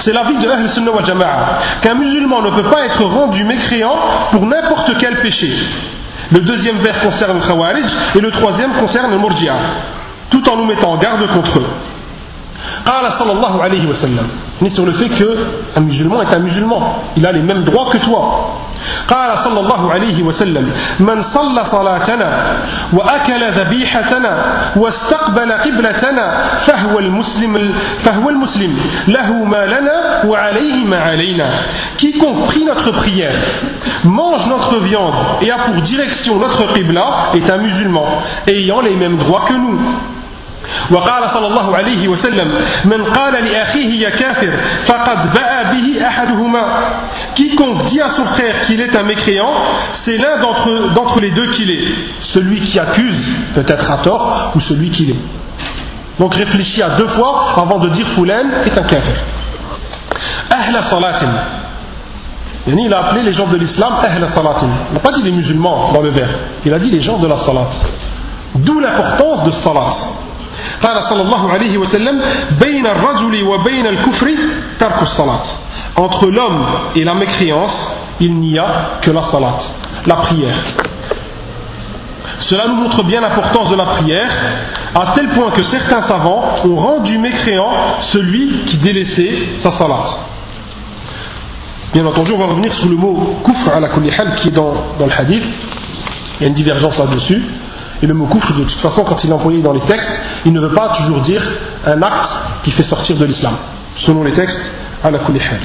c'est 0.00 0.12
l'avis 0.12 0.38
de 0.38 0.48
Ahl 0.48 0.70
Sunnah 0.70 0.90
wa 0.90 1.04
Jama'a, 1.04 1.58
qu'un 1.82 1.94
musulman 1.94 2.42
ne 2.42 2.56
peut 2.56 2.68
pas 2.70 2.84
être 2.86 3.04
rendu 3.04 3.44
mécréant 3.44 3.96
pour 4.32 4.46
n'importe 4.46 4.92
quel 4.98 5.20
péché. 5.20 5.52
Le 6.32 6.40
deuxième 6.40 6.78
vers 6.78 7.00
concerne 7.00 7.38
le 7.38 7.46
Khawarij 7.46 7.84
et 8.16 8.20
le 8.20 8.30
troisième 8.32 8.72
concerne 8.74 9.10
le 9.10 9.18
Murji'a, 9.18 9.54
tout 10.30 10.48
en 10.50 10.56
nous 10.56 10.66
mettant 10.66 10.92
en 10.92 10.96
garde 10.98 11.26
contre 11.34 11.58
eux. 11.58 11.66
قال 12.86 13.12
صلى 13.18 13.32
الله 13.32 13.62
عليه 13.62 13.86
وسلم 13.86 14.26
ni 14.62 14.70
sur 14.70 14.84
le 14.84 14.92
fait 14.92 15.08
qu'un 15.08 15.80
musulman 15.80 16.22
est 16.22 16.34
un 16.34 16.40
musulman 16.40 16.96
il 17.16 17.26
a 17.26 17.32
les 17.32 17.42
mêmes 17.42 17.64
droits 17.64 17.90
que 17.92 17.98
toi 17.98 18.56
قال 19.08 19.38
صلى 19.44 19.60
الله 19.60 19.92
عليه 19.92 20.22
وسلم 20.22 20.72
من 21.00 21.22
صلى 21.22 21.62
صلاتنا 21.70 22.28
وأكل 22.92 23.42
ذبيحتنا 23.52 24.32
واستقبل 24.76 25.52
قبلتنا 25.52 26.26
فهو 26.66 26.98
المسلم 26.98 27.72
فهو 28.04 28.28
المسلم 28.30 28.72
له 29.08 29.32
ما 29.44 29.62
لنا 29.66 30.24
وعليه 30.26 30.84
ما 30.84 30.98
علينا 31.00 31.46
quiconque 31.98 32.46
prie 32.48 32.64
notre 32.64 32.90
prière 32.92 33.36
mange 34.04 34.46
notre 34.48 34.78
viande 34.80 35.14
et 35.42 35.50
a 35.50 35.58
pour 35.58 35.74
direction 35.82 36.36
notre 36.38 36.72
qibla 36.72 37.32
est 37.34 37.50
un 37.50 37.58
musulman 37.58 38.06
ayant 38.50 38.80
les 38.80 38.96
mêmes 38.96 39.18
droits 39.18 39.44
que 39.48 39.54
nous 39.54 39.78
وقال 40.91 41.29
صلى 41.33 41.47
الله 41.47 41.77
عليه 41.77 42.07
وسلم 42.07 42.51
من 42.85 43.03
قال 43.03 43.33
لأخيه 43.45 44.01
يا 44.01 44.09
كافر 44.09 44.51
فقد 44.87 45.33
باء 45.33 45.73
به 45.73 46.07
أحدهما 46.07 46.65
quiconque 47.35 47.85
dit 47.89 48.01
à 48.01 48.09
son 48.11 48.25
frère 48.25 48.65
qu'il 48.65 48.81
est 48.81 48.95
un 48.95 49.03
mécréant 49.03 49.51
c'est 50.03 50.17
l'un 50.17 50.39
d'entre, 50.41 50.93
d'entre 50.93 51.19
les 51.21 51.31
deux 51.31 51.51
qu'il 51.51 51.69
est 51.69 51.85
celui 52.33 52.61
qui 52.61 52.79
accuse 52.79 53.25
peut-être 53.55 53.91
à 53.91 53.97
tort 53.97 54.51
ou 54.55 54.61
celui 54.61 54.89
qui 54.91 55.05
l'est 55.05 55.19
donc 56.19 56.35
réfléchis 56.35 56.81
à 56.81 56.91
deux 56.91 57.07
fois 57.09 57.55
avant 57.57 57.79
de 57.79 57.89
dire 57.89 58.07
Foulan 58.15 58.45
est 58.65 58.77
un 58.79 58.83
kafir 58.83 59.15
Ahla 60.49 60.89
salatin 60.89 61.31
il 62.67 62.93
a 62.93 62.99
appelé 63.05 63.23
les 63.23 63.33
gens 63.33 63.47
de 63.47 63.57
l'islam 63.57 63.93
Ahla 64.03 64.29
salatin 64.33 64.69
il 64.89 64.93
n'a 64.93 64.99
pas 64.99 65.11
dit 65.11 65.23
les 65.23 65.31
musulmans 65.31 65.91
dans 65.93 66.01
le 66.01 66.09
vers 66.09 66.29
il 66.65 66.73
a 66.73 66.79
dit 66.79 66.89
les 66.89 67.01
gens 67.01 67.17
de 67.19 67.27
la 67.27 67.37
salat 67.45 67.67
d'où 68.55 68.79
l'importance 68.79 69.43
de 69.43 69.51
salat 69.51 69.93
قال 70.81 70.97
صلى 71.09 71.21
الله 71.21 71.51
عليه 71.51 71.77
وسلم 71.77 72.21
بين 72.63 72.85
الرجل 72.87 73.43
وبين 73.43 73.87
الكفر 73.87 74.27
ترك 74.79 75.01
الصلاة 75.01 75.45
entre 75.97 76.29
l'homme 76.29 76.65
et 76.95 77.03
la 77.03 77.13
mécréance 77.13 77.95
il 78.19 78.33
n'y 78.35 78.57
a 78.57 78.99
que 79.01 79.11
la 79.11 79.23
salat 79.31 79.59
la 80.05 80.15
prière 80.15 80.55
cela 82.49 82.67
nous 82.67 82.75
montre 82.75 83.03
bien 83.03 83.21
l'importance 83.21 83.69
de 83.69 83.75
la 83.75 83.85
prière, 83.85 84.29
à 84.99 85.13
tel 85.15 85.29
point 85.29 85.51
que 85.51 85.63
certains 85.65 86.01
savants 86.03 86.57
ont 86.65 86.75
rendu 86.75 87.17
mécréant 87.17 87.71
celui 88.13 88.65
qui 88.65 88.77
délaissait 88.77 89.33
sa 89.63 89.71
salat. 89.71 90.05
Bien 91.93 92.05
entendu, 92.05 92.33
on 92.33 92.37
va 92.37 92.47
revenir 92.47 92.73
sur 92.73 92.89
le 92.89 92.95
mot 92.95 93.37
kufr 93.45 93.75
à 93.75 93.79
la 93.79 93.87
qui 93.87 94.49
est 94.49 94.51
dans, 94.51 94.73
dans 94.99 95.05
le 95.05 95.11
hadith. 95.17 95.43
Il 96.39 96.43
y 96.43 96.45
a 96.45 96.49
une 96.49 96.55
divergence 96.55 96.97
là-dessus. 96.99 97.41
Et 98.02 98.06
le 98.06 98.14
mot 98.14 98.26
kufr, 98.26 98.54
de 98.54 98.64
toute 98.64 98.80
façon, 98.80 99.04
quand 99.04 99.22
il 99.24 99.30
est 99.30 99.32
employé 99.32 99.62
dans 99.62 99.72
les 99.72 99.80
textes, 99.80 100.08
il 100.46 100.52
ne 100.52 100.60
veut 100.60 100.74
pas 100.74 100.96
toujours 100.96 101.20
dire 101.20 101.42
un 101.86 102.00
acte 102.02 102.30
qui 102.64 102.70
fait 102.70 102.84
sortir 102.84 103.16
de 103.16 103.24
l'islam, 103.26 103.54
selon 103.96 104.24
les 104.24 104.32
textes, 104.32 104.70
à 105.02 105.10
la 105.10 105.18
kulihal. 105.18 105.60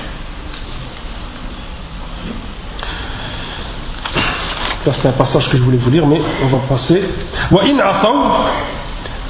c'est 4.94 5.08
un 5.08 5.14
passage 5.14 5.50
que 5.50 5.58
je 5.58 5.64
voulais 5.64 5.78
vous 5.78 5.90
lire, 5.90 6.06
mais 6.06 6.22
on 6.44 6.48
va 6.48 6.60
passer 6.70 7.02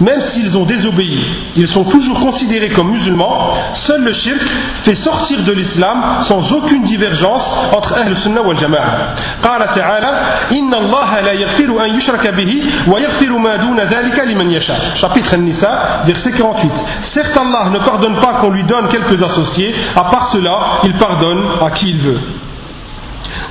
Même 0.01 0.23
s'ils 0.33 0.57
ont 0.57 0.65
désobéi, 0.65 1.21
ils 1.57 1.69
sont 1.69 1.85
toujours 1.85 2.19
considérés 2.21 2.71
comme 2.71 2.91
musulmans. 2.91 3.53
Seul 3.87 4.03
le 4.03 4.15
shirk 4.15 4.41
fait 4.85 4.95
sortir 4.95 5.45
de 5.45 5.53
l'islam 5.53 6.25
sans 6.27 6.51
aucune 6.53 6.85
divergence 6.85 7.45
entre 7.77 7.99
Ahl 7.99 8.17
Sunnah 8.23 8.41
wal 8.41 8.59
Jama'a. 8.59 9.15
قال 9.43 9.61
تعالى 9.75 10.11
إن 10.53 10.73
الله 10.75 11.21
لا 11.21 11.33
يغفر 11.33 11.85
أن 11.85 11.91
يشرك 11.97 12.35
به 12.35 12.63
ويغفر 12.89 13.39
ما 13.39 13.57
دون 13.57 13.77
ذلك 13.77 14.19
لمن 14.19 14.51
يشاء. 14.51 14.97
Chapitre 14.97 15.35
An-Nisa, 15.35 16.03
verset 16.07 16.33
48. 16.33 16.73
Certes 17.13 17.37
Allah 17.37 17.69
ne 17.71 17.79
pardonne 17.81 18.17
pas 18.21 18.41
qu'on 18.41 18.51
lui 18.51 18.65
donne 18.65 18.89
quelques 18.89 19.23
associés, 19.23 19.75
à 19.97 20.05
part 20.05 20.31
cela, 20.33 20.81
il 20.85 20.95
pardonne 20.95 21.43
à 21.61 21.71
qui 21.73 21.91
il 21.91 21.99
veut. 21.99 22.21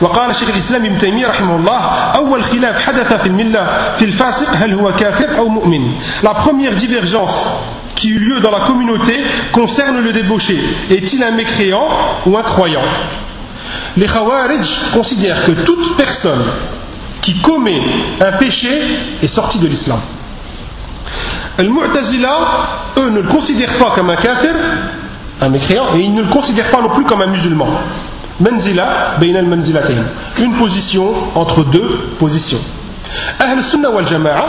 وقال 0.01 0.35
شيخ 0.35 0.49
الإسلام 0.49 0.85
ابن 0.85 0.97
تيمية 0.97 1.27
رحمه 1.27 1.55
الله 1.55 1.81
أول 2.17 2.43
خلاف 2.43 2.75
حدث 2.81 3.13
في 3.21 3.27
الملة 3.27 3.63
في 3.97 4.05
الفاسق 4.05 4.49
هل 4.55 4.73
هو 4.73 4.91
كافر 4.91 5.37
أو 5.37 5.47
مؤمن 5.47 5.93
La 6.23 6.33
première 6.33 6.75
divergence 6.75 7.35
qui 7.95 8.09
eut 8.09 8.19
lieu 8.19 8.39
dans 8.39 8.51
la 8.51 8.65
communauté 8.65 9.15
concerne 9.51 9.99
le 9.99 10.13
débauché. 10.13 10.57
Est-il 10.89 11.23
un 11.23 11.31
mécréant 11.31 11.87
ou 12.25 12.37
un 12.37 12.43
croyant 12.43 12.83
Les 13.97 14.07
Khawarij 14.07 14.65
considèrent 14.95 15.45
que 15.45 15.51
toute 15.51 15.97
personne 15.97 16.45
qui 17.21 17.41
commet 17.41 17.81
un 18.25 18.31
péché 18.37 18.71
est 19.21 19.27
sortie 19.27 19.59
de 19.59 19.67
l'islam. 19.67 19.99
Les 21.59 21.67
Mu'tazila, 21.67 22.37
eux, 22.99 23.09
ne 23.09 23.19
le 23.19 23.27
considèrent 23.27 23.77
pas 23.77 23.91
comme 23.95 24.09
un 24.09 24.15
kafir, 24.15 24.53
un 25.41 25.49
mécréant, 25.49 25.93
et 25.95 25.99
ils 25.99 26.13
ne 26.13 26.21
le 26.21 26.29
considèrent 26.29 26.71
pas 26.71 26.81
non 26.81 26.89
plus 26.95 27.03
comme 27.03 27.21
un 27.21 27.31
musulman. 27.31 27.67
Manzila 28.40 29.16
bain 29.20 29.34
al 29.34 29.46
Une 30.38 30.54
position 30.54 31.12
entre 31.34 31.64
deux 31.64 32.16
positions. 32.18 32.60
Ahl 33.38 33.62
Sunnah 33.70 33.90
wal 33.90 34.06
Jama'a 34.08 34.46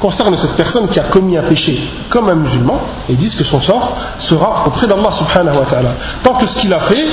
concerne 0.00 0.36
cette 0.36 0.56
personne 0.56 0.88
qui 0.88 1.00
a 1.00 1.04
commis 1.04 1.36
un 1.36 1.42
péché 1.42 1.80
comme 2.10 2.28
un 2.28 2.34
musulman 2.34 2.80
et 3.08 3.14
disent 3.14 3.34
que 3.34 3.44
son 3.44 3.60
sort 3.62 3.96
sera 4.20 4.64
auprès 4.66 4.86
d'Allah 4.86 5.10
subhanahu 5.12 5.58
wa 5.58 5.66
ta'ala. 5.66 5.94
Tant 6.22 6.34
que 6.34 6.46
ce 6.46 6.60
qu'il 6.60 6.72
a 6.72 6.80
fait, 6.80 7.06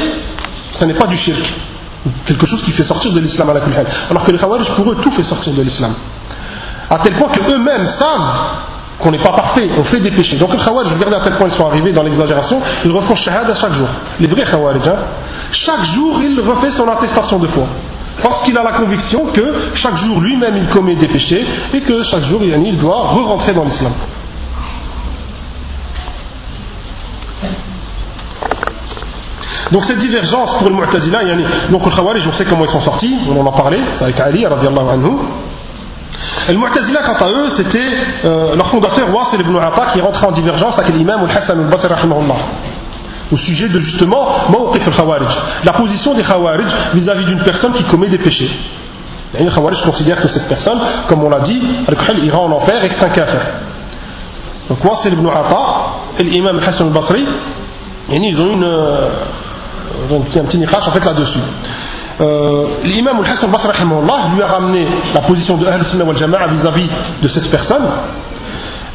ce 0.73 0.85
n'est 0.85 0.93
pas 0.93 1.07
du 1.07 1.17
shirk, 1.17 1.53
quelque 2.25 2.45
chose 2.45 2.61
qui 2.63 2.71
fait 2.71 2.83
sortir 2.83 3.11
de 3.11 3.19
l'islam 3.19 3.49
à 3.49 3.53
la 3.53 3.61
kulhal. 3.61 3.87
Alors 4.09 4.25
que 4.25 4.31
les 4.31 4.37
Khawarij, 4.37 4.69
pour 4.75 4.91
eux, 4.91 4.97
tout 5.01 5.11
fait 5.11 5.23
sortir 5.23 5.53
de 5.53 5.61
l'islam. 5.61 5.93
À 6.89 6.99
tel 6.99 7.15
point 7.15 7.29
qu'eux-mêmes 7.29 7.87
savent 7.99 8.70
qu'on 8.99 9.11
n'est 9.11 9.23
pas 9.23 9.31
parfait, 9.31 9.69
on 9.77 9.83
fait 9.85 9.99
des 9.99 10.11
péchés. 10.11 10.37
Donc 10.37 10.53
les 10.53 10.63
Khawarij, 10.63 10.91
regardez 10.93 11.15
à 11.15 11.21
tel 11.21 11.37
point 11.37 11.47
ils 11.47 11.57
sont 11.57 11.65
arrivés 11.65 11.91
dans 11.91 12.03
l'exagération, 12.03 12.61
ils 12.85 12.91
refont 12.91 13.15
shahada 13.15 13.55
chaque 13.55 13.73
jour. 13.73 13.87
Les 14.19 14.27
vrais 14.27 14.43
Khawarij, 14.43 14.87
hein, 14.87 14.95
chaque 15.51 15.85
jour 15.95 16.19
il 16.21 16.39
refait 16.39 16.71
son 16.71 16.87
attestation 16.87 17.39
de 17.39 17.47
foi. 17.47 17.65
Parce 18.23 18.43
qu'il 18.43 18.57
a 18.57 18.63
la 18.63 18.73
conviction 18.73 19.25
que 19.33 19.75
chaque 19.75 19.97
jour 19.97 20.19
lui-même 20.21 20.57
il 20.57 20.67
commet 20.67 20.95
des 20.95 21.07
péchés 21.07 21.45
et 21.73 21.81
que 21.81 22.03
chaque 22.03 22.23
jour 22.23 22.41
il 22.43 22.77
doit 22.77 23.09
re-rentrer 23.09 23.53
dans 23.53 23.65
l'islam. 23.65 23.93
Donc 29.71 29.85
cette 29.85 29.99
divergence 29.99 30.57
pour 30.57 30.69
le 30.69 30.75
Mu'tazila, 30.75 31.19
donc 31.71 31.85
le 31.85 31.95
Khawarij, 31.95 32.27
on 32.27 32.33
sait 32.33 32.45
comment 32.45 32.65
ils 32.65 32.71
sont 32.71 32.81
sortis, 32.81 33.15
on 33.29 33.39
en 33.39 33.47
a 33.47 33.57
parlé 33.57 33.79
avec 34.01 34.19
Ali 34.19 34.45
radiallahu 34.45 34.89
anhu. 34.89 35.11
Le 36.49 36.57
Mu'tazila, 36.57 37.01
quant 37.03 37.25
à 37.25 37.29
eux, 37.29 37.49
c'était 37.57 37.83
euh, 38.25 38.55
leur 38.55 38.67
fondateur 38.69 39.13
Wasil 39.13 39.41
ibn 39.41 39.55
Atta 39.57 39.87
qui 39.91 39.99
est 39.99 40.01
en 40.01 40.31
divergence 40.31 40.79
avec 40.79 40.93
l'imam 40.93 41.25
al-Hassan 41.29 41.59
al-Basri 41.59 41.89
au 43.31 43.37
sujet 43.37 43.69
de 43.69 43.79
justement 43.79 44.27
la 45.63 45.73
position 45.73 46.13
des 46.13 46.23
Khawarij 46.23 46.65
vis-à-vis 46.93 47.25
d'une 47.25 47.43
personne 47.43 47.73
qui 47.73 47.83
commet 47.85 48.07
des 48.07 48.17
péchés. 48.17 48.51
Les 49.39 49.45
Khawarij 49.45 49.81
considèrent 49.83 50.21
que 50.21 50.27
cette 50.27 50.47
personne, 50.47 50.79
comme 51.07 51.23
on 51.23 51.29
l'a 51.29 51.39
dit, 51.39 51.61
elle 51.87 52.25
ira 52.25 52.39
en 52.39 52.51
enfer 52.51 52.83
et 52.83 52.89
que 52.89 52.93
c'est 52.93 53.05
un 53.05 53.09
kafir. 53.09 53.39
Donc 54.69 54.83
Wasil 54.83 55.13
ibn 55.13 55.27
Atta 55.27 55.57
et 56.19 56.23
l'imam 56.23 56.59
Hassan 56.59 56.87
al-Basri, 56.87 57.25
ils 58.09 58.41
ont 58.41 58.53
une, 58.53 58.63
euh, 58.63 59.09
un 60.11 60.43
petit 60.45 60.57
niqash 60.57 60.87
en 60.87 60.91
fait 60.91 61.05
là-dessus. 61.05 61.39
Euh, 62.21 62.67
l'imam 62.83 63.17
al-Hassan 63.19 63.49
al-Basri 63.49 63.83
lui 64.35 64.43
a 64.43 64.47
ramené 64.47 64.87
la 65.15 65.21
position 65.21 65.57
de 65.57 65.65
Ahl 65.65 65.83
Sunnah 65.85 66.03
wal 66.03 66.17
Jama'a 66.17 66.47
vis-à-vis 66.47 66.87
de 67.21 67.27
cette 67.29 67.49
personne 67.49 67.87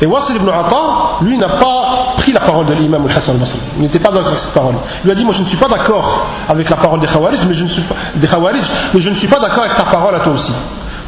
et 0.00 0.06
Wasil 0.06 0.36
ibn 0.36 0.48
Atta, 0.48 1.22
lui, 1.22 1.38
n'a 1.38 1.48
pas 1.48 2.14
pris 2.18 2.30
la 2.30 2.40
parole 2.40 2.66
de 2.66 2.74
l'imam 2.74 3.06
al-Hassan 3.06 3.36
al-Basri. 3.36 3.58
Il 3.76 3.82
n'était 3.82 3.98
pas 3.98 4.10
d'accord 4.10 4.28
avec 4.28 4.40
cette 4.40 4.52
parole. 4.52 4.74
Il 5.02 5.06
lui 5.06 5.12
a 5.12 5.14
dit 5.14 5.24
Moi, 5.24 5.34
je 5.34 5.42
ne 5.42 5.46
suis 5.48 5.56
pas 5.56 5.68
d'accord 5.68 6.26
avec 6.48 6.68
la 6.68 6.76
parole 6.76 7.00
des 7.00 7.06
Khawarij, 7.06 7.40
mais 7.48 7.54
je 7.54 7.64
ne 7.64 7.68
suis 7.70 7.82
pas, 7.82 7.94
des 8.14 8.28
Khawarij, 8.28 8.62
mais 8.92 9.00
je 9.00 9.08
ne 9.08 9.14
suis 9.14 9.28
pas 9.28 9.38
d'accord 9.40 9.64
avec 9.64 9.76
ta 9.76 9.84
parole 9.84 10.14
à 10.14 10.20
toi 10.20 10.34
aussi. 10.34 10.52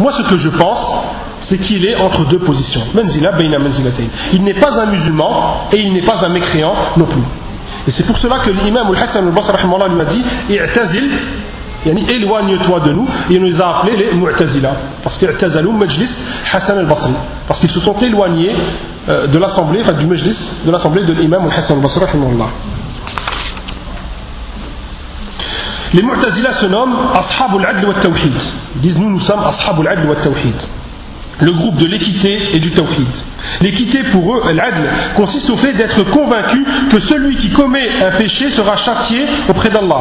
Moi, 0.00 0.12
ce 0.12 0.22
que 0.22 0.38
je 0.38 0.48
pense, 0.48 1.04
c'est 1.50 1.58
qu'il 1.58 1.84
est 1.84 1.96
entre 1.96 2.24
deux 2.26 2.38
positions. 2.38 2.80
Il 4.32 4.44
n'est 4.44 4.54
pas 4.54 4.80
un 4.80 4.86
musulman 4.86 5.68
et 5.72 5.80
il 5.80 5.92
n'est 5.92 6.02
pas 6.02 6.24
un 6.24 6.28
mécréant 6.30 6.74
non 6.96 7.04
plus. 7.04 7.22
Et 7.86 7.90
c'est 7.90 8.06
pour 8.06 8.16
cela 8.18 8.38
que 8.38 8.50
l'imam 8.50 8.86
al-Hassan 8.88 9.26
al-Basri 9.26 9.54
lui 9.66 10.00
a 10.00 10.04
dit 10.06 10.24
I'tazil 10.48 11.10
éloigne-toi 11.86 12.80
de 12.80 12.92
nous. 12.92 13.06
Il 13.30 13.42
nous 13.42 13.60
a 13.62 13.78
appelés 13.78 13.96
les 13.96 14.14
Mu'tazila. 14.14 14.72
Parce 15.02 15.18
que 15.18 15.26
Majlis 15.70 16.10
Hassan 16.52 16.78
al-Basri. 16.78 17.12
Parce 17.46 17.60
qu'ils 17.60 17.70
se 17.70 17.80
sont 17.80 17.96
éloignés 17.98 18.54
euh, 19.08 19.26
de 19.26 19.38
l'assemblée, 19.38 19.80
enfin 19.82 19.94
du 19.94 20.06
Majlis, 20.06 20.38
de 20.64 20.70
l'assemblée 20.70 21.04
de 21.04 21.12
l'imam 21.12 21.48
Hassan 21.50 21.78
al-Basri. 21.78 22.00
Les 25.94 26.02
Mu'tazila 26.02 26.60
se 26.60 26.66
nomment 26.66 26.96
Ashabul 27.14 27.64
Adl 27.64 27.86
wa 27.86 27.94
Tawhid. 27.94 28.32
Ils 28.76 28.80
disent 28.80 28.98
nous, 28.98 29.10
nous 29.10 29.20
sommes 29.20 29.40
Ashabul 29.44 29.88
Adl 29.88 30.06
wa 30.06 30.16
Tawhid 30.16 30.54
le 31.40 31.52
groupe 31.52 31.76
de 31.76 31.86
l'équité 31.86 32.54
et 32.54 32.58
du 32.58 32.72
tawhid. 32.72 33.08
L'équité 33.60 34.02
pour 34.12 34.34
eux, 34.34 34.42
l'adl, 34.52 34.88
consiste 35.16 35.48
au 35.50 35.56
fait 35.56 35.72
d'être 35.72 36.10
convaincu 36.10 36.64
que 36.90 37.00
celui 37.00 37.36
qui 37.36 37.50
commet 37.50 38.02
un 38.02 38.16
péché 38.16 38.50
sera 38.50 38.76
châtié 38.76 39.24
auprès 39.48 39.70
d'Allah. 39.70 40.00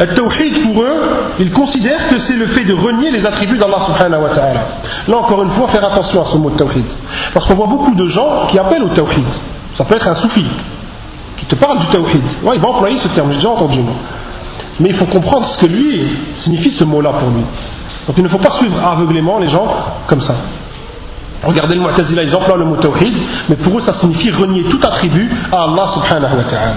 Le 0.00 0.06
tawhid 0.14 0.62
pour 0.64 0.82
eux, 0.82 1.00
ils 1.38 1.52
considèrent 1.52 2.08
que 2.08 2.18
c'est 2.20 2.36
le 2.36 2.48
fait 2.48 2.64
de 2.64 2.74
renier 2.74 3.10
les 3.10 3.24
attributs 3.24 3.58
d'Allah 3.58 3.86
subhanahu 3.86 4.22
wa 4.22 4.30
ta'ala. 4.30 4.66
Là 5.06 5.16
encore 5.18 5.42
une 5.44 5.52
fois, 5.52 5.68
faire 5.68 5.84
attention 5.84 6.22
à 6.22 6.32
ce 6.32 6.38
mot 6.38 6.50
tawhid. 6.50 6.84
Parce 7.32 7.46
qu'on 7.46 7.54
voit 7.54 7.68
beaucoup 7.68 7.94
de 7.94 8.06
gens 8.08 8.48
qui 8.50 8.58
appellent 8.58 8.84
au 8.84 8.88
tawhid. 8.88 9.26
Ça 9.76 9.84
peut 9.84 9.96
être 9.96 10.08
un 10.08 10.16
soufi 10.16 10.44
qui 11.36 11.46
te 11.46 11.54
parle 11.54 11.78
du 11.78 11.86
tawhid. 11.86 12.22
Ouais, 12.42 12.56
il 12.56 12.60
va 12.60 12.68
employer 12.68 12.98
ce 12.98 13.08
terme, 13.08 13.30
j'ai 13.30 13.38
déjà 13.38 13.50
entendu. 13.50 13.80
Mais 14.80 14.90
il 14.90 14.96
faut 14.96 15.06
comprendre 15.06 15.46
ce 15.46 15.58
que 15.58 15.66
lui 15.66 16.06
signifie 16.36 16.70
ce 16.72 16.84
mot-là 16.84 17.10
pour 17.10 17.30
lui. 17.30 17.44
Donc 18.07 18.17
il 18.17 18.23
ne 18.23 18.29
faut 18.29 18.37
pas 18.37 18.51
suivre 18.59 18.77
aveuglément 18.85 19.39
les 19.39 19.49
gens 19.49 19.67
comme 20.07 20.21
ça. 20.21 20.35
Regardez 21.43 21.75
le 21.75 21.81
Mu'tazila, 21.81 22.23
ils 22.23 22.35
emploient 22.35 22.57
le 22.57 22.65
mot 22.65 22.75
tawhid, 22.77 23.17
mais 23.49 23.55
pour 23.55 23.77
eux 23.77 23.81
ça 23.81 23.93
signifie 23.99 24.31
renier 24.31 24.63
tout 24.63 24.79
attribut 24.85 25.29
à 25.51 25.63
Allah 25.63 25.87
subhanahu 25.95 26.37
wa 26.37 26.43
ta'ala. 26.43 26.75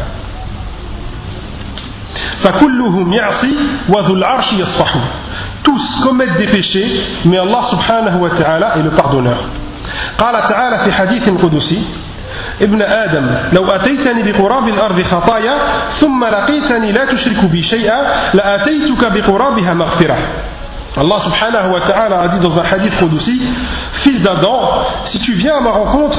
Tous 5.62 6.00
commettent 6.04 6.36
des 6.38 6.46
péchés, 6.46 7.00
mais 7.26 7.38
Allah 7.38 7.62
subhanahu 7.70 8.18
wa 8.20 8.30
ta'ala 8.30 8.78
est 8.78 8.82
le 8.82 8.90
pardonneur. 8.90 9.36
قال 10.18 10.34
تعالى 10.48 10.78
في 10.84 10.92
حديث 10.92 11.30
قدسي 11.30 11.82
ابن 12.62 12.82
آدم 12.82 13.26
لو 13.52 13.66
أتيتني 13.68 14.32
بقراب 14.32 14.68
الأرض 14.68 15.02
خطايا 15.02 15.54
ثم 16.00 16.24
لقيتني 16.24 16.92
لا 16.92 17.04
تشرك 17.04 17.44
بي 17.44 17.62
شيئا 17.62 17.98
لأتيتك 18.34 19.12
بقرابها 19.12 19.74
مغفرة 19.74 20.16
Allah 20.96 21.20
subhanahu 21.24 21.72
wa 21.72 21.80
ta'ala 21.80 22.20
a 22.20 22.28
dit 22.28 22.38
dans 22.38 22.56
un 22.56 22.62
hadith 22.64 22.96
Qudsi 22.98 23.40
Fils 24.04 24.22
d'Adam, 24.22 24.60
si 25.06 25.18
tu 25.18 25.32
viens 25.34 25.56
à 25.56 25.60
ma 25.60 25.70
rencontre 25.70 26.18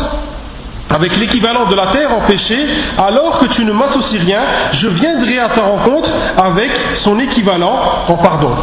avec 0.93 1.17
l'équivalent 1.17 1.65
de 1.65 1.75
la 1.75 1.87
terre 1.87 2.13
en 2.13 2.21
péché, 2.27 2.57
alors 2.97 3.39
que 3.39 3.47
tu 3.47 3.65
ne 3.65 3.71
m'associes 3.71 4.19
rien, 4.19 4.41
je 4.73 4.87
viendrai 4.89 5.39
à 5.39 5.49
ta 5.49 5.63
rencontre 5.63 6.09
avec 6.43 6.71
son 7.03 7.19
équivalent 7.19 7.79
en 8.07 8.17
pardon. 8.17 8.55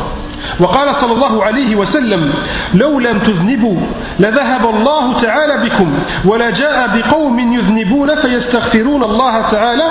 وقال 0.61 0.97
صلى 0.97 1.13
الله 1.13 1.45
عليه 1.45 1.77
وسلم 1.77 2.33
لو 2.75 2.99
لم 3.01 3.19
تذنبوا 3.19 3.77
لذهب 4.19 4.67
الله 4.75 5.21
تعالى 5.21 5.69
بكم 5.69 5.99
ولا 6.25 6.51
جاء 6.51 6.99
بقوم 6.99 7.39
يذنبون 7.39 8.15
فيستغفرون 8.15 9.03
الله 9.05 9.41
تعالى 9.51 9.87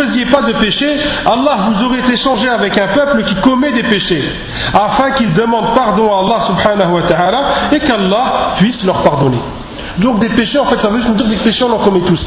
faisiez 0.00 0.26
pas 0.26 0.42
de 0.42 0.52
péché, 0.54 0.86
Allah 1.26 1.68
vous 1.68 1.84
aurait 1.84 2.12
échangé 2.12 2.48
avec 2.48 2.78
un 2.78 2.88
peuple 2.88 3.24
qui 3.24 3.34
commet 3.36 3.72
des 3.72 3.84
péchés, 3.84 4.24
afin 4.72 5.12
qu'il 5.12 5.32
demande 5.34 5.74
pardon 5.74 6.10
à 6.12 6.20
Allah 6.20 6.46
subhanahu 6.46 6.92
wa 6.92 7.02
ta'ala 7.02 7.40
et 7.72 7.78
qu'Allah 7.80 8.54
puisse 8.58 8.84
leur 8.84 9.02
pardonner. 9.02 9.40
Donc 9.98 10.20
des 10.20 10.30
péchés, 10.30 10.58
en 10.58 10.66
fait, 10.66 10.78
ça 10.78 10.88
veut 10.88 11.00
dire 11.00 11.26
des 11.26 11.36
péchés, 11.36 11.64
on 11.64 11.72
en 11.72 11.78
commet 11.78 12.00
tous. 12.00 12.24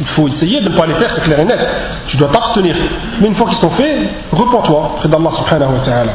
Il 0.00 0.06
faut 0.06 0.26
essayer 0.26 0.60
de 0.60 0.68
ne 0.68 0.76
pas 0.76 0.86
les 0.86 0.94
faire, 0.94 1.10
c'est 1.14 1.22
clair 1.22 1.38
et 1.40 1.44
net. 1.44 1.60
Tu 2.08 2.16
dois 2.16 2.28
t'abstenir. 2.28 2.74
Mais 3.20 3.28
une 3.28 3.34
fois 3.34 3.48
qu'ils 3.48 3.60
sont 3.60 3.70
faits, 3.70 3.98
repens-toi 4.32 4.96
près 4.98 5.08
d'Allah 5.08 5.30
subhanahu 5.36 5.74
wa 5.74 5.84
ta'ala. 5.84 6.12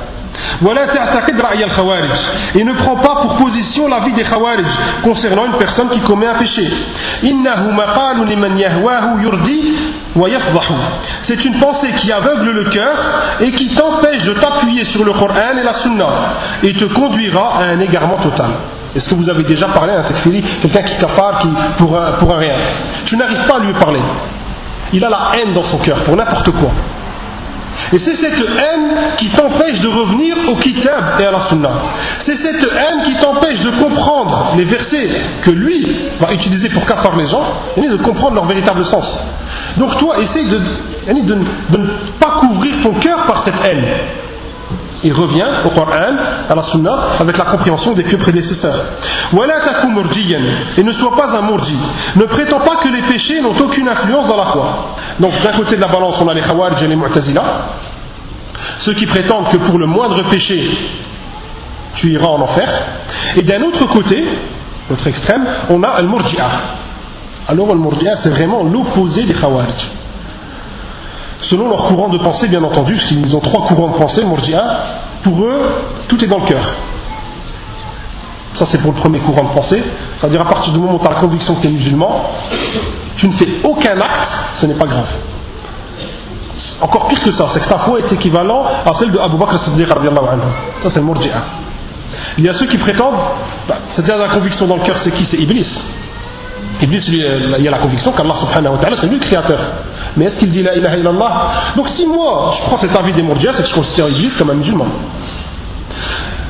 Et 2.55 2.63
ne 2.63 2.73
prend 2.73 2.95
pas 2.95 3.21
pour 3.21 3.37
position 3.37 3.87
la 3.87 3.99
vie 4.01 4.13
des 4.13 4.23
Khawarij 4.23 4.65
concernant 5.03 5.45
une 5.45 5.57
personne 5.57 5.89
qui 5.89 5.99
commet 6.01 6.27
un 6.27 6.35
péché. 6.35 6.71
C'est 11.23 11.45
une 11.45 11.59
pensée 11.59 11.91
qui 11.97 12.11
aveugle 12.11 12.51
le 12.51 12.65
cœur 12.69 12.97
et 13.41 13.51
qui 13.51 13.69
t'empêche 13.75 14.23
de 14.23 14.33
t'appuyer 14.33 14.85
sur 14.85 15.03
le 15.03 15.13
Coran 15.13 15.57
et 15.57 15.63
la 15.63 15.73
Sunna 15.83 16.07
et 16.63 16.73
te 16.73 16.85
conduira 16.85 17.59
à 17.59 17.63
un 17.63 17.79
égarement 17.79 18.17
total. 18.17 18.49
Est-ce 18.95 19.09
que 19.09 19.15
vous 19.15 19.29
avez 19.29 19.43
déjà 19.43 19.67
parlé 19.67 19.93
à 19.93 19.99
un 19.99 20.03
tekfiri, 20.03 20.43
quelqu'un 20.61 20.81
qui 20.83 20.97
kafar 20.97 21.39
qui, 21.39 21.49
pour 21.77 21.95
un 21.95 22.37
rien? 22.37 22.55
Tu 23.05 23.15
n'arrives 23.17 23.45
pas 23.47 23.57
à 23.57 23.59
lui 23.59 23.73
parler. 23.73 24.01
Il 24.93 25.03
a 25.03 25.09
la 25.09 25.31
haine 25.37 25.53
dans 25.53 25.63
son 25.63 25.77
cœur 25.79 26.03
pour 26.03 26.15
n'importe 26.15 26.51
quoi. 26.51 26.71
Et 27.93 27.99
c'est 27.99 28.15
cette 28.15 28.39
haine 28.39 28.97
qui 29.17 29.29
t'empêche 29.29 29.79
de 29.79 29.87
revenir 29.87 30.35
au 30.49 30.55
kitab 30.55 31.19
et 31.19 31.25
à 31.25 31.31
la 31.31 31.41
sunna. 31.49 31.69
C'est 32.25 32.37
cette 32.37 32.63
haine 32.63 33.03
qui 33.05 33.15
t'empêche 33.21 33.59
de 33.61 33.71
comprendre 33.81 34.53
les 34.57 34.65
versets 34.65 35.09
que 35.43 35.51
lui 35.51 35.95
va 36.19 36.33
utiliser 36.33 36.69
pour 36.69 36.85
kafar 36.85 37.15
les 37.15 37.27
gens, 37.27 37.43
et 37.77 37.87
de 37.87 37.97
comprendre 37.97 38.35
leur 38.35 38.45
véritable 38.45 38.85
sens. 38.85 39.23
Donc 39.77 39.97
toi, 39.97 40.19
essaye 40.19 40.47
de, 40.47 40.59
de 41.23 41.77
ne 41.77 41.87
pas 42.19 42.39
couvrir 42.41 42.75
ton 42.83 42.93
cœur 42.93 43.25
par 43.25 43.43
cette 43.45 43.67
haine 43.67 43.83
il 45.03 45.13
revient 45.13 45.45
au 45.65 45.69
Coran, 45.69 46.15
à 46.49 46.55
la 46.55 46.63
Sunna, 46.63 46.91
avec 47.19 47.37
la 47.37 47.45
compréhension 47.45 47.93
des 47.93 48.03
pieux 48.03 48.17
prédécesseurs. 48.17 48.81
Et 50.77 50.83
ne 50.83 50.91
sois 50.93 51.15
pas 51.15 51.37
un 51.37 51.41
mourji. 51.41 51.77
Ne 52.15 52.23
prétends 52.23 52.61
pas 52.61 52.77
que 52.77 52.89
les 52.89 53.03
péchés 53.03 53.41
n'ont 53.41 53.57
aucune 53.57 53.87
influence 53.89 54.27
dans 54.27 54.37
la 54.37 54.51
foi. 54.51 54.95
Donc 55.19 55.31
d'un 55.43 55.53
côté 55.53 55.75
de 55.75 55.81
la 55.81 55.91
balance, 55.91 56.15
on 56.19 56.27
a 56.27 56.33
les 56.33 56.41
Khawarij 56.41 56.81
et 56.83 56.87
les 56.87 56.95
Mu'tazila, 56.95 57.43
ceux 58.79 58.93
qui 58.93 59.05
prétendent 59.05 59.49
que 59.51 59.57
pour 59.57 59.77
le 59.77 59.85
moindre 59.85 60.23
péché, 60.29 60.67
tu 61.95 62.11
iras 62.11 62.27
en 62.27 62.41
enfer. 62.41 62.69
Et 63.35 63.43
d'un 63.43 63.61
autre 63.63 63.87
côté, 63.87 64.23
l'autre 64.89 65.07
extrême, 65.07 65.45
on 65.69 65.83
a 65.83 65.89
Al-Murji'a. 65.89 66.49
Alors 67.47 67.69
Al-Murji'a, 67.71 68.17
c'est 68.23 68.29
vraiment 68.29 68.63
l'opposé 68.63 69.23
des 69.23 69.33
Khawarij 69.35 69.75
selon 71.49 71.69
leur 71.69 71.87
courant 71.87 72.09
de 72.09 72.17
pensée, 72.17 72.47
bien 72.47 72.63
entendu, 72.63 72.99
s'ils 72.99 73.35
ont 73.35 73.39
trois 73.39 73.67
courants 73.67 73.89
de 73.89 73.97
pensée, 73.97 74.23
Murji'a, 74.23 74.63
pour 75.23 75.43
eux, 75.43 75.61
tout 76.07 76.23
est 76.23 76.27
dans 76.27 76.39
le 76.39 76.45
cœur. 76.45 76.63
Ça, 78.55 78.65
c'est 78.71 78.81
pour 78.81 78.91
le 78.91 78.97
premier 78.97 79.19
courant 79.19 79.49
de 79.49 79.53
pensée. 79.55 79.83
C'est-à-dire, 80.17 80.41
à 80.41 80.45
partir 80.45 80.73
du 80.73 80.79
moment 80.79 80.95
où 80.95 80.99
tu 80.99 81.07
as 81.07 81.13
la 81.13 81.19
conviction 81.19 81.55
que 81.55 81.61
tu 81.61 81.67
es 81.67 81.71
musulman, 81.71 82.23
tu 83.17 83.27
ne 83.27 83.33
fais 83.33 83.47
aucun 83.63 83.99
acte, 83.99 84.31
ce 84.55 84.65
n'est 84.65 84.75
pas 84.75 84.87
grave. 84.87 85.07
Encore 86.81 87.07
pire 87.07 87.21
que 87.21 87.33
ça, 87.33 87.47
c'est 87.53 87.59
que 87.59 87.69
ta 87.69 87.79
foi 87.79 87.99
est 87.99 88.11
équivalent 88.11 88.63
à 88.85 88.93
celle 88.99 89.11
de 89.11 89.19
Abu 89.19 89.37
Bakr 89.37 89.63
Siddiq. 89.63 89.87
Ça, 89.87 90.89
c'est 90.89 90.99
le 90.99 91.05
Murji'a. 91.05 91.43
Il 92.37 92.45
y 92.45 92.49
a 92.49 92.53
ceux 92.53 92.65
qui 92.67 92.77
prétendent, 92.77 93.19
bah, 93.67 93.75
c'est-à-dire 93.89 94.17
la 94.17 94.29
conviction 94.33 94.65
dans 94.65 94.77
le 94.77 94.83
cœur, 94.83 94.97
c'est 95.03 95.11
qui? 95.11 95.25
C'est 95.25 95.37
Iblis. 95.37 95.67
Iblis, 96.81 97.09
lui, 97.09 97.23
il 97.57 97.63
y 97.63 97.67
a 97.67 97.71
la 97.71 97.79
conviction 97.79 98.11
qu'Allah 98.11 98.35
subhanahu 98.39 98.75
wa 98.75 98.79
ta'ala, 98.79 98.97
c'est 99.01 99.07
lui 99.07 99.19
le 99.19 99.25
créateur. 99.25 99.59
Mais 100.15 100.25
est-ce 100.25 100.39
qu'il 100.39 100.49
dit 100.49 100.63
la 100.63 100.75
ilaha 100.75 100.97
illallah? 100.97 101.33
Donc 101.75 101.89
si 101.89 102.05
moi, 102.05 102.53
je 102.57 102.69
prends 102.69 102.77
cet 102.77 102.95
avis 102.97 103.13
des 103.13 103.23
Mourdias, 103.23 103.53
c'est 103.55 103.63
que 103.63 103.69
je 103.69 103.73
considère 103.73 104.09
Iblis 104.09 104.33
comme 104.37 104.51
un 104.51 104.55
musulman. 104.55 104.85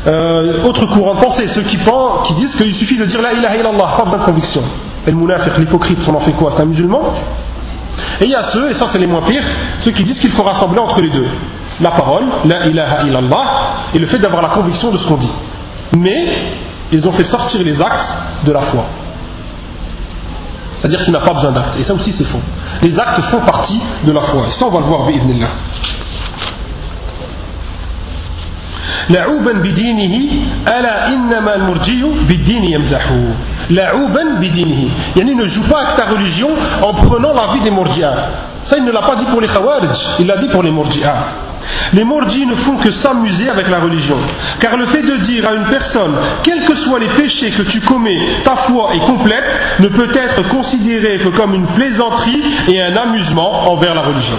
Euh, 0.08 0.64
autre 0.64 0.86
courant 0.88 1.16
de 1.16 1.20
pensée, 1.20 1.48
ceux 1.54 1.64
qui, 1.64 1.78
pensent, 1.78 2.28
qui 2.28 2.34
disent 2.36 2.56
qu'il 2.56 2.74
suffit 2.76 2.98
de 2.98 3.06
dire 3.06 3.22
la 3.22 3.34
ilaha 3.34 3.56
illallah, 3.58 3.98
pas 3.98 4.18
de 4.18 4.24
conviction. 4.24 4.62
Et 5.06 5.12
le 5.12 5.18
munafiq, 5.18 5.58
l'hypocrite, 5.58 6.00
on 6.10 6.16
en 6.16 6.20
fait 6.22 6.32
quoi? 6.34 6.54
C'est 6.56 6.64
un 6.64 6.66
musulman? 6.66 7.02
Et 8.22 8.26
il 8.26 8.32
y 8.32 8.36
a 8.36 8.44
ceux, 8.52 8.70
et 8.70 8.76
ça 8.76 8.88
c'est 8.92 9.00
les 9.00 9.08
moins 9.08 9.22
pires, 9.22 9.44
ceux 9.82 9.92
qui 9.92 10.04
disent 10.04 10.20
qu'il 10.20 10.32
faut 10.32 10.44
rassembler 10.44 10.80
entre 10.80 11.02
les 11.02 11.10
deux. 11.10 11.28
La 11.82 11.92
parole, 11.92 12.24
la 12.46 12.66
ilaha 12.68 13.04
illallah, 13.04 13.46
et 13.94 14.00
le 14.00 14.08
fait 14.08 14.18
d'avoir 14.20 14.42
la 14.42 14.50
conviction 14.50 14.92
de 14.92 14.98
ce 14.98 15.08
qu'on 15.08 15.18
dit. 15.18 15.34
Mais, 15.98 16.28
ils 16.92 17.06
ont 17.08 17.12
fait 17.12 17.26
sortir 17.26 17.62
les 17.64 17.80
actes 17.82 18.14
de 18.46 18.52
la 18.52 18.62
foi. 18.62 18.86
C'est-à-dire 20.81 21.03
qu'il 21.05 21.13
n'a 21.13 21.21
pas 21.21 21.35
besoin 21.35 21.53
d'actes. 21.53 21.79
Et 21.79 21.85
ça 21.85 21.95
aussi, 21.95 22.13
c'est 22.13 22.25
faux. 22.25 22.41
Les 22.83 22.99
actes 22.99 23.21
font 23.31 23.41
partie 23.41 23.81
de 24.05 24.13
la 24.13 24.23
foi. 24.23 24.47
Et 24.49 24.53
ça, 24.59 24.67
on 24.67 24.71
va 24.71 24.81
le 24.81 24.87
voir, 24.87 25.07
bi'idnillah. 25.07 25.49
لعوبا 29.11 29.53
بدينه 29.53 30.15
ألا 30.69 31.09
إنما 31.09 31.55
المرجي 31.55 32.03
بالدين 32.29 32.65
يمزحه 32.65 33.21
لعوبا 33.71 34.23
بدينه 34.41 34.89
يعني 35.17 35.35
ne 35.35 35.47
joue 35.49 35.69
pas 35.69 35.81
avec 35.81 35.97
ta 35.97 36.07
religion 36.07 36.51
en 36.83 36.95
prenant 36.95 37.33
la 37.33 37.53
vie 37.53 37.61
des 37.61 37.71
mordiens 37.71 38.15
ça 38.65 38.77
il 38.79 38.85
ne 38.85 38.93
l'a 38.93 39.03
pas 39.03 39.17
dit 39.17 39.25
pour 39.27 39.41
les 39.41 39.49
khawarij 39.49 39.91
il 40.21 40.27
l'a 40.27 40.37
dit 40.37 40.49
pour 40.49 40.63
les 40.63 40.71
mordiens 40.71 41.15
les 41.93 42.05
mordis 42.05 42.47
ne 42.47 42.55
font 42.57 42.77
que 42.77 42.93
s'amuser 42.93 43.49
avec 43.49 43.69
la 43.69 43.81
religion. 43.81 44.19
Car 44.61 44.77
le 44.77 44.87
fait 44.87 45.03
de 45.03 45.17
dire 45.19 45.49
à 45.49 45.55
une 45.55 45.65
personne, 45.65 46.15
quels 46.43 46.65
que 46.65 46.77
soient 46.77 46.99
les 46.99 47.11
péchés 47.11 47.51
que 47.51 47.63
tu 47.63 47.81
commets, 47.81 48.19
ta 48.45 48.57
foi 48.69 48.95
est 48.95 49.07
complète, 49.07 49.45
ne 49.81 49.89
peut 49.89 50.11
être 50.15 50.49
considéré 50.49 51.19
que 51.19 51.29
comme 51.29 51.55
une 51.55 51.67
plaisanterie 51.67 52.43
et 52.73 52.83
un 52.83 52.95
amusement 52.95 53.71
envers 53.71 53.95
la 53.95 54.03
religion. 54.03 54.39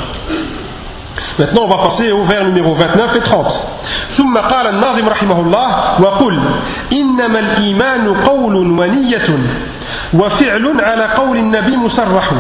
Maintenant, 1.40 1.64
on 1.64 1.68
va 1.68 1.84
passer 1.90 2.12
au 2.12 2.24
vers 2.24 2.46
numéro 2.46 2.74
29 2.76 3.16
et 3.16 3.22
30. 3.22 3.68
ثم 4.18 4.38
قال 4.38 4.68
الناظم 4.68 5.10
رحمه 5.10 5.40
الله 5.42 6.02
وقل 6.02 6.40
إنما 6.94 7.40
الإيمان 7.40 8.10
قول 8.24 8.56
ونية 8.56 9.30
وفعل 10.14 10.74
على 10.82 11.06
قول 11.14 11.38
النبي 11.38 11.76
مسرح 11.78 12.32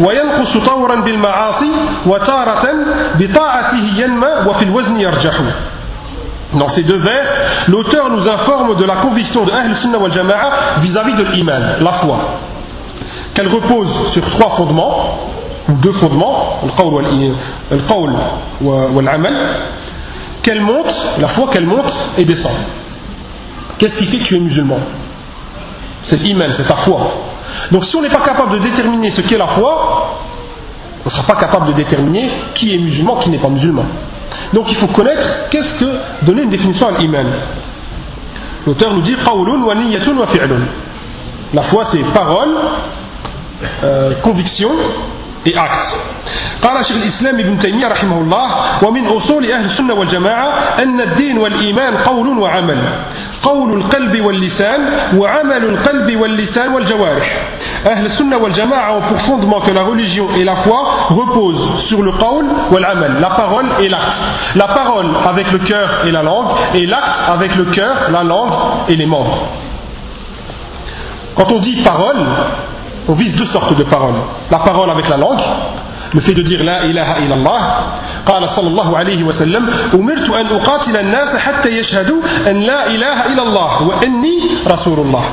وينقص 0.00 0.58
طورا 0.66 1.00
بالمعاصي 1.04 1.70
وتارة 2.06 2.64
بطاعته 3.18 3.84
ينمى 3.96 4.32
وفي 4.46 4.62
الوزن 4.64 5.00
يرجح 5.00 5.34
Dans 6.54 6.68
ces 6.68 6.82
deux 6.82 6.98
vers, 6.98 7.24
l'auteur 7.68 8.10
nous 8.10 8.28
informe 8.28 8.76
de 8.76 8.84
la 8.84 8.96
conviction 8.96 9.42
de 9.46 9.50
Ahl 9.50 9.74
Sunnah 9.80 9.96
wal 9.96 10.12
Jama'a 10.12 10.80
vis-à-vis 10.82 11.14
de 11.14 11.24
l'iman, 11.24 11.62
la 11.80 11.92
foi, 11.92 12.18
qu'elle 13.32 13.48
repose 13.48 14.12
sur 14.12 14.22
trois 14.32 14.56
fondements, 14.56 15.18
ou 15.70 15.72
deux 15.76 15.92
fondements, 15.94 16.60
le 16.62 17.78
qawl 17.88 18.12
wal-amal, 18.60 19.34
qu'elle 20.42 20.60
monte, 20.60 20.94
la 21.18 21.28
foi 21.28 21.48
qu'elle 21.50 21.66
monte 21.66 21.92
et 22.18 22.24
descend. 22.26 22.52
Qu'est-ce 23.78 23.96
qui 23.96 24.06
fait 24.08 24.18
que 24.18 24.24
tu 24.24 24.36
es 24.36 24.40
musulman 24.40 24.78
C'est 26.04 26.20
l'iman, 26.20 26.50
c'est 26.54 26.66
ta 26.66 26.76
foi. 26.76 27.00
Donc 27.71 27.85
si 27.85 27.95
on 27.95 28.01
n'est 28.01 28.09
pas 28.09 28.23
capable 28.23 28.59
de 28.59 28.59
déterminer 28.59 29.11
ce 29.11 29.21
qu'est 29.21 29.37
la 29.37 29.47
foi, 29.47 30.19
on 31.03 31.05
ne 31.05 31.11
sera 31.11 31.23
pas 31.23 31.39
capable 31.39 31.67
de 31.67 31.73
déterminer 31.73 32.29
qui 32.53 32.73
est 32.73 32.77
musulman, 32.77 33.17
qui 33.17 33.29
n'est 33.29 33.37
pas 33.39 33.49
musulman. 33.49 33.85
Donc 34.53 34.65
il 34.69 34.75
faut 34.77 34.87
connaître 34.87 35.49
qu'est-ce 35.49 35.75
que 35.75 36.25
donner 36.25 36.43
une 36.43 36.49
définition 36.49 36.87
à 36.87 36.99
l'iman. 36.99 37.25
L'auteur 38.65 38.93
nous 38.93 39.01
dit 39.01 39.15
wa 39.25 39.33
wa. 39.33 39.75
La 41.53 41.61
foi 41.63 41.85
c'est 41.91 42.03
parole, 42.13 42.55
euh, 43.83 44.13
conviction 44.21 44.69
et 45.47 45.55
acte. 45.55 45.97
قال 46.61 46.85
شيخ 46.85 46.97
الإسلام 46.97 47.39
ابن 47.39 47.59
تيمية 47.59 47.87
رحمه 47.87 48.17
الله 48.21 48.47
ومن 48.87 49.07
أصول 49.07 49.51
أهل 49.51 49.65
السنة 49.65 49.93
والجماعة 49.93 50.49
أن 50.83 51.01
الدين 51.01 51.37
والإيمان 51.37 51.97
قول 51.97 52.27
وعمل 52.39 52.77
قول 53.43 53.73
القلب 53.73 54.13
واللسان 54.27 54.81
وعمل 55.17 55.65
القلب 55.65 56.21
واللسان 56.21 56.73
والجوارح 56.73 57.43
أهل 57.91 58.05
السنة 58.05 58.37
والجماعة 58.37 58.97
ont 58.97 59.01
pour 59.01 59.21
fondement 59.21 59.61
que 59.61 59.71
la 59.71 59.83
religion 59.83 60.27
et 60.35 60.43
la 60.43 60.55
foi 60.57 61.07
reposent 61.09 61.85
sur 61.87 62.01
le 62.01 62.11
qawl 62.13 62.45
amal, 62.85 63.17
la 63.19 63.29
parole 63.29 63.65
et 63.81 63.89
l'acte. 63.89 64.17
La 64.55 64.67
parole 64.67 65.09
avec 65.27 65.51
le 65.51 65.59
cœur 65.59 66.05
et 66.05 66.11
la 66.11 66.23
langue 66.23 66.47
et 66.73 66.85
l'acte 66.85 67.29
avec 67.29 67.55
le 67.55 67.65
cœur, 67.65 68.09
la 68.11 68.23
langue 68.23 68.51
et 68.89 68.95
les 68.95 69.05
membres. 69.05 69.47
Quand 71.35 71.51
on 71.51 71.59
dit 71.59 71.83
parole, 71.83 72.25
on 73.08 73.14
vise 73.14 73.34
deux 73.36 73.46
sortes 73.46 73.76
de 73.76 73.84
paroles. 73.84 74.14
La 74.50 74.58
parole 74.58 74.90
avec 74.90 75.08
la 75.08 75.16
langue, 75.16 75.40
le 76.14 76.20
fait 76.20 76.34
de 76.34 76.42
dire 76.42 76.62
la 76.64 76.84
ilaha 76.86 77.18
illallah 77.20 77.60
قال 78.26 78.48
صلى 78.48 78.68
الله 78.68 78.98
عليه 78.98 79.24
وسلم 79.24 79.70
أمرت 79.94 80.30
أن 80.30 80.46
أقاتل 80.46 81.00
الناس 81.00 81.36
حتى 81.36 81.70
يشهدوا 81.70 82.20
أن 82.50 82.60
لا 82.60 82.86
إله 82.86 83.26
إلا 83.26 83.42
الله 83.42 83.82
وأني 83.82 84.38
رسول 84.72 84.98
الله 85.00 85.24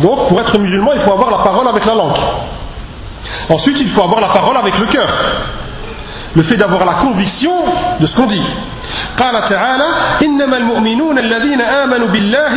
donc 0.00 0.28
pour 0.28 0.40
être 0.40 0.58
musulman 0.58 0.92
il 0.94 1.00
faut 1.00 1.12
avoir 1.12 1.30
la 1.30 1.44
parole 1.44 1.68
avec 1.68 1.84
la 1.84 1.94
langue 1.94 2.16
ensuite 3.50 3.76
il 3.78 3.90
faut 3.90 4.04
avoir 4.04 4.20
la 4.22 4.28
parole 4.28 4.56
avec 4.56 4.78
le 4.78 4.86
cœur 4.86 5.08
le 6.34 6.42
fait 6.44 6.56
d'avoir 6.56 6.86
la 6.86 6.94
conviction 6.94 7.52
de 8.00 8.06
ce 8.06 8.16
qu'on 8.16 8.26
dit 8.26 8.40
قال 9.18 9.48
تعالى 9.48 9.88
إنما 10.24 10.56
المؤمنون 10.56 11.18
الذين 11.18 11.60
آمنوا 11.60 12.08
بالله 12.08 12.54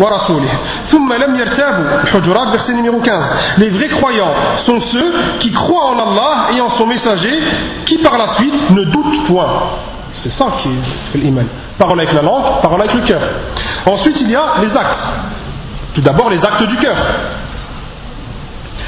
ورسوله 0.00 0.52
ثم 0.90 1.12
لم 1.12 1.36
يرتابوا 1.36 1.84
الحجرات 2.04 2.48
verset 2.56 2.74
numéro 2.74 3.00
15 3.00 3.58
les 3.58 3.70
vrais 3.70 3.88
croyants 3.88 4.34
sont 4.66 4.80
ceux 4.92 5.12
qui 5.40 5.50
croient 5.52 5.86
en 5.92 5.96
Allah 5.96 6.34
et 6.54 6.60
en 6.60 6.70
son 6.78 6.86
messager 6.86 7.40
qui 7.86 7.98
par 7.98 8.18
la 8.18 8.28
suite 8.38 8.70
ne 8.70 8.84
doutent 8.84 9.26
point 9.26 9.48
c'est 10.22 10.32
ça 10.32 10.46
qui 10.62 10.68
est 11.14 11.18
l'iman 11.18 11.46
parole 11.78 12.00
avec 12.00 12.12
la 12.12 12.22
langue 12.22 12.60
parole 12.62 12.80
avec 12.82 12.94
le 12.94 13.00
cœur 13.02 13.20
ensuite 13.90 14.20
il 14.20 14.30
y 14.30 14.36
a 14.36 14.44
les 14.60 14.70
actes 14.76 15.02
tout 15.94 16.00
d'abord 16.02 16.28
les 16.30 16.38
actes 16.38 16.64
du 16.64 16.76
cœur 16.76 16.96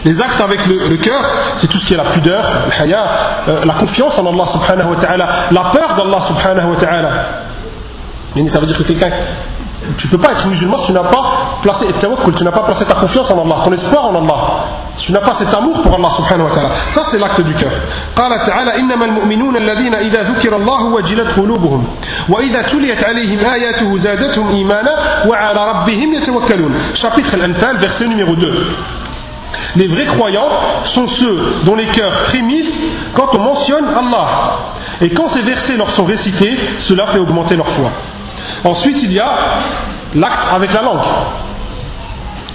les 0.05 0.21
actes 0.21 0.41
avec 0.41 0.67
le, 0.67 0.97
cœur, 0.97 1.23
c'est 1.61 1.67
tout 1.67 1.79
ce 1.79 1.87
qui 1.87 1.95
est 1.95 1.97
la 1.97 2.05
pudeur, 2.05 2.45
le 2.67 2.83
haya, 2.83 3.07
euh, 3.49 3.65
la 3.65 3.75
confiance 3.75 4.19
en 4.19 4.27
Allah 4.27 4.53
subhanahu 4.53 4.91
wa 4.91 4.97
ta'ala, 4.97 5.29
la 5.51 5.71
peur 5.71 5.95
d'Allah 5.97 6.27
subhanahu 6.29 6.71
wa 6.71 6.77
ta'ala. 6.77 7.11
Ça 8.49 8.61
veut 8.61 8.67
dire 8.67 8.77
que 8.77 8.83
quelqu'un 8.83 9.11
tu 9.99 10.07
ne 10.07 10.13
peux 10.13 10.19
pas 10.19 10.33
être 10.33 10.47
musulman 10.47 10.79
si 10.79 10.87
tu 10.87 10.93
n'as 10.93 11.03
pas 11.05 11.59
placé 11.63 11.87
tu 12.01 12.45
n'as 12.45 12.51
pas 12.51 12.63
placé 12.63 12.85
ta 12.87 12.95
confiance 12.95 13.31
en 13.31 13.45
Allah, 13.45 13.65
ton 13.65 13.73
espoir 13.73 14.07
en 14.07 14.17
Allah. 14.17 14.41
Si 14.97 15.07
tu 15.07 15.13
n'as 15.13 15.21
pas 15.21 15.37
cet 15.39 15.53
amour 15.55 15.83
pour 15.83 15.95
Allah 15.95 16.09
subhanahu 16.17 16.49
wa 16.49 16.55
ta'ala. 16.55 16.69
Ça 16.95 17.05
c'est 17.11 17.19
l'acte 17.19 17.43
du 17.43 17.55
cœur. 17.55 17.71
قال 18.17 18.31
تعالى 18.47 18.81
إنما 18.81 19.05
المؤمنون 19.05 19.57
الذين 19.57 19.95
إذا 19.97 20.23
ذكر 20.23 20.57
الله 20.57 20.85
وجلت 20.85 21.39
قلوبهم 21.39 21.87
وإذا 22.29 22.63
تليت 22.63 23.05
عليهم 23.05 23.39
آياته 23.45 23.99
زادتهم 23.99 24.49
إيمانا 24.49 25.27
وعلى 25.29 25.69
ربهم 25.69 26.15
يتوكلون. 26.15 26.73
Chapitre 26.95 27.35
Al-Anfal, 27.35 27.77
verset 27.77 28.07
numéro 28.07 28.35
2. 28.35 29.08
Les 29.77 29.87
vrais 29.89 30.07
croyants 30.07 30.49
sont 30.95 31.07
ceux 31.09 31.55
dont 31.65 31.75
les 31.75 31.87
cœurs 31.87 32.13
frémissent 32.29 32.75
quand 33.15 33.29
on 33.37 33.43
mentionne 33.43 33.87
Allah. 33.97 34.27
Et 35.01 35.11
quand 35.11 35.29
ces 35.31 35.43
versets 35.43 35.77
leur 35.77 35.91
sont 35.93 36.05
récités, 36.05 36.57
cela 36.79 37.07
fait 37.09 37.19
augmenter 37.19 37.57
leur 37.57 37.69
foi. 37.69 37.91
Ensuite, 38.65 38.99
il 39.03 39.13
y 39.13 39.21
a 39.21 39.33
l'acte 40.15 40.49
avec 40.55 40.73
la 40.73 40.83
langue. 40.83 41.01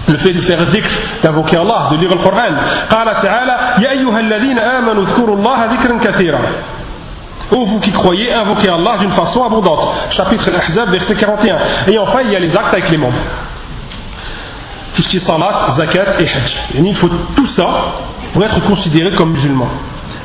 Le 0.08 0.18
fait 0.18 0.32
de 0.32 0.42
faire 0.42 0.66
dhikr, 0.66 0.90
d'invoquer 1.24 1.58
Allah, 1.58 1.90
de 1.92 1.98
lire 1.98 2.10
le 2.10 2.18
Coran. 2.24 2.56
قال 2.90 3.22
تعالى 3.22 3.56
يا 3.84 3.92
أيها 3.92 4.20
الذين 4.20 4.60
آمنوا 4.60 5.04
اذكروا 5.04 5.36
الله 5.36 5.66
ذكرا 5.66 6.00
كثيرا 6.00 6.40
Ô 7.52 7.66
vous 7.66 7.80
qui 7.80 7.92
croyez, 7.92 8.32
invoquez 8.32 8.70
Allah 8.70 9.00
d'une 9.00 9.12
façon 9.12 9.44
abondante. 9.44 9.80
Chapitre 10.12 10.46
Al-Ahzab, 10.50 10.92
verset 10.92 11.16
41. 11.16 11.58
Et 11.92 11.98
enfin, 11.98 12.22
il 12.24 12.32
y 12.32 12.36
a 12.36 12.40
les 12.40 12.56
actes 12.56 12.74
avec 12.74 12.90
les 12.92 12.98
membres. 12.98 13.18
Tout 14.96 15.02
ce 15.04 15.10
qui 15.10 15.18
est 15.18 15.26
salat, 15.26 15.76
zakat 15.78 16.20
et 16.20 16.24
hajj. 16.24 16.52
Et 16.76 16.80
il 16.80 16.96
faut 16.96 17.10
tout 17.36 17.48
ça 17.58 17.68
pour 18.34 18.44
être 18.44 18.60
considéré 18.66 19.12
comme 19.16 19.32
musulman. 19.32 19.70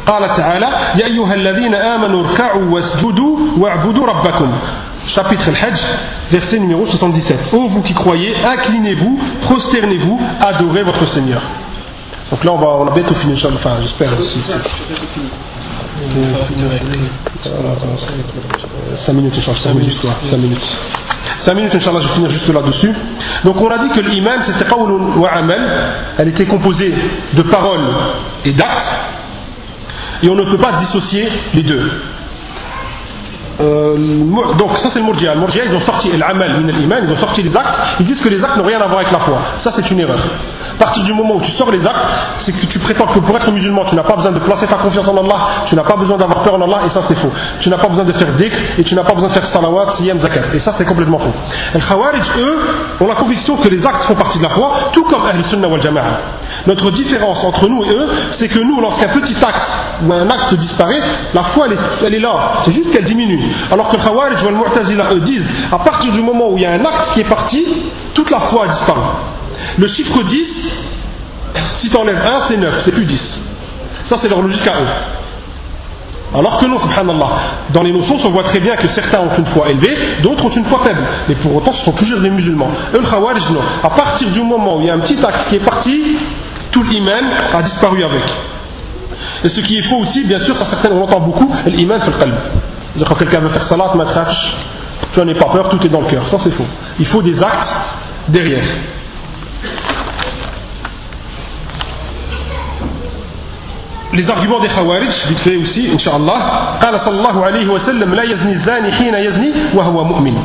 قال 0.07 0.37
تعالى 0.37 0.67
يا 1.01 1.07
أيها 1.07 1.35
الذين 1.35 1.75
آمنوا 1.75 2.25
اركعوا 2.25 2.65
واسجدوا 2.71 3.39
واعبدوا 3.59 4.07
ربكم 4.07 4.53
chapitre 5.07 5.49
Al-Hajj, 5.49 5.81
verset 6.31 6.59
numéro 6.59 6.87
77. 6.87 7.53
Ô 7.53 7.69
vous 7.69 7.83
qui 7.83 7.95
croyez, 7.95 8.35
inclinez-vous, 8.45 9.19
prosternez-vous, 9.43 10.21
adorez 10.41 10.83
votre 10.83 11.07
Seigneur. 11.13 11.43
Donc 12.31 12.43
là, 12.45 12.53
on, 12.53 12.57
va, 12.57 12.67
on 12.69 12.87
a 12.89 12.91
bientôt 12.91 13.15
fini, 13.15 13.35
enfin, 13.35 13.77
j'espère. 13.83 14.13
5 19.06 19.14
minutes, 19.14 19.38
Inch'Allah, 19.38 19.60
5 19.60 19.74
minutes, 19.74 19.98
5 20.30 20.38
minutes. 20.38 20.68
5 21.46 21.56
minutes, 21.56 21.76
Inch'Allah, 21.76 22.00
je 22.02 22.08
vais 22.08 22.14
finir 22.16 22.30
juste 22.32 22.54
là-dessus. 22.54 22.94
Donc 23.44 23.62
on 23.62 23.70
a 23.70 23.78
dit 23.80 23.90
que 23.90 24.02
l'iman, 24.02 24.40
c'était 24.46 24.66
qawlun 24.70 25.18
wa 25.18 25.30
amal, 25.32 25.70
elle 26.18 26.30
était 26.30 26.46
composée 26.46 26.94
de 27.34 27.42
paroles 27.44 27.88
et 28.46 28.52
d'actes, 28.54 28.96
et 30.24 30.30
on 30.30 30.36
ne 30.36 30.44
peut 30.44 30.58
pas 30.58 30.74
dissocier 30.80 31.30
les 31.54 31.64
deux. 31.64 31.92
Euh, 33.62 33.98
donc 34.58 34.78
ça 34.82 34.90
c'est 34.94 35.00
le 35.00 35.06
Murji'a. 35.06 35.34
Le 35.34 35.42
Murji'a 35.42 35.66
ils 35.66 35.76
ont 35.76 35.82
sorti 35.82 36.10
l'amal 36.16 36.62
min 36.64 36.70
iman 36.70 37.00
ils 37.04 37.12
ont 37.12 37.18
sorti 37.18 37.44
les 37.44 37.54
actes, 37.56 37.78
ils 38.00 38.06
disent 38.06 38.22
que 38.22 38.30
les 38.30 38.42
actes 38.42 38.58
n'ont 38.58 38.66
rien 38.66 38.80
à 38.80 38.88
voir 38.88 39.00
avec 39.00 39.12
la 39.12 39.20
foi. 39.20 39.40
Ça 39.64 39.74
c'est 39.76 39.92
une 39.92 40.00
erreur. 40.00 40.20
À 40.80 40.84
partir 40.86 41.04
du 41.04 41.14
moment 41.14 41.36
où 41.36 41.42
tu 41.42 41.52
sors 41.52 41.70
les 41.72 41.86
actes, 41.86 42.08
c'est 42.46 42.54
que 42.54 42.66
tu 42.68 42.80
prétends 42.80 43.08
que 43.08 43.20
pour 43.20 43.36
être 43.36 43.52
musulman, 43.52 43.84
tu 43.90 43.96
n'as 43.96 44.04
pas 44.04 44.16
besoin 44.16 44.32
de 44.32 44.40
placer 44.40 44.66
ta 44.66 44.78
confiance 44.78 45.06
en 45.10 45.18
Allah, 45.18 45.66
tu 45.68 45.76
n'as 45.76 45.84
pas 45.84 45.98
besoin 45.98 46.16
d'avoir 46.16 46.42
peur 46.42 46.56
en 46.56 46.62
Allah, 46.62 46.86
et 46.86 46.90
ça 46.90 47.02
c'est 47.06 47.18
faux. 47.18 47.32
Tu 47.60 47.70
n'as 47.70 47.78
pas 47.78 47.90
besoin 47.90 48.06
de 48.06 48.14
faire 48.14 48.32
dhikr, 48.38 48.56
et 48.78 48.84
tu 48.86 48.96
n'as 48.96 49.04
pas 49.04 49.14
besoin 49.14 49.28
de 49.28 49.34
faire 49.34 49.46
salawat, 49.48 49.98
siyam, 49.98 50.22
zakat. 50.22 50.54
Et 50.54 50.60
ça 50.62 50.76
c'est 50.78 50.86
complètement 50.86 51.20
faux. 51.20 51.34
Les 51.74 51.82
Khawarij, 51.82 52.22
eux, 52.38 52.60
ont 53.02 53.08
la 53.08 53.16
conviction 53.16 53.58
que 53.58 53.68
les 53.68 53.86
actes 53.86 54.06
font 54.06 54.16
partie 54.16 54.38
de 54.38 54.44
la 54.44 54.52
foi, 54.52 54.72
tout 54.94 55.04
comme 55.04 55.26
Ahl 55.26 55.44
Sunnah 55.52 55.68
wal 55.68 55.82
Jama'a. 55.82 56.04
Notre 56.66 56.92
différence 56.92 57.44
entre 57.44 57.68
nous 57.68 57.84
et 57.84 57.90
eux, 57.90 58.10
c'est 58.40 58.48
que 58.48 58.60
nous, 58.60 58.80
lorsqu'un 58.80 59.10
petit 59.10 59.36
acte 59.36 59.70
ou 60.08 60.14
un 60.14 60.28
acte 60.30 60.54
disparaît, 60.56 61.02
la 61.34 61.44
foi 61.44 61.66
elle 62.06 62.14
est, 62.14 62.20
là, 62.20 62.64
c'est 62.64 62.74
juste 62.74 62.92
qu'elle 62.92 63.06
diminue. 63.06 63.54
Alors 63.70 63.90
que 63.90 63.98
le 63.98 64.04
Khawarij 64.04 64.46
ou 64.46 64.50
le 64.50 64.56
Mu'tazila, 64.56 65.10
eux 65.14 65.20
disent, 65.20 65.46
à 65.74 65.80
partir 65.80 66.14
du 66.14 66.22
moment 66.22 66.52
où 66.52 66.58
il 66.58 66.64
y 66.64 66.66
a 66.66 66.72
un 66.72 66.86
acte 66.86 67.16
qui 67.16 67.20
est 67.20 67.30
parti, 67.30 67.66
toute 68.14 68.32
la 68.32 68.40
foi 68.40 68.64
a 68.64 68.68
disparu. 68.70 69.02
Le 69.78 69.88
chiffre 69.88 70.24
10, 70.24 70.48
si 71.80 71.90
tu 71.90 71.98
enlèves 71.98 72.26
1, 72.26 72.48
c'est 72.48 72.58
9, 72.58 72.82
c'est 72.86 72.92
plus 72.92 73.06
10. 73.06 73.42
Ça, 74.08 74.18
c'est 74.22 74.30
leur 74.30 74.42
logique 74.42 74.68
à 74.68 74.82
eux. 74.82 74.88
Alors 76.34 76.60
que 76.60 76.68
non, 76.68 76.80
subhanallah, 76.80 77.30
dans 77.74 77.82
les 77.82 77.92
notions, 77.92 78.18
on 78.24 78.30
voit 78.30 78.44
très 78.44 78.60
bien 78.60 78.76
que 78.76 78.88
certains 78.90 79.20
ont 79.20 79.36
une 79.36 79.48
foi 79.48 79.68
élevée, 79.70 79.98
d'autres 80.22 80.46
ont 80.46 80.50
une 80.50 80.66
foi 80.66 80.84
faible. 80.86 81.02
Mais 81.28 81.36
pour 81.36 81.56
autant, 81.56 81.74
ce 81.74 81.86
sont 81.86 81.92
toujours 81.92 82.20
des 82.20 82.30
musulmans. 82.30 82.70
Eux, 82.96 83.04
Khawarij, 83.10 83.50
non. 83.52 83.62
À 83.84 83.90
partir 83.90 84.30
du 84.30 84.42
moment 84.42 84.78
où 84.78 84.82
il 84.82 84.88
y 84.88 84.90
a 84.92 84.94
un 84.94 85.00
petit 85.00 85.18
acte 85.26 85.50
qui 85.50 85.56
est 85.56 85.66
parti, 85.66 86.18
tout 86.72 86.84
l'iman 86.84 87.26
a 87.52 87.64
disparu 87.64 88.04
avec. 88.04 88.24
Et 89.44 89.50
ce 89.50 89.60
qui 89.62 89.78
est 89.78 89.82
faux 89.84 89.98
aussi, 89.98 90.24
bien 90.24 90.40
sûr, 90.42 90.56
ça 90.58 90.68
certains, 90.70 90.92
on 90.92 91.02
entend 91.02 91.20
beaucoup, 91.20 91.52
l'iman 91.66 92.00
c'est 92.04 92.12
le 92.12 92.18
qalb. 92.18 92.36
Quand 93.08 93.16
quelqu'un 93.16 93.40
veut 93.40 93.50
faire 93.50 93.64
salat, 93.64 93.92
tu 95.14 95.20
n'en 95.20 95.28
es 95.28 95.34
pas 95.34 95.50
peur, 95.50 95.70
tout 95.70 95.84
est 95.84 95.90
dans 95.90 96.02
le 96.02 96.08
cœur. 96.08 96.28
Ça, 96.30 96.38
c'est 96.44 96.52
faux. 96.52 96.66
Il 97.00 97.08
faut 97.08 97.24
des 97.24 97.42
actes 97.42 97.76
derrière 98.28 98.64
les 104.15 104.31
arguments 104.31 104.61
des 104.61 104.69
Khawarij, 104.69 105.11
vite 105.29 105.39
fait 105.41 105.57
aussi, 105.57 105.91
Inch'Allah, 105.93 106.79
قال 106.81 107.01
صلى 107.01 107.19
الله 107.19 107.45
عليه 107.45 107.69
وسلم 107.69 108.15
لا 108.15 108.23
يزني 108.23 108.53
الزاني 108.53 108.93
حين 108.93 109.15
يزني 109.15 109.53
وهو 109.75 110.05
مؤمن. 110.05 110.37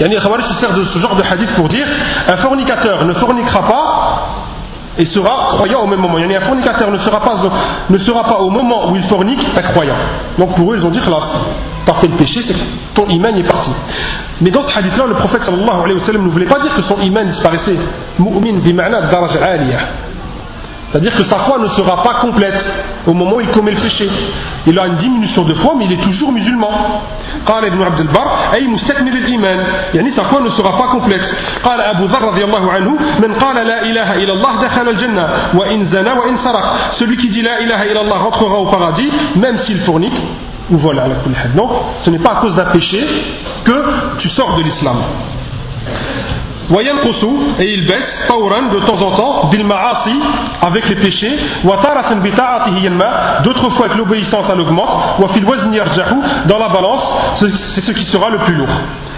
Yani, 0.00 0.14
les 0.14 0.20
Khawarij 0.20 0.44
se 0.46 0.54
servent 0.54 0.78
de 0.78 0.84
ce 0.84 0.98
genre 0.98 1.16
de 1.16 1.22
hadith 1.24 1.54
pour 1.56 1.68
dire 1.68 1.86
un 2.32 2.36
fornicateur 2.36 3.04
ne 3.04 3.12
forniquera 3.14 3.62
pas 3.62 4.26
et 4.98 5.06
sera 5.06 5.54
croyant 5.56 5.82
au 5.82 5.86
même 5.86 6.00
moment. 6.00 6.18
Yani, 6.18 6.36
un 6.36 6.40
fornicateur 6.40 6.90
ne 6.90 6.98
sera, 6.98 7.20
pas, 7.20 7.36
ne 7.88 7.98
sera 7.98 8.24
pas 8.24 8.38
au 8.38 8.50
moment 8.50 8.90
où 8.90 8.96
il 8.96 9.04
fornique 9.04 9.40
un 9.56 9.62
croyant. 9.62 9.96
Donc 10.38 10.54
pour 10.56 10.72
eux, 10.72 10.76
ils 10.78 10.84
ont 10.84 10.90
dit 10.90 11.00
que 11.00 11.10
là, 11.86 11.92
par 11.92 12.02
le 12.02 12.16
péché, 12.16 12.40
c'est 12.46 12.54
que 12.54 12.58
ton 12.94 13.08
iman 13.08 13.36
est 13.36 13.48
parti. 13.48 13.70
Mais 14.40 14.50
dans 14.50 14.62
ce 14.68 14.76
hadith-là, 14.76 15.04
le 15.08 15.14
prophète 15.14 15.42
sallallahu 15.42 15.84
alayhi 15.84 16.00
wa 16.00 16.06
sallam 16.06 16.24
ne 16.24 16.30
voulait 16.30 16.46
pas 16.46 16.60
dire 16.60 16.74
que 16.74 16.82
son 16.82 17.00
iman 17.00 17.24
disparaissait. 17.26 17.76
Mu'min 18.18 18.58
bima'na 18.60 19.02
daraj 19.02 19.36
aliyah. 19.36 19.78
C'est-à-dire 20.90 21.14
que 21.14 21.24
sa 21.24 21.38
foi 21.40 21.58
ne 21.58 21.68
sera 21.68 22.02
pas 22.02 22.14
complète 22.14 22.60
au 23.06 23.14
moment 23.14 23.36
où 23.36 23.40
il 23.40 23.48
commet 23.50 23.70
le 23.70 23.80
péché. 23.80 24.10
Il 24.66 24.76
a 24.76 24.86
une 24.88 24.96
diminution 24.96 25.44
de 25.44 25.54
foi, 25.54 25.74
mais 25.78 25.84
il 25.84 25.92
est 25.92 26.02
toujours 26.02 26.32
musulman. 26.32 26.68
قال 27.46 27.66
ابن 27.66 27.82
عبد 27.82 28.00
البر 28.00 28.28
أي 28.54 28.66
مستكمل 28.66 29.16
الإيمان 29.16 29.64
يعني 29.94 30.10
sa 30.10 30.24
foi 30.24 30.40
ne 30.40 30.50
sera 30.50 30.76
pas 30.76 30.88
complète 30.88 31.24
قال 31.64 31.80
أبو 31.80 32.04
ذر 32.04 32.22
رضي 32.22 32.44
الله 32.44 32.72
عنه 32.72 32.90
من 33.22 33.34
قال 33.34 33.56
لا 33.66 33.82
إله 33.82 34.14
إلا 34.16 34.32
الله 34.32 34.62
دخل 34.62 34.88
الجنة 34.88 35.28
وإن 35.54 35.86
زنا 35.86 36.12
وإن 36.12 36.36
سرق 36.36 36.66
celui 36.98 37.16
qui 37.16 37.28
dit 37.28 37.42
la 37.42 37.60
ilaha 37.60 37.86
illallah 37.86 38.18
rentrera 38.18 38.58
au 38.58 38.66
paradis 38.66 39.08
même 39.36 39.58
s'il 39.58 39.78
fournique 39.80 40.20
ou 40.71 40.77
voilà 40.77 41.03
donc 41.55 41.69
ce 42.01 42.09
n'est 42.09 42.19
pas 42.19 42.33
à 42.33 42.41
cause 42.41 42.55
d'un 42.55 42.71
péché 42.71 43.05
que 43.63 44.17
tu 44.19 44.29
sors 44.29 44.55
de 44.57 44.63
l'islam. 44.63 44.97
Et 47.59 47.73
il 47.73 47.85
baisse 47.85 48.25
tawran 48.27 48.73
de 48.73 48.79
temps 48.85 48.99
en 48.99 49.11
temps 49.15 49.47
bil 49.49 49.63
ma'asi 49.63 50.19
avec 50.65 50.89
les 50.89 50.95
péchés. 50.95 51.31
Wa 51.63 51.79
d'autres 53.43 53.69
fois 53.71 53.85
avec 53.85 53.97
l'obéissance 53.97 54.47
elle 54.51 54.61
augmente. 54.61 55.19
Wa 55.19 55.27
dans 56.47 56.57
la 56.57 56.69
balance 56.69 57.13
c'est 57.75 57.81
ce 57.81 57.91
qui 57.91 58.05
sera 58.05 58.29
le 58.29 58.39
plus 58.39 58.55
lourd 58.55 58.69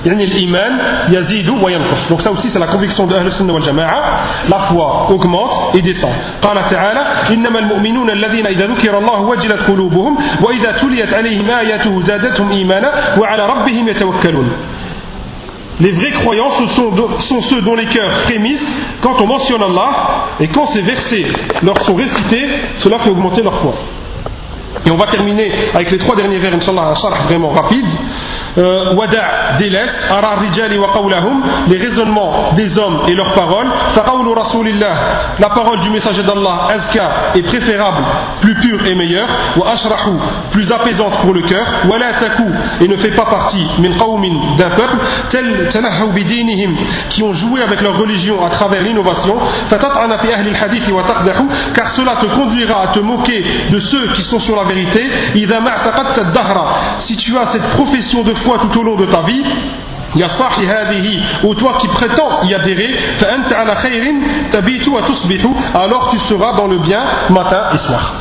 يعني 0.06 0.24
الإيمان 0.24 0.72
يزيد 1.08 1.48
وينقص 1.48 2.08
donc 2.10 2.22
ça 2.22 2.30
aussi 2.32 2.50
c'est 2.50 2.58
la 2.58 2.66
conviction 2.66 3.06
de 3.06 3.14
Ahl 3.14 3.32
Sunnah 3.32 3.52
wal 3.52 3.62
Jama'a 3.62 4.02
la 4.48 4.58
foi 4.68 5.06
augmente 5.10 5.76
et 5.78 5.82
descend 5.82 6.10
قال 6.42 6.68
تعالى 6.70 7.02
إنما 7.32 7.58
المؤمنون 7.58 8.10
الذين 8.10 8.46
إذا 8.46 8.66
ذكر 8.66 8.98
الله 8.98 9.20
وجلت 9.20 9.62
قلوبهم 9.70 10.16
وإذا 10.46 10.72
تليت 10.72 11.14
عليهم 11.14 11.50
آياته 11.50 12.00
زادتهم 12.00 12.50
إيمانا 12.50 12.92
وعلى 13.20 13.46
ربهم 13.46 13.88
يتوكلون 13.88 14.48
Les 15.80 15.90
vrais 15.90 16.12
croyants, 16.12 16.50
ce 16.60 16.76
sont, 16.76 17.42
ceux 17.50 17.62
dont 17.62 17.74
les 17.74 17.86
cœurs 17.86 18.20
frémissent 18.26 18.60
quand 19.00 19.20
on 19.20 19.26
mentionne 19.26 19.62
Allah 19.62 19.90
et 20.38 20.46
quand 20.48 20.66
ces 20.66 20.82
versets 20.82 21.26
leur 21.62 21.80
sont 21.82 21.94
récités, 21.94 22.46
cela 22.84 23.00
fait 23.00 23.10
augmenter 23.10 23.42
leur 23.42 23.54
foi. 23.62 23.74
Et 24.86 24.90
on 24.92 24.96
va 24.96 25.06
terminer 25.06 25.50
avec 25.74 25.90
les 25.90 25.98
trois 25.98 26.14
derniers 26.14 26.36
vers, 26.36 26.54
Inch'Allah, 26.54 26.90
un 26.90 26.94
charh 26.94 27.24
vraiment 27.26 27.48
rapide. 27.48 27.86
Euh, 28.57 28.95
wada' 28.95 29.57
délaisse, 29.59 29.91
ara 30.09 30.35
rijali 30.39 30.79
wa 30.79 30.87
qawlahum, 30.91 31.43
les 31.67 31.77
raisonnements 31.77 32.53
des 32.55 32.75
hommes 32.79 33.01
et 33.07 33.13
leurs 33.13 33.33
paroles, 33.35 33.67
faqawlu 33.93 34.33
rasulillah, 34.33 34.95
la 35.37 35.49
parole 35.49 35.79
du 35.81 35.91
messager 35.91 36.23
d'Allah, 36.23 36.67
azka 36.73 37.09
est 37.35 37.43
préférable, 37.43 38.03
plus 38.41 38.55
pure 38.55 38.83
et 38.87 38.95
meilleure, 38.95 39.27
wa 39.57 39.73
ashrahu, 39.73 40.17
plus 40.51 40.71
apaisante 40.71 41.21
pour 41.21 41.35
le 41.35 41.43
cœur, 41.43 41.65
wa 41.87 41.99
la 41.99 42.13
taku, 42.13 42.45
et 42.81 42.87
ne 42.87 42.97
fait 42.97 43.11
pas 43.11 43.25
partie, 43.25 43.63
min 43.77 43.95
qawmin, 43.95 44.55
d'un 44.57 44.71
peuple, 44.71 44.97
tel 45.29 45.69
tanahaw 45.71 46.07
bidinihim, 46.07 46.75
qui 47.11 47.21
ont 47.21 47.33
joué 47.33 47.61
avec 47.61 47.79
leur 47.81 47.95
religion 47.95 48.43
à 48.43 48.49
travers 48.49 48.81
l'innovation, 48.81 49.37
fatat'ana 49.69 50.17
fi 50.17 50.33
ahli 50.33 50.49
al-hadith 50.49 50.89
wa 50.89 51.03
taqdahu, 51.03 51.45
car 51.75 51.91
cela 51.91 52.15
te 52.21 52.25
conduira 52.25 52.85
à 52.85 52.87
te 52.87 53.01
moquer 53.01 53.43
de 53.69 53.79
ceux 53.79 54.13
qui 54.13 54.23
sont 54.23 54.39
sur 54.39 54.55
la 54.55 54.63
vérité, 54.63 55.05
idha 55.35 55.59
ma'taqadta 55.59 56.23
dahra, 56.33 56.67
si 57.01 57.15
tu 57.17 57.37
as 57.37 57.51
cette 57.51 57.69
profession 57.75 58.23
de 58.23 58.33
foi 58.33 58.46
tout 58.55 58.79
au 58.79 58.83
long 58.83 58.95
de 58.95 59.05
ta 59.05 59.21
vie, 59.21 59.43
ou 61.43 61.55
toi 61.55 61.73
qui 61.79 61.87
prétends 61.89 62.43
y 62.43 62.53
adhérer, 62.53 62.95
alors 65.73 66.09
tu 66.11 66.19
seras 66.19 66.53
dans 66.53 66.67
le 66.67 66.77
bien 66.79 67.03
matin 67.29 67.63
et 67.73 67.77
soir. 67.77 68.13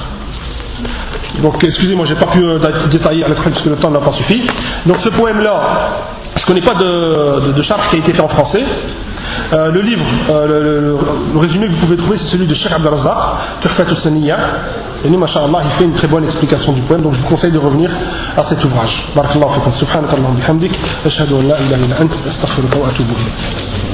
Donc 1.42 1.62
excusez-moi, 1.62 2.06
j'ai 2.06 2.14
pas 2.16 2.26
pu 2.26 2.42
euh, 2.42 2.58
détailler 2.90 3.24
avec 3.24 3.42
parce 3.42 3.62
que 3.62 3.68
le 3.68 3.76
temps 3.76 3.90
n'a 3.90 4.00
pas 4.00 4.12
suffi. 4.12 4.42
Donc 4.84 5.00
ce 5.00 5.08
poème-là, 5.10 5.60
Je 6.36 6.44
connais 6.44 6.60
pas 6.60 6.74
de, 6.74 7.46
de, 7.46 7.52
de 7.52 7.62
charte 7.62 7.88
qui 7.90 7.96
a 7.96 7.98
été 7.98 8.12
fait 8.12 8.22
en 8.22 8.28
français. 8.28 8.62
Euh, 9.52 9.70
le 9.70 9.80
livre, 9.82 10.04
euh, 10.30 10.46
le, 10.46 10.62
le- 10.62 10.98
le 11.34 11.38
résumé 11.38 11.66
que 11.66 11.72
vous 11.72 11.78
pouvez 11.86 11.96
trouver, 11.96 12.16
c'est 12.18 12.28
celui 12.28 12.46
de 12.46 12.54
Sheikh 12.54 12.72
Abdelrazak, 12.72 13.16
Turfat 13.60 13.94
Saniya. 14.02 14.38
Et 15.04 15.08
lui, 15.08 15.16
masha'Allah, 15.16 15.60
il 15.64 15.70
fait 15.78 15.84
une 15.84 15.94
très 15.94 16.08
bonne 16.08 16.24
explication 16.24 16.72
du 16.72 16.80
poème, 16.82 17.02
donc 17.02 17.14
je 17.14 17.20
vous 17.20 17.28
conseille 17.28 17.52
de 17.52 17.58
revenir 17.58 17.90
à 18.36 18.42
cet 18.48 18.64
ouvrage. 18.64 19.08
Barakallahu 19.14 19.54
fikum. 19.54 19.72
Subhanakallahu 19.74 20.34
bihamdik. 20.36 20.72
Ashhadu 21.04 21.34
an 21.34 21.42
la 21.42 21.60
ilaha 21.60 21.82
illa 21.82 21.96
ant. 22.02 22.28
Astaghfiruka 22.28 22.78
wa 22.78 22.88
atubu 22.88 23.12
ilayk. 23.12 23.85